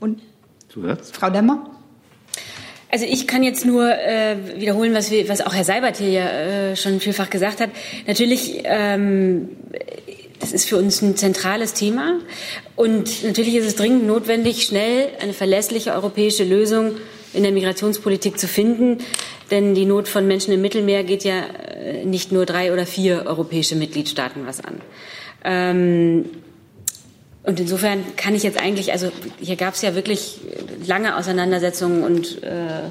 Und 0.00 0.20
Zusatz? 0.68 1.10
Frau 1.12 1.30
Demmer? 1.30 1.79
Also 2.90 3.06
ich 3.06 3.26
kann 3.26 3.42
jetzt 3.42 3.64
nur 3.64 3.88
äh, 3.88 4.36
wiederholen, 4.56 4.94
was, 4.94 5.10
wir, 5.10 5.28
was 5.28 5.40
auch 5.40 5.54
Herr 5.54 5.64
Seibert 5.64 5.98
hier 5.98 6.10
ja 6.10 6.28
äh, 6.28 6.76
schon 6.76 7.00
vielfach 7.00 7.30
gesagt 7.30 7.60
hat. 7.60 7.70
Natürlich 8.06 8.62
ähm, 8.64 9.50
das 10.40 10.52
ist 10.52 10.68
für 10.68 10.76
uns 10.76 11.02
ein 11.02 11.16
zentrales 11.16 11.74
Thema. 11.74 12.18
Und 12.74 13.24
natürlich 13.24 13.54
ist 13.54 13.66
es 13.66 13.76
dringend 13.76 14.06
notwendig, 14.06 14.64
schnell 14.64 15.08
eine 15.20 15.34
verlässliche 15.34 15.92
europäische 15.92 16.44
Lösung 16.44 16.96
in 17.34 17.42
der 17.42 17.52
Migrationspolitik 17.52 18.38
zu 18.38 18.48
finden. 18.48 18.98
Denn 19.50 19.74
die 19.74 19.84
Not 19.84 20.08
von 20.08 20.26
Menschen 20.26 20.52
im 20.54 20.62
Mittelmeer 20.62 21.04
geht 21.04 21.24
ja 21.24 21.44
äh, 21.44 22.04
nicht 22.04 22.32
nur 22.32 22.46
drei 22.46 22.72
oder 22.72 22.86
vier 22.86 23.24
europäische 23.26 23.76
Mitgliedstaaten 23.76 24.46
was 24.46 24.64
an. 24.64 24.80
Ähm, 25.44 26.24
und 27.42 27.58
insofern 27.58 28.04
kann 28.16 28.34
ich 28.34 28.42
jetzt 28.42 28.60
eigentlich, 28.60 28.92
also 28.92 29.10
hier 29.38 29.56
gab 29.56 29.74
es 29.74 29.82
ja 29.82 29.94
wirklich 29.94 30.40
lange 30.86 31.16
Auseinandersetzungen 31.16 32.02
und 32.02 32.42
äh, 32.42 32.90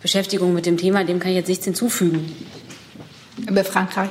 Beschäftigung 0.00 0.54
mit 0.54 0.66
dem 0.66 0.76
Thema, 0.76 1.04
dem 1.04 1.18
kann 1.18 1.30
ich 1.30 1.36
jetzt 1.36 1.48
nichts 1.48 1.64
hinzufügen. 1.64 2.32
Über 3.48 3.64
Frankreich? 3.64 4.10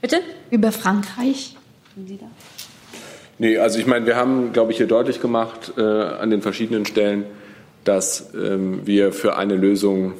Bitte? 0.00 0.20
Über 0.50 0.72
Frankreich? 0.72 1.56
Sie 2.06 2.16
da? 2.16 2.26
Nee, 3.38 3.58
also 3.58 3.78
ich 3.78 3.86
meine, 3.86 4.06
wir 4.06 4.16
haben, 4.16 4.52
glaube 4.52 4.72
ich, 4.72 4.78
hier 4.78 4.86
deutlich 4.86 5.20
gemacht 5.20 5.72
äh, 5.76 5.80
an 5.82 6.30
den 6.30 6.42
verschiedenen 6.42 6.86
Stellen, 6.86 7.24
dass 7.84 8.32
ähm, 8.34 8.86
wir 8.86 9.12
für 9.12 9.36
eine 9.36 9.56
Lösung 9.56 10.12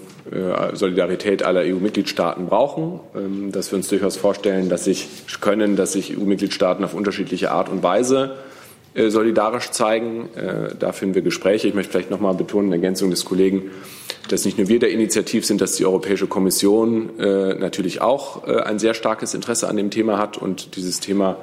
Solidarität 0.75 1.43
aller 1.43 1.63
EU-Mitgliedstaaten 1.63 2.47
brauchen, 2.47 3.01
ähm, 3.15 3.53
dass 3.53 3.73
wir 3.73 3.77
uns 3.77 3.89
durchaus 3.89 4.17
vorstellen, 4.17 4.69
dass 4.69 4.85
sich 4.85 5.09
können, 5.41 5.77
dass 5.77 5.93
sich 5.93 6.17
EU-Mitgliedstaaten 6.17 6.85
auf 6.85 6.95
unterschiedliche 6.95 7.51
Art 7.51 7.69
und 7.69 7.83
Weise 7.83 8.37
äh, 8.93 9.09
solidarisch 9.11 9.71
zeigen. 9.71 10.29
Äh, 10.35 10.75
da 10.79 10.93
finden 10.93 11.15
wir 11.15 11.23
Gespräche. 11.23 11.69
Ich 11.69 11.75
möchte 11.75 11.93
vielleicht 11.93 12.11
noch 12.11 12.21
mal 12.21 12.35
betonen, 12.35 12.69
in 12.69 12.73
Ergänzung 12.73 13.11
des 13.11 13.25
Kollegen, 13.25 13.71
dass 14.29 14.45
nicht 14.45 14.59
nur 14.59 14.69
wir 14.69 14.81
der 14.81 14.91
Initiativ 14.91 15.47
sind, 15.47 15.61
dass 15.61 15.77
die 15.77 15.87
Europäische 15.87 16.27
Kommission 16.27 17.19
äh, 17.19 17.55
natürlich 17.55 18.01
auch 18.01 18.47
äh, 18.49 18.61
ein 18.63 18.79
sehr 18.79 18.95
starkes 18.95 19.33
Interesse 19.35 19.69
an 19.69 19.77
dem 19.77 19.91
Thema 19.91 20.19
hat 20.19 20.39
und 20.39 20.77
dieses 20.77 20.99
Thema 20.99 21.37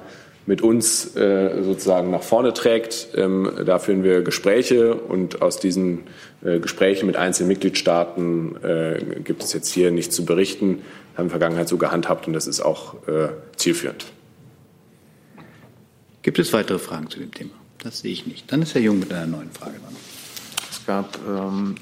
mit 0.48 0.62
uns 0.62 1.16
äh, 1.16 1.62
sozusagen 1.62 2.10
nach 2.10 2.24
vorne 2.24 2.54
trägt. 2.54 3.10
Ähm, 3.16 3.52
da 3.66 3.78
führen 3.78 4.04
wir 4.04 4.22
Gespräche 4.24 4.96
und 4.96 5.42
aus 5.42 5.60
diesen 5.60 6.06
äh, 6.44 6.60
Gesprächen 6.60 7.06
mit 7.06 7.18
einzelnen 7.18 7.50
Mitgliedstaaten 7.50 8.56
äh, 8.64 9.20
gibt 9.24 9.44
es 9.44 9.54
jetzt 9.54 9.72
hier 9.72 9.92
nichts 9.92 10.16
zu 10.16 10.26
berichten. 10.26 10.80
Wir 11.12 11.18
haben 11.18 11.26
in 11.26 11.28
der 11.28 11.30
Vergangenheit 11.30 11.68
so 11.68 11.78
gehandhabt 11.78 12.28
und 12.28 12.34
das 12.34 12.48
ist 12.48 12.62
auch 12.62 12.96
zielführend. 13.56 14.06
Gibt 16.22 16.38
es 16.38 16.54
weitere 16.54 16.78
Fragen 16.78 17.10
zu 17.10 17.20
dem 17.20 17.34
Thema? 17.34 17.52
Das 17.80 18.02
sehe 18.02 18.12
ich 18.12 18.28
nicht. 18.28 18.52
Dann 18.52 18.62
ist 18.62 18.76
Herr 18.76 18.82
Jung 18.82 19.00
mit 19.00 19.12
einer 19.12 19.26
neuen 19.26 19.50
Frage 19.50 19.80
dran. 19.80 19.96
Es 20.70 20.86
gab 20.86 21.18
ähm, 21.28 21.76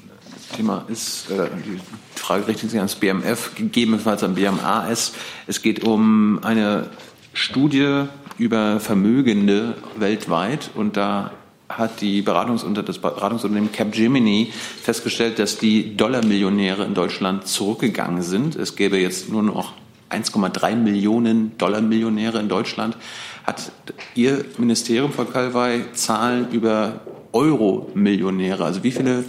Thema 0.54 0.84
ist, 0.88 1.30
äh, 1.30 1.48
die 1.66 1.80
Frage 2.14 2.48
richtet 2.48 2.70
sich 2.70 2.78
ans 2.78 2.94
BMF, 2.94 3.54
gegebenenfalls 3.54 4.22
an 4.22 4.34
BMAS. 4.34 5.12
Es 5.46 5.62
geht 5.62 5.84
um 5.84 6.42
eine 6.42 6.88
Studie 7.32 8.06
über 8.38 8.80
Vermögende 8.80 9.74
weltweit 9.96 10.70
und 10.74 10.96
da 10.96 11.32
hat 11.68 12.00
die 12.00 12.22
Beratungsunter 12.22 12.82
das 12.82 12.98
Beratungsunternehmen 12.98 13.72
Capgemini 13.72 14.52
festgestellt, 14.82 15.38
dass 15.38 15.58
die 15.58 15.96
Dollarmillionäre 15.96 16.84
in 16.84 16.94
Deutschland 16.94 17.46
zurückgegangen 17.46 18.22
sind. 18.22 18.54
Es 18.56 18.76
gäbe 18.76 18.98
jetzt 18.98 19.30
nur 19.30 19.42
noch 19.42 19.74
1,3 20.10 20.76
Millionen 20.76 21.58
Dollarmillionäre 21.58 22.38
in 22.38 22.48
Deutschland. 22.48 22.96
Hat 23.44 23.72
Ihr 24.14 24.44
Ministerium, 24.58 25.12
Frau 25.12 25.24
Kalwey, 25.24 25.92
Zahlen 25.92 26.50
über 26.52 27.00
Euro-Millionäre? 27.32 28.64
Also 28.64 28.84
wie 28.84 28.92
viele 28.92 29.24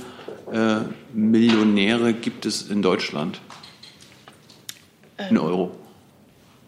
äh, 0.52 0.78
Millionäre 1.14 2.14
gibt 2.14 2.46
es 2.46 2.70
in 2.70 2.82
Deutschland? 2.82 3.42
In 5.30 5.38
Euro? 5.40 5.72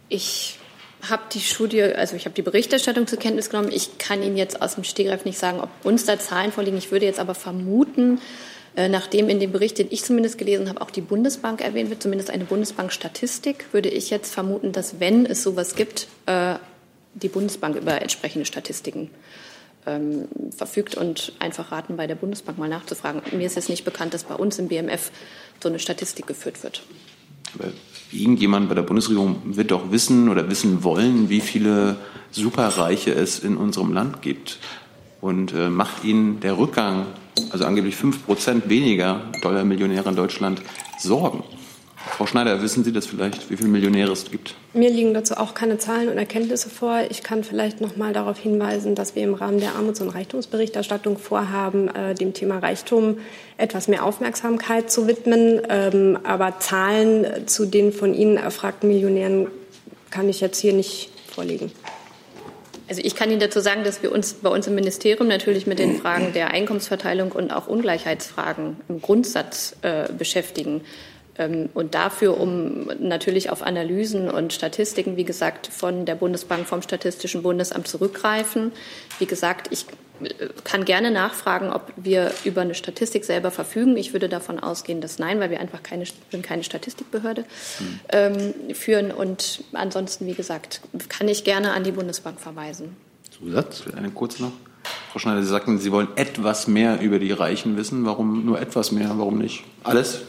Ich 0.10 0.59
habe 1.08 1.24
die 1.32 1.40
Studie, 1.40 1.82
also 1.82 2.16
ich 2.16 2.26
habe 2.26 2.36
die 2.36 2.42
Berichterstattung 2.42 3.08
zur 3.08 3.20
Kenntnis 3.20 3.50
genommen. 3.50 3.72
Ich 3.72 3.98
kann 3.98 4.22
Ihnen 4.22 4.38
jetzt 4.38 4.62
aus 4.62 4.76
dem 4.76 4.84
Stegreif 4.84 5.26
nicht 5.26 5.38
sagen, 5.38 5.62
ob 5.62 5.70
uns 5.84 6.06
da 6.06 6.20
Zahlen 6.20 6.52
vorliegen. 6.52 6.78
Ich 6.78 6.92
würde 6.92 7.06
jetzt 7.06 7.20
aber 7.20 7.36
vermuten, 7.36 8.20
äh, 8.76 8.90
nachdem 8.90 9.30
in 9.30 9.40
dem 9.40 9.52
Bericht, 9.52 9.78
den 9.78 9.88
ich 9.90 10.04
zumindest 10.04 10.38
gelesen 10.38 10.70
habe, 10.70 10.82
auch 10.82 10.92
die 10.92 11.02
Bundesbank 11.02 11.62
erwähnt 11.62 11.90
wird, 11.90 12.04
zumindest 12.04 12.30
eine 12.30 12.46
Bundesbank-Statistik, 12.46 13.66
würde 13.72 13.90
ich 13.90 14.10
jetzt 14.10 14.34
vermuten, 14.34 14.72
dass 14.72 15.00
wenn 15.00 15.26
es 15.26 15.44
sowas 15.44 15.76
gibt, 15.76 16.08
äh, 16.26 16.56
die 17.14 17.30
Bundesbank 17.30 17.76
über 17.76 18.02
entsprechende 18.02 18.46
Statistiken 18.46 19.10
ähm, 19.86 20.28
verfügt 20.56 20.96
und 20.96 21.34
einfach 21.40 21.72
raten, 21.72 21.98
bei 21.98 22.08
der 22.08 22.16
Bundesbank 22.16 22.58
mal 22.58 22.70
nachzufragen. 22.70 23.22
Mir 23.32 23.48
ist 23.48 23.56
jetzt 23.56 23.70
nicht 23.70 23.86
bekannt, 23.86 24.14
dass 24.14 24.26
bei 24.26 24.36
uns 24.36 24.60
im 24.60 24.68
BMF 24.68 25.12
so 25.62 25.70
eine 25.70 25.80
Statistik 25.80 26.28
geführt 26.28 26.62
wird. 26.64 26.84
Irgendjemand 28.12 28.70
bei 28.70 28.76
der 28.76 28.82
Bundesregierung 28.82 29.42
wird 29.46 29.72
doch 29.72 29.92
wissen 29.92 30.30
oder 30.30 30.50
wissen 30.50 30.84
wollen, 30.84 31.30
wie 31.30 31.42
viele 31.42 31.98
Superreiche 32.32 33.12
es 33.12 33.40
in 33.40 33.56
unserem 33.56 33.94
Land 33.94 34.22
gibt. 34.22 34.60
Und 35.22 35.54
äh, 35.54 35.70
macht 35.70 36.04
Ihnen 36.04 36.40
der 36.40 36.58
Rückgang, 36.58 37.06
also 37.52 37.66
angeblich 37.66 37.96
fünf 37.96 38.26
Prozent 38.26 38.70
weniger 38.70 39.32
Dollarmillionäre 39.42 40.10
in 40.10 40.16
Deutschland, 40.16 40.62
Sorgen? 40.98 41.44
Frau 42.08 42.26
Schneider, 42.26 42.62
wissen 42.62 42.84
Sie 42.84 42.94
das 42.94 43.06
vielleicht, 43.06 43.50
wie 43.50 43.58
viele 43.58 43.70
Millionäre 43.70 44.12
es 44.12 44.30
gibt? 44.30 44.56
Mir 44.74 44.90
liegen 44.90 45.14
dazu 45.14 45.36
auch 45.36 45.54
keine 45.54 45.78
Zahlen 45.78 46.08
und 46.08 46.18
Erkenntnisse 46.18 46.70
vor. 46.70 47.02
Ich 47.10 47.24
kann 47.24 47.44
vielleicht 47.44 47.82
noch 47.82 47.98
mal 47.98 48.14
darauf 48.14 48.38
hinweisen, 48.38 48.96
dass 48.96 49.16
wir 49.16 49.24
im 49.24 49.34
Rahmen 49.34 49.60
der 49.60 49.76
Armuts- 49.76 50.00
und 50.00 50.10
Reichtumsberichterstattung 50.10 51.18
vorhaben, 51.18 51.90
äh, 51.90 52.16
dem 52.16 52.34
Thema 52.34 52.60
Reichtum 52.60 53.18
etwas 53.58 53.88
mehr 53.88 54.06
Aufmerksamkeit 54.06 54.90
zu 54.90 55.08
widmen. 55.08 55.62
Ähm, 55.70 56.20
aber 56.24 56.60
Zahlen 56.60 57.48
zu 57.48 57.66
den 57.66 57.92
von 57.92 58.14
Ihnen 58.14 58.38
erfragten 58.38 58.88
Millionären 58.88 59.48
kann 60.10 60.30
ich 60.30 60.40
jetzt 60.40 60.60
hier 60.60 60.74
nicht 60.74 61.12
vorlegen. 61.30 61.72
Also 62.88 63.02
ich 63.04 63.16
kann 63.16 63.30
Ihnen 63.30 63.40
dazu 63.40 63.60
sagen, 63.60 63.84
dass 63.84 64.02
wir 64.02 64.12
uns 64.12 64.34
bei 64.34 64.50
uns 64.50 64.66
im 64.66 64.74
Ministerium 64.74 65.28
natürlich 65.28 65.68
mit 65.68 65.78
den 65.78 65.98
Fragen 65.98 66.34
der 66.34 66.52
Einkommensverteilung 66.52 67.32
und 67.34 67.52
auch 67.52 67.68
Ungleichheitsfragen 67.68 68.78
im 68.88 69.02
Grundsatz 69.02 69.76
äh, 69.84 70.12
beschäftigen. 70.12 70.82
Ähm, 71.40 71.70
und 71.74 71.96
dafür, 71.96 72.40
um 72.40 72.92
natürlich 73.00 73.50
auf 73.50 73.64
Analysen 73.64 74.30
und 74.30 74.54
Statistiken, 74.54 75.16
wie 75.16 75.24
gesagt, 75.24 75.68
von 75.68 76.06
der 76.06 76.16
Bundesbank, 76.16 76.68
vom 76.68 76.82
Statistischen 76.82 77.42
Bundesamt 77.42 77.88
zurückgreifen. 77.88 78.74
Wie 79.18 79.26
gesagt, 79.26 79.70
ich 79.72 79.86
äh, 80.22 80.50
kann 80.66 80.84
gerne 80.84 81.12
nachfragen, 81.12 81.72
ob 81.72 81.94
wir 81.96 82.32
über 82.44 82.62
eine 82.62 82.76
Statistik 82.76 83.24
selber 83.24 83.52
verfügen. 83.52 83.96
Ich 83.96 84.12
würde 84.12 84.28
davon 84.28 84.60
ausgehen, 84.60 85.00
dass 85.00 85.18
nein, 85.18 85.40
weil 85.40 85.50
wir 85.50 85.62
einfach 85.62 85.82
keine, 85.82 86.04
keine 86.44 86.64
Statistikbehörde 86.64 87.46
hm. 87.78 88.00
ähm, 88.10 88.76
führen. 88.76 89.12
Und 89.12 89.64
ansonsten, 89.72 90.28
wie 90.28 90.34
gesagt, 90.36 90.82
kann 91.08 91.30
ich 91.30 91.46
gerne 91.46 91.72
an 91.72 91.86
die 91.86 91.94
Bundesbank 91.94 92.42
verweisen. 92.42 92.98
Zusatz, 93.32 93.84
eine 93.96 94.12
kurz 94.12 94.40
noch. 94.40 94.52
Frau 95.12 95.20
Schneider, 95.20 95.42
Sie 95.42 95.50
sagten, 95.50 95.80
Sie 95.80 95.92
wollen 95.92 96.10
etwas 96.18 96.68
mehr 96.68 97.00
über 97.00 97.20
die 97.20 97.32
Reichen 97.32 97.78
wissen. 97.78 98.06
Warum 98.06 98.46
nur 98.46 98.60
etwas 98.60 98.92
mehr? 98.92 99.10
Warum 99.16 99.38
nicht 99.38 99.64
alles? 99.84 100.22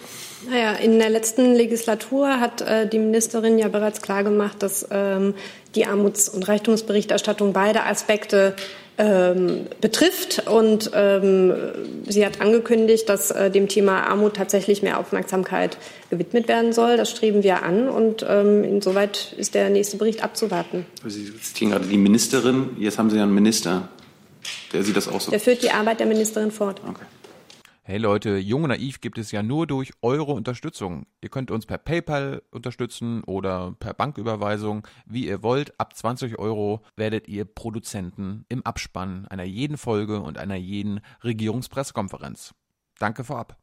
Naja, 0.49 0.73
in 0.73 0.99
der 0.99 1.11
letzten 1.11 1.55
Legislatur 1.55 2.41
hat 2.41 2.63
äh, 2.63 2.89
die 2.89 2.99
Ministerin 2.99 3.59
ja 3.59 3.69
bereits 3.69 4.01
klargemacht, 4.01 4.63
dass 4.63 4.87
ähm, 4.91 5.35
die 5.75 5.87
Armuts- 5.87 6.29
und 6.29 6.49
Reichtumsberichterstattung 6.49 7.53
beide 7.53 7.85
Aspekte 7.85 8.55
ähm, 8.97 9.67
betrifft. 9.81 10.47
Und 10.47 10.91
ähm, 10.95 11.55
sie 12.07 12.25
hat 12.25 12.41
angekündigt, 12.41 13.09
dass 13.09 13.31
äh, 13.31 13.51
dem 13.51 13.69
Thema 13.69 14.07
Armut 14.07 14.35
tatsächlich 14.35 14.83
mehr 14.83 14.99
Aufmerksamkeit 14.99 15.79
gewidmet 16.11 16.49
werden 16.49 16.73
soll. 16.73 16.97
Das 16.97 17.11
streben 17.11 17.43
wir 17.43 17.63
an 17.63 17.89
und 17.89 18.25
ähm, 18.29 18.65
insoweit 18.65 19.35
ist 19.37 19.55
der 19.55 19.71
nächste 19.71 19.97
Bericht 19.97 20.23
abzuwarten. 20.23 20.87
Sie 21.07 21.33
zitieren 21.41 21.73
gerade 21.73 21.87
die 21.87 21.99
Ministerin. 21.99 22.77
Jetzt 22.79 22.99
haben 22.99 23.11
Sie 23.11 23.17
ja 23.17 23.23
einen 23.23 23.35
Minister. 23.35 23.89
Der 24.73 24.83
sieht 24.83 24.97
das 24.97 25.09
auch 25.09 25.21
so. 25.21 25.31
Der 25.31 25.41
führt 25.41 25.63
die 25.63 25.71
Arbeit 25.71 26.01
der 26.01 26.07
Ministerin 26.07 26.51
fort. 26.51 26.81
Okay. 26.87 27.05
Hey 27.91 27.99
Leute, 27.99 28.37
Jung 28.37 28.63
und 28.63 28.69
Naiv 28.69 29.01
gibt 29.01 29.19
es 29.19 29.33
ja 29.33 29.43
nur 29.43 29.67
durch 29.67 29.91
eure 30.01 30.31
Unterstützung. 30.31 31.07
Ihr 31.23 31.29
könnt 31.29 31.51
uns 31.51 31.67
per 31.67 31.77
PayPal 31.77 32.41
unterstützen 32.53 33.25
oder 33.25 33.75
per 33.81 33.95
Banküberweisung, 33.95 34.87
wie 35.07 35.27
ihr 35.27 35.43
wollt. 35.43 35.73
Ab 35.81 35.97
20 35.97 36.39
Euro 36.39 36.83
werdet 36.95 37.27
ihr 37.27 37.45
Produzenten 37.45 38.45
im 38.49 38.65
Abspann 38.65 39.27
einer 39.27 39.43
jeden 39.43 39.77
Folge 39.77 40.21
und 40.21 40.39
einer 40.39 40.55
jeden 40.55 41.01
Regierungspressekonferenz. 41.25 42.55
Danke 43.01 43.25
vorab. 43.25 43.57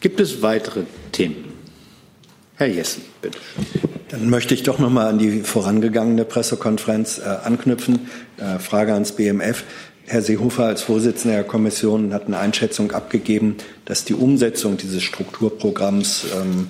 Gibt 0.00 0.20
es 0.20 0.42
weitere 0.42 0.82
Themen? 1.12 1.54
Herr 2.56 2.66
Jessen, 2.66 3.02
bitte. 3.22 3.38
Dann 4.10 4.28
möchte 4.28 4.52
ich 4.52 4.64
doch 4.64 4.78
noch 4.78 4.90
mal 4.90 5.08
an 5.08 5.18
die 5.18 5.40
vorangegangene 5.40 6.26
Pressekonferenz 6.26 7.16
äh, 7.16 7.22
anknüpfen. 7.22 8.10
Äh, 8.36 8.58
Frage 8.58 8.92
ans 8.92 9.12
BMF. 9.12 9.64
Herr 10.06 10.22
Seehofer 10.22 10.64
als 10.64 10.82
Vorsitzender 10.82 11.36
der 11.36 11.44
Kommission 11.44 12.12
hat 12.12 12.26
eine 12.26 12.38
Einschätzung 12.38 12.92
abgegeben, 12.92 13.56
dass 13.84 14.04
die 14.04 14.14
Umsetzung 14.14 14.76
dieses 14.76 15.02
Strukturprogramms 15.02 16.26
ähm, 16.34 16.68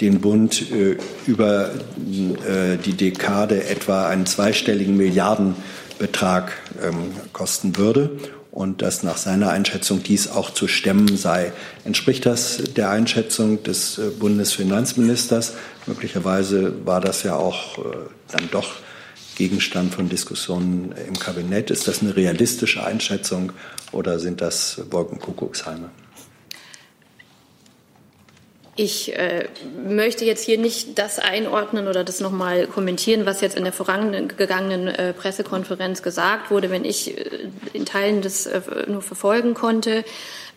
den 0.00 0.20
Bund 0.20 0.70
äh, 0.70 0.96
über 1.26 1.70
äh, 1.70 2.76
die 2.76 2.92
Dekade 2.92 3.64
etwa 3.64 4.08
einen 4.08 4.26
zweistelligen 4.26 4.96
Milliardenbetrag 4.96 6.52
ähm, 6.82 7.12
kosten 7.32 7.76
würde 7.76 8.10
und 8.52 8.82
dass 8.82 9.02
nach 9.02 9.18
seiner 9.18 9.50
Einschätzung 9.50 10.02
dies 10.02 10.28
auch 10.28 10.50
zu 10.50 10.68
stemmen 10.68 11.16
sei. 11.16 11.52
Entspricht 11.84 12.26
das 12.26 12.62
der 12.76 12.90
Einschätzung 12.90 13.62
des 13.62 13.98
äh, 13.98 14.10
Bundesfinanzministers? 14.18 15.54
Möglicherweise 15.86 16.72
war 16.84 17.00
das 17.00 17.22
ja 17.22 17.36
auch 17.36 17.78
äh, 17.78 17.82
dann 18.32 18.48
doch 18.50 18.76
Gegenstand 19.38 19.94
von 19.94 20.08
Diskussionen 20.08 20.92
im 21.06 21.18
Kabinett. 21.18 21.70
Ist 21.70 21.86
das 21.86 22.02
eine 22.02 22.16
realistische 22.16 22.84
Einschätzung 22.84 23.52
oder 23.92 24.18
sind 24.18 24.40
das 24.40 24.82
Wolkenkuckucksheime? 24.90 25.90
Ich 28.74 29.16
äh, 29.16 29.48
möchte 29.88 30.24
jetzt 30.24 30.44
hier 30.44 30.58
nicht 30.58 30.98
das 30.98 31.18
einordnen 31.18 31.88
oder 31.88 32.04
das 32.04 32.20
nochmal 32.20 32.66
kommentieren, 32.66 33.26
was 33.26 33.40
jetzt 33.40 33.56
in 33.56 33.64
der 33.64 33.72
vorangegangenen 33.72 34.88
äh, 34.88 35.12
Pressekonferenz 35.12 36.02
gesagt 36.02 36.50
wurde. 36.50 36.70
Wenn 36.70 36.84
ich 36.84 37.16
äh, 37.16 37.48
in 37.72 37.86
Teilen 37.86 38.22
das 38.22 38.46
äh, 38.46 38.60
nur 38.88 39.02
verfolgen 39.02 39.54
konnte, 39.54 40.04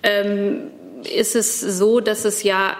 ähm, 0.04 0.72
ist 1.04 1.36
es 1.36 1.60
so, 1.60 2.00
dass 2.00 2.26
es 2.26 2.44
ja 2.44 2.78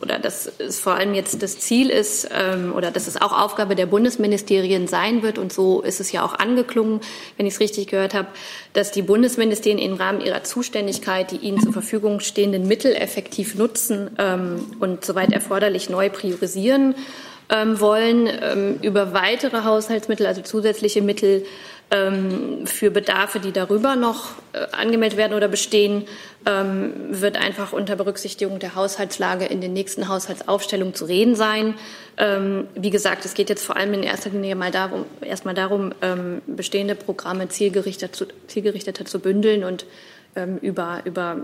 oder 0.00 0.18
dass 0.18 0.50
es 0.58 0.78
vor 0.78 0.94
allem 0.94 1.14
jetzt 1.14 1.42
das 1.42 1.58
Ziel 1.58 1.90
ist 1.90 2.28
ähm, 2.32 2.72
oder 2.74 2.90
dass 2.90 3.06
es 3.06 3.20
auch 3.20 3.32
Aufgabe 3.32 3.74
der 3.74 3.86
Bundesministerien 3.86 4.86
sein 4.86 5.22
wird. 5.22 5.38
Und 5.38 5.52
so 5.52 5.80
ist 5.80 6.00
es 6.00 6.12
ja 6.12 6.24
auch 6.24 6.34
angeklungen, 6.34 7.00
wenn 7.36 7.46
ich 7.46 7.54
es 7.54 7.60
richtig 7.60 7.88
gehört 7.88 8.14
habe, 8.14 8.28
dass 8.72 8.90
die 8.90 9.02
Bundesministerien 9.02 9.78
im 9.78 9.96
Rahmen 9.96 10.20
ihrer 10.20 10.44
Zuständigkeit 10.44 11.30
die 11.30 11.36
ihnen 11.36 11.60
zur 11.60 11.72
Verfügung 11.72 12.20
stehenden 12.20 12.68
Mittel 12.68 12.94
effektiv 12.94 13.54
nutzen 13.54 14.10
ähm, 14.18 14.66
und 14.80 15.04
soweit 15.04 15.32
erforderlich 15.32 15.88
neu 15.88 16.10
priorisieren 16.10 16.94
ähm, 17.50 17.80
wollen 17.80 18.28
ähm, 18.28 18.78
über 18.82 19.14
weitere 19.14 19.64
Haushaltsmittel, 19.64 20.26
also 20.26 20.42
zusätzliche 20.42 21.02
Mittel 21.02 21.44
für 21.90 22.90
Bedarfe, 22.90 23.40
die 23.40 23.50
darüber 23.50 23.96
noch 23.96 24.32
äh, 24.52 24.58
angemeldet 24.72 25.16
werden 25.16 25.32
oder 25.32 25.48
bestehen, 25.48 26.04
ähm, 26.44 26.92
wird 27.08 27.38
einfach 27.38 27.72
unter 27.72 27.96
Berücksichtigung 27.96 28.58
der 28.58 28.74
Haushaltslage 28.74 29.46
in 29.46 29.62
den 29.62 29.72
nächsten 29.72 30.06
Haushaltsaufstellungen 30.06 30.94
zu 30.94 31.06
reden 31.06 31.34
sein. 31.34 31.74
Ähm, 32.18 32.68
wie 32.74 32.90
gesagt, 32.90 33.24
es 33.24 33.32
geht 33.32 33.48
jetzt 33.48 33.64
vor 33.64 33.76
allem 33.76 33.94
in 33.94 34.02
erster 34.02 34.28
Linie 34.28 34.54
mal 34.54 34.70
darum, 34.70 35.06
erstmal 35.22 35.54
darum, 35.54 35.94
ähm, 36.02 36.42
bestehende 36.46 36.94
Programme 36.94 37.48
zielgerichtet 37.48 38.14
zu, 38.14 38.26
zielgerichteter 38.48 39.06
zu 39.06 39.18
bündeln 39.18 39.64
und 39.64 39.86
ähm, 40.36 40.58
über, 40.58 41.00
über 41.04 41.38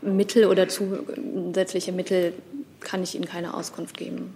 Mittel 0.00 0.46
oder 0.46 0.68
zusätzliche 0.68 1.92
Mittel 1.92 2.32
kann 2.80 3.02
ich 3.02 3.14
Ihnen 3.14 3.26
keine 3.26 3.52
Auskunft 3.52 3.98
geben. 3.98 4.34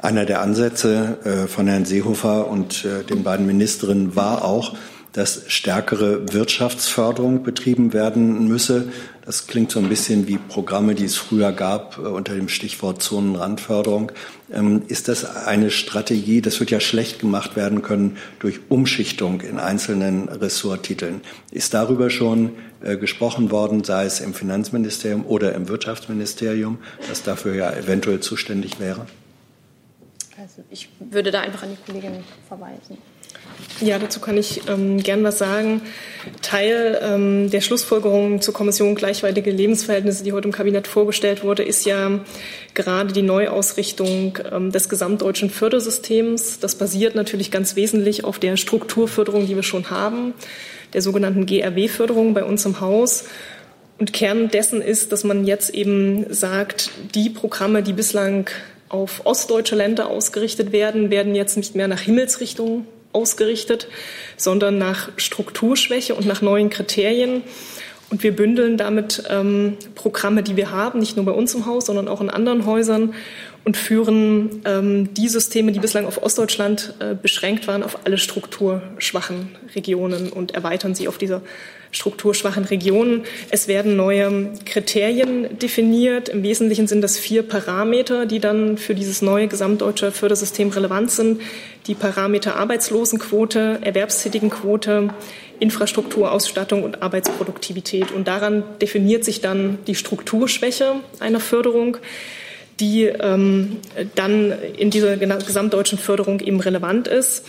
Einer 0.00 0.24
der 0.24 0.40
Ansätze 0.40 1.18
äh, 1.24 1.46
von 1.46 1.66
Herrn 1.66 1.84
Seehofer 1.84 2.48
und 2.48 2.84
äh, 2.84 3.04
den 3.04 3.22
beiden 3.22 3.46
Ministerinnen 3.46 4.16
war 4.16 4.44
auch, 4.44 4.74
dass 5.12 5.42
stärkere 5.48 6.32
Wirtschaftsförderung 6.32 7.42
betrieben 7.42 7.92
werden 7.92 8.48
müsse. 8.48 8.88
Das 9.26 9.46
klingt 9.46 9.70
so 9.70 9.78
ein 9.78 9.90
bisschen 9.90 10.26
wie 10.26 10.38
Programme, 10.38 10.94
die 10.94 11.04
es 11.04 11.16
früher 11.16 11.52
gab 11.52 11.98
äh, 11.98 12.00
unter 12.00 12.34
dem 12.34 12.48
Stichwort 12.48 13.02
Zonenrandförderung. 13.02 14.10
Ähm, 14.50 14.82
ist 14.88 15.08
das 15.08 15.24
eine 15.36 15.70
Strategie? 15.70 16.40
Das 16.40 16.58
wird 16.58 16.70
ja 16.70 16.80
schlecht 16.80 17.20
gemacht 17.20 17.54
werden 17.54 17.82
können 17.82 18.16
durch 18.38 18.60
Umschichtung 18.70 19.42
in 19.42 19.58
einzelnen 19.60 20.30
Ressorttiteln. 20.30 21.20
Ist 21.50 21.74
darüber 21.74 22.10
schon 22.10 22.52
gesprochen 22.80 23.52
worden, 23.52 23.84
sei 23.84 24.06
es 24.06 24.18
im 24.18 24.34
Finanzministerium 24.34 25.24
oder 25.24 25.54
im 25.54 25.68
Wirtschaftsministerium, 25.68 26.78
das 27.08 27.22
dafür 27.22 27.54
ja 27.54 27.70
eventuell 27.70 28.18
zuständig 28.18 28.80
wäre? 28.80 29.06
Also 30.42 30.64
ich 30.70 30.88
würde 30.98 31.30
da 31.30 31.40
einfach 31.40 31.62
an 31.62 31.68
die 31.70 31.92
Kollegin 31.92 32.24
verweisen. 32.48 32.98
Ja, 33.80 34.00
dazu 34.00 34.18
kann 34.18 34.36
ich 34.36 34.62
ähm, 34.68 35.00
gern 35.00 35.22
was 35.22 35.38
sagen. 35.38 35.82
Teil 36.42 36.98
ähm, 37.00 37.48
der 37.48 37.60
Schlussfolgerungen 37.60 38.40
zur 38.40 38.52
Kommission 38.52 38.96
gleichwertige 38.96 39.52
Lebensverhältnisse, 39.52 40.24
die 40.24 40.32
heute 40.32 40.48
im 40.48 40.52
Kabinett 40.52 40.88
vorgestellt 40.88 41.44
wurde, 41.44 41.62
ist 41.62 41.86
ja 41.86 42.18
gerade 42.74 43.12
die 43.12 43.22
Neuausrichtung 43.22 44.38
ähm, 44.50 44.72
des 44.72 44.88
gesamtdeutschen 44.88 45.48
Fördersystems. 45.48 46.58
Das 46.58 46.74
basiert 46.74 47.14
natürlich 47.14 47.52
ganz 47.52 47.76
wesentlich 47.76 48.24
auf 48.24 48.40
der 48.40 48.56
Strukturförderung, 48.56 49.46
die 49.46 49.54
wir 49.54 49.62
schon 49.62 49.90
haben, 49.90 50.34
der 50.92 51.02
sogenannten 51.02 51.46
GRW-Förderung 51.46 52.34
bei 52.34 52.42
uns 52.42 52.66
im 52.66 52.80
Haus. 52.80 53.26
Und 53.98 54.12
Kern 54.12 54.48
dessen 54.48 54.82
ist, 54.82 55.12
dass 55.12 55.22
man 55.22 55.44
jetzt 55.44 55.70
eben 55.70 56.26
sagt, 56.34 56.90
die 57.14 57.30
Programme, 57.30 57.84
die 57.84 57.92
bislang 57.92 58.50
auf 58.92 59.22
ostdeutsche 59.24 59.74
Länder 59.74 60.08
ausgerichtet 60.08 60.70
werden, 60.70 61.10
werden 61.10 61.34
jetzt 61.34 61.56
nicht 61.56 61.74
mehr 61.74 61.88
nach 61.88 62.00
Himmelsrichtung 62.00 62.86
ausgerichtet, 63.12 63.88
sondern 64.36 64.78
nach 64.78 65.10
Strukturschwäche 65.16 66.14
und 66.14 66.26
nach 66.26 66.42
neuen 66.42 66.70
Kriterien. 66.70 67.42
Und 68.10 68.22
wir 68.22 68.36
bündeln 68.36 68.76
damit 68.76 69.24
ähm, 69.30 69.78
Programme, 69.94 70.42
die 70.42 70.56
wir 70.56 70.70
haben, 70.70 70.98
nicht 70.98 71.16
nur 71.16 71.24
bei 71.24 71.32
uns 71.32 71.54
im 71.54 71.64
Haus, 71.64 71.86
sondern 71.86 72.08
auch 72.08 72.20
in 72.20 72.28
anderen 72.28 72.66
Häusern 72.66 73.14
und 73.64 73.78
führen 73.78 74.60
ähm, 74.66 75.14
die 75.14 75.28
Systeme, 75.28 75.72
die 75.72 75.80
bislang 75.80 76.04
auf 76.04 76.22
Ostdeutschland 76.22 76.94
äh, 76.98 77.14
beschränkt 77.14 77.66
waren, 77.68 77.82
auf 77.82 78.00
alle 78.04 78.18
strukturschwachen 78.18 79.56
Regionen 79.74 80.28
und 80.30 80.52
erweitern 80.54 80.94
sie 80.94 81.08
auf 81.08 81.16
diese 81.16 81.40
strukturschwachen 81.92 82.64
Regionen. 82.64 83.24
Es 83.50 83.68
werden 83.68 83.96
neue 83.96 84.50
Kriterien 84.64 85.58
definiert. 85.58 86.30
Im 86.30 86.42
Wesentlichen 86.42 86.88
sind 86.88 87.02
das 87.02 87.18
vier 87.18 87.42
Parameter, 87.42 88.26
die 88.26 88.40
dann 88.40 88.78
für 88.78 88.94
dieses 88.94 89.22
neue 89.22 89.46
gesamtdeutsche 89.46 90.10
Fördersystem 90.10 90.70
relevant 90.70 91.10
sind. 91.10 91.40
Die 91.86 91.94
Parameter 91.94 92.56
Arbeitslosenquote, 92.56 93.78
Erwerbstätigenquote, 93.82 95.10
Infrastrukturausstattung 95.60 96.82
und 96.82 97.02
Arbeitsproduktivität. 97.02 98.10
Und 98.10 98.26
daran 98.26 98.64
definiert 98.80 99.24
sich 99.24 99.40
dann 99.42 99.78
die 99.86 99.94
Strukturschwäche 99.94 100.94
einer 101.20 101.40
Förderung, 101.40 101.98
die 102.80 103.04
ähm, 103.04 103.76
dann 104.14 104.52
in 104.76 104.90
dieser 104.90 105.16
gesamtdeutschen 105.16 105.98
Förderung 105.98 106.40
eben 106.40 106.58
relevant 106.58 107.06
ist. 107.06 107.44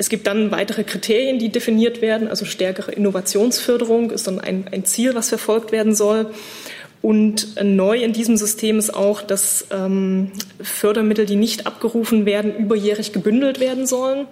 Es 0.00 0.08
gibt 0.08 0.26
dann 0.26 0.50
weitere 0.50 0.82
Kriterien, 0.82 1.38
die 1.38 1.50
definiert 1.50 2.00
werden. 2.00 2.26
Also 2.26 2.46
stärkere 2.46 2.90
Innovationsförderung 2.90 4.10
ist 4.10 4.26
dann 4.26 4.40
ein, 4.40 4.64
ein 4.72 4.86
Ziel, 4.86 5.14
was 5.14 5.28
verfolgt 5.28 5.72
werden 5.72 5.94
soll. 5.94 6.30
Und 7.02 7.62
neu 7.62 7.98
in 7.98 8.14
diesem 8.14 8.38
System 8.38 8.78
ist 8.78 8.94
auch, 8.94 9.20
dass 9.20 9.66
ähm, 9.70 10.32
Fördermittel, 10.58 11.26
die 11.26 11.36
nicht 11.36 11.66
abgerufen 11.66 12.24
werden, 12.24 12.56
überjährig 12.56 13.12
gebündelt 13.12 13.60
werden 13.60 13.86
sollen 13.86 14.26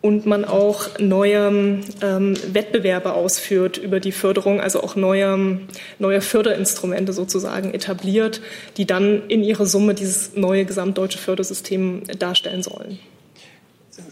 und 0.00 0.24
man 0.24 0.46
auch 0.46 0.98
neue 0.98 1.82
ähm, 2.00 2.34
Wettbewerbe 2.54 3.12
ausführt 3.12 3.76
über 3.76 4.00
die 4.00 4.12
Förderung, 4.12 4.62
also 4.62 4.82
auch 4.82 4.96
neue, 4.96 5.60
neue 5.98 6.22
Förderinstrumente 6.22 7.12
sozusagen 7.12 7.74
etabliert, 7.74 8.40
die 8.78 8.86
dann 8.86 9.28
in 9.28 9.44
ihrer 9.44 9.66
Summe 9.66 9.92
dieses 9.92 10.36
neue 10.36 10.64
gesamtdeutsche 10.64 11.18
Fördersystem 11.18 12.04
darstellen 12.18 12.62
sollen. 12.62 12.98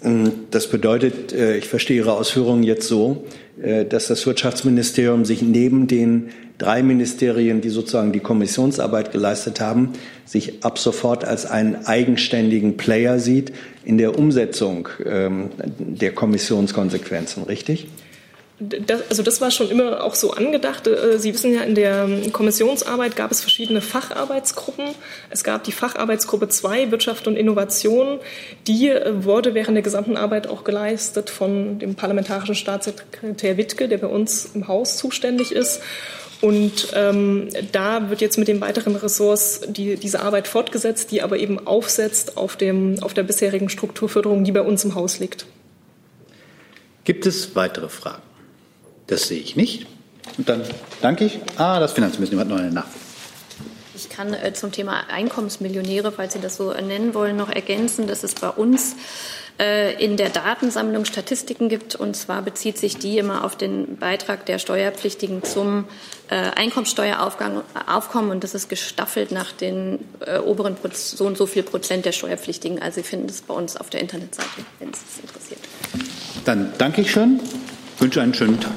Ähm, 0.02 0.32
das 0.50 0.68
bedeutet, 0.68 1.32
äh, 1.32 1.56
ich 1.56 1.68
verstehe 1.68 1.98
Ihre 1.98 2.12
Ausführungen 2.12 2.62
jetzt 2.62 2.88
so, 2.88 3.24
äh, 3.62 3.84
dass 3.84 4.08
das 4.08 4.26
Wirtschaftsministerium 4.26 5.24
sich 5.24 5.42
neben 5.42 5.86
den 5.86 6.30
drei 6.58 6.82
Ministerien, 6.82 7.60
die 7.60 7.68
sozusagen 7.68 8.12
die 8.12 8.20
Kommissionsarbeit 8.20 9.12
geleistet 9.12 9.60
haben, 9.60 9.90
sich 10.24 10.64
ab 10.64 10.78
sofort 10.78 11.24
als 11.24 11.46
einen 11.46 11.86
eigenständigen 11.86 12.76
Player 12.76 13.18
sieht 13.18 13.52
in 13.84 13.98
der 13.98 14.18
Umsetzung 14.18 14.88
ähm, 15.04 15.50
der 15.78 16.12
Kommissionskonsequenzen, 16.12 17.42
richtig? 17.44 17.88
Das, 18.60 19.10
also 19.10 19.24
das 19.24 19.40
war 19.40 19.50
schon 19.50 19.68
immer 19.68 20.04
auch 20.04 20.14
so 20.14 20.30
angedacht. 20.32 20.86
Äh, 20.86 21.18
Sie 21.18 21.34
wissen 21.34 21.52
ja, 21.52 21.62
in 21.62 21.74
der 21.74 22.08
Kommissionsarbeit 22.32 23.16
gab 23.16 23.32
es 23.32 23.40
verschiedene 23.40 23.80
Facharbeitsgruppen. 23.80 24.86
Es 25.30 25.42
gab 25.42 25.64
die 25.64 25.72
Facharbeitsgruppe 25.72 26.48
2, 26.48 26.92
Wirtschaft 26.92 27.26
und 27.26 27.36
Innovation. 27.36 28.20
Die 28.68 28.90
äh, 28.90 29.24
wurde 29.24 29.54
während 29.54 29.74
der 29.74 29.82
gesamten 29.82 30.16
Arbeit 30.16 30.46
auch 30.46 30.62
geleistet 30.62 31.30
von 31.30 31.80
dem 31.80 31.96
parlamentarischen 31.96 32.54
Staatssekretär 32.54 33.56
Wittke, 33.56 33.88
der 33.88 33.98
bei 33.98 34.06
uns 34.06 34.50
im 34.54 34.68
Haus 34.68 34.98
zuständig 34.98 35.50
ist. 35.50 35.80
Und 36.40 36.88
ähm, 36.94 37.48
da 37.72 38.10
wird 38.10 38.20
jetzt 38.20 38.38
mit 38.38 38.46
den 38.46 38.60
weiteren 38.60 38.94
Ressorts 38.94 39.62
die, 39.66 39.96
diese 39.96 40.20
Arbeit 40.20 40.46
fortgesetzt, 40.46 41.10
die 41.10 41.22
aber 41.22 41.38
eben 41.38 41.66
aufsetzt 41.66 42.36
auf, 42.36 42.56
dem, 42.56 43.02
auf 43.02 43.14
der 43.14 43.22
bisherigen 43.24 43.68
Strukturförderung, 43.68 44.44
die 44.44 44.52
bei 44.52 44.60
uns 44.60 44.84
im 44.84 44.94
Haus 44.94 45.18
liegt. 45.18 45.46
Gibt 47.04 47.26
es 47.26 47.56
weitere 47.56 47.88
Fragen? 47.88 48.22
Das 49.06 49.28
sehe 49.28 49.40
ich 49.40 49.56
nicht. 49.56 49.86
Und 50.38 50.48
dann 50.48 50.62
danke 51.00 51.24
ich. 51.26 51.38
Ah, 51.58 51.80
das 51.80 51.92
Finanzministerium 51.92 52.40
hat 52.40 52.48
noch 52.48 52.58
eine 52.58 52.72
Nachfrage. 52.72 53.04
Ich 53.94 54.08
kann 54.08 54.34
äh, 54.34 54.52
zum 54.52 54.72
Thema 54.72 55.04
Einkommensmillionäre, 55.08 56.10
falls 56.10 56.32
Sie 56.32 56.40
das 56.40 56.56
so 56.56 56.72
nennen 56.72 57.14
wollen, 57.14 57.36
noch 57.36 57.50
ergänzen, 57.50 58.08
dass 58.08 58.24
es 58.24 58.34
bei 58.34 58.48
uns 58.48 58.96
äh, 59.60 60.02
in 60.04 60.16
der 60.16 60.30
Datensammlung 60.30 61.04
Statistiken 61.04 61.68
gibt. 61.68 61.94
Und 61.94 62.16
zwar 62.16 62.42
bezieht 62.42 62.76
sich 62.76 62.96
die 62.96 63.18
immer 63.18 63.44
auf 63.44 63.56
den 63.56 63.96
Beitrag 63.96 64.46
der 64.46 64.58
Steuerpflichtigen 64.58 65.44
zum 65.44 65.84
äh, 66.28 66.34
Einkommensteueraufkommen. 66.34 68.30
Und 68.32 68.42
das 68.42 68.54
ist 68.54 68.68
gestaffelt 68.68 69.30
nach 69.30 69.52
den 69.52 70.00
äh, 70.26 70.38
oberen 70.38 70.76
so 70.92 71.26
und 71.26 71.38
so 71.38 71.46
viel 71.46 71.62
Prozent 71.62 72.04
der 72.04 72.12
Steuerpflichtigen. 72.12 72.82
Also 72.82 72.96
Sie 72.96 73.04
finden 73.04 73.28
das 73.28 73.42
bei 73.42 73.54
uns 73.54 73.76
auf 73.76 73.90
der 73.90 74.00
Internetseite, 74.00 74.48
wenn 74.80 74.90
es 74.90 75.00
interessiert. 75.22 75.60
Dann 76.44 76.72
danke 76.78 77.00
ich 77.00 77.12
schön, 77.12 77.40
ich 77.94 78.00
wünsche 78.00 78.22
einen 78.22 78.34
schönen 78.34 78.60
Tag. 78.60 78.72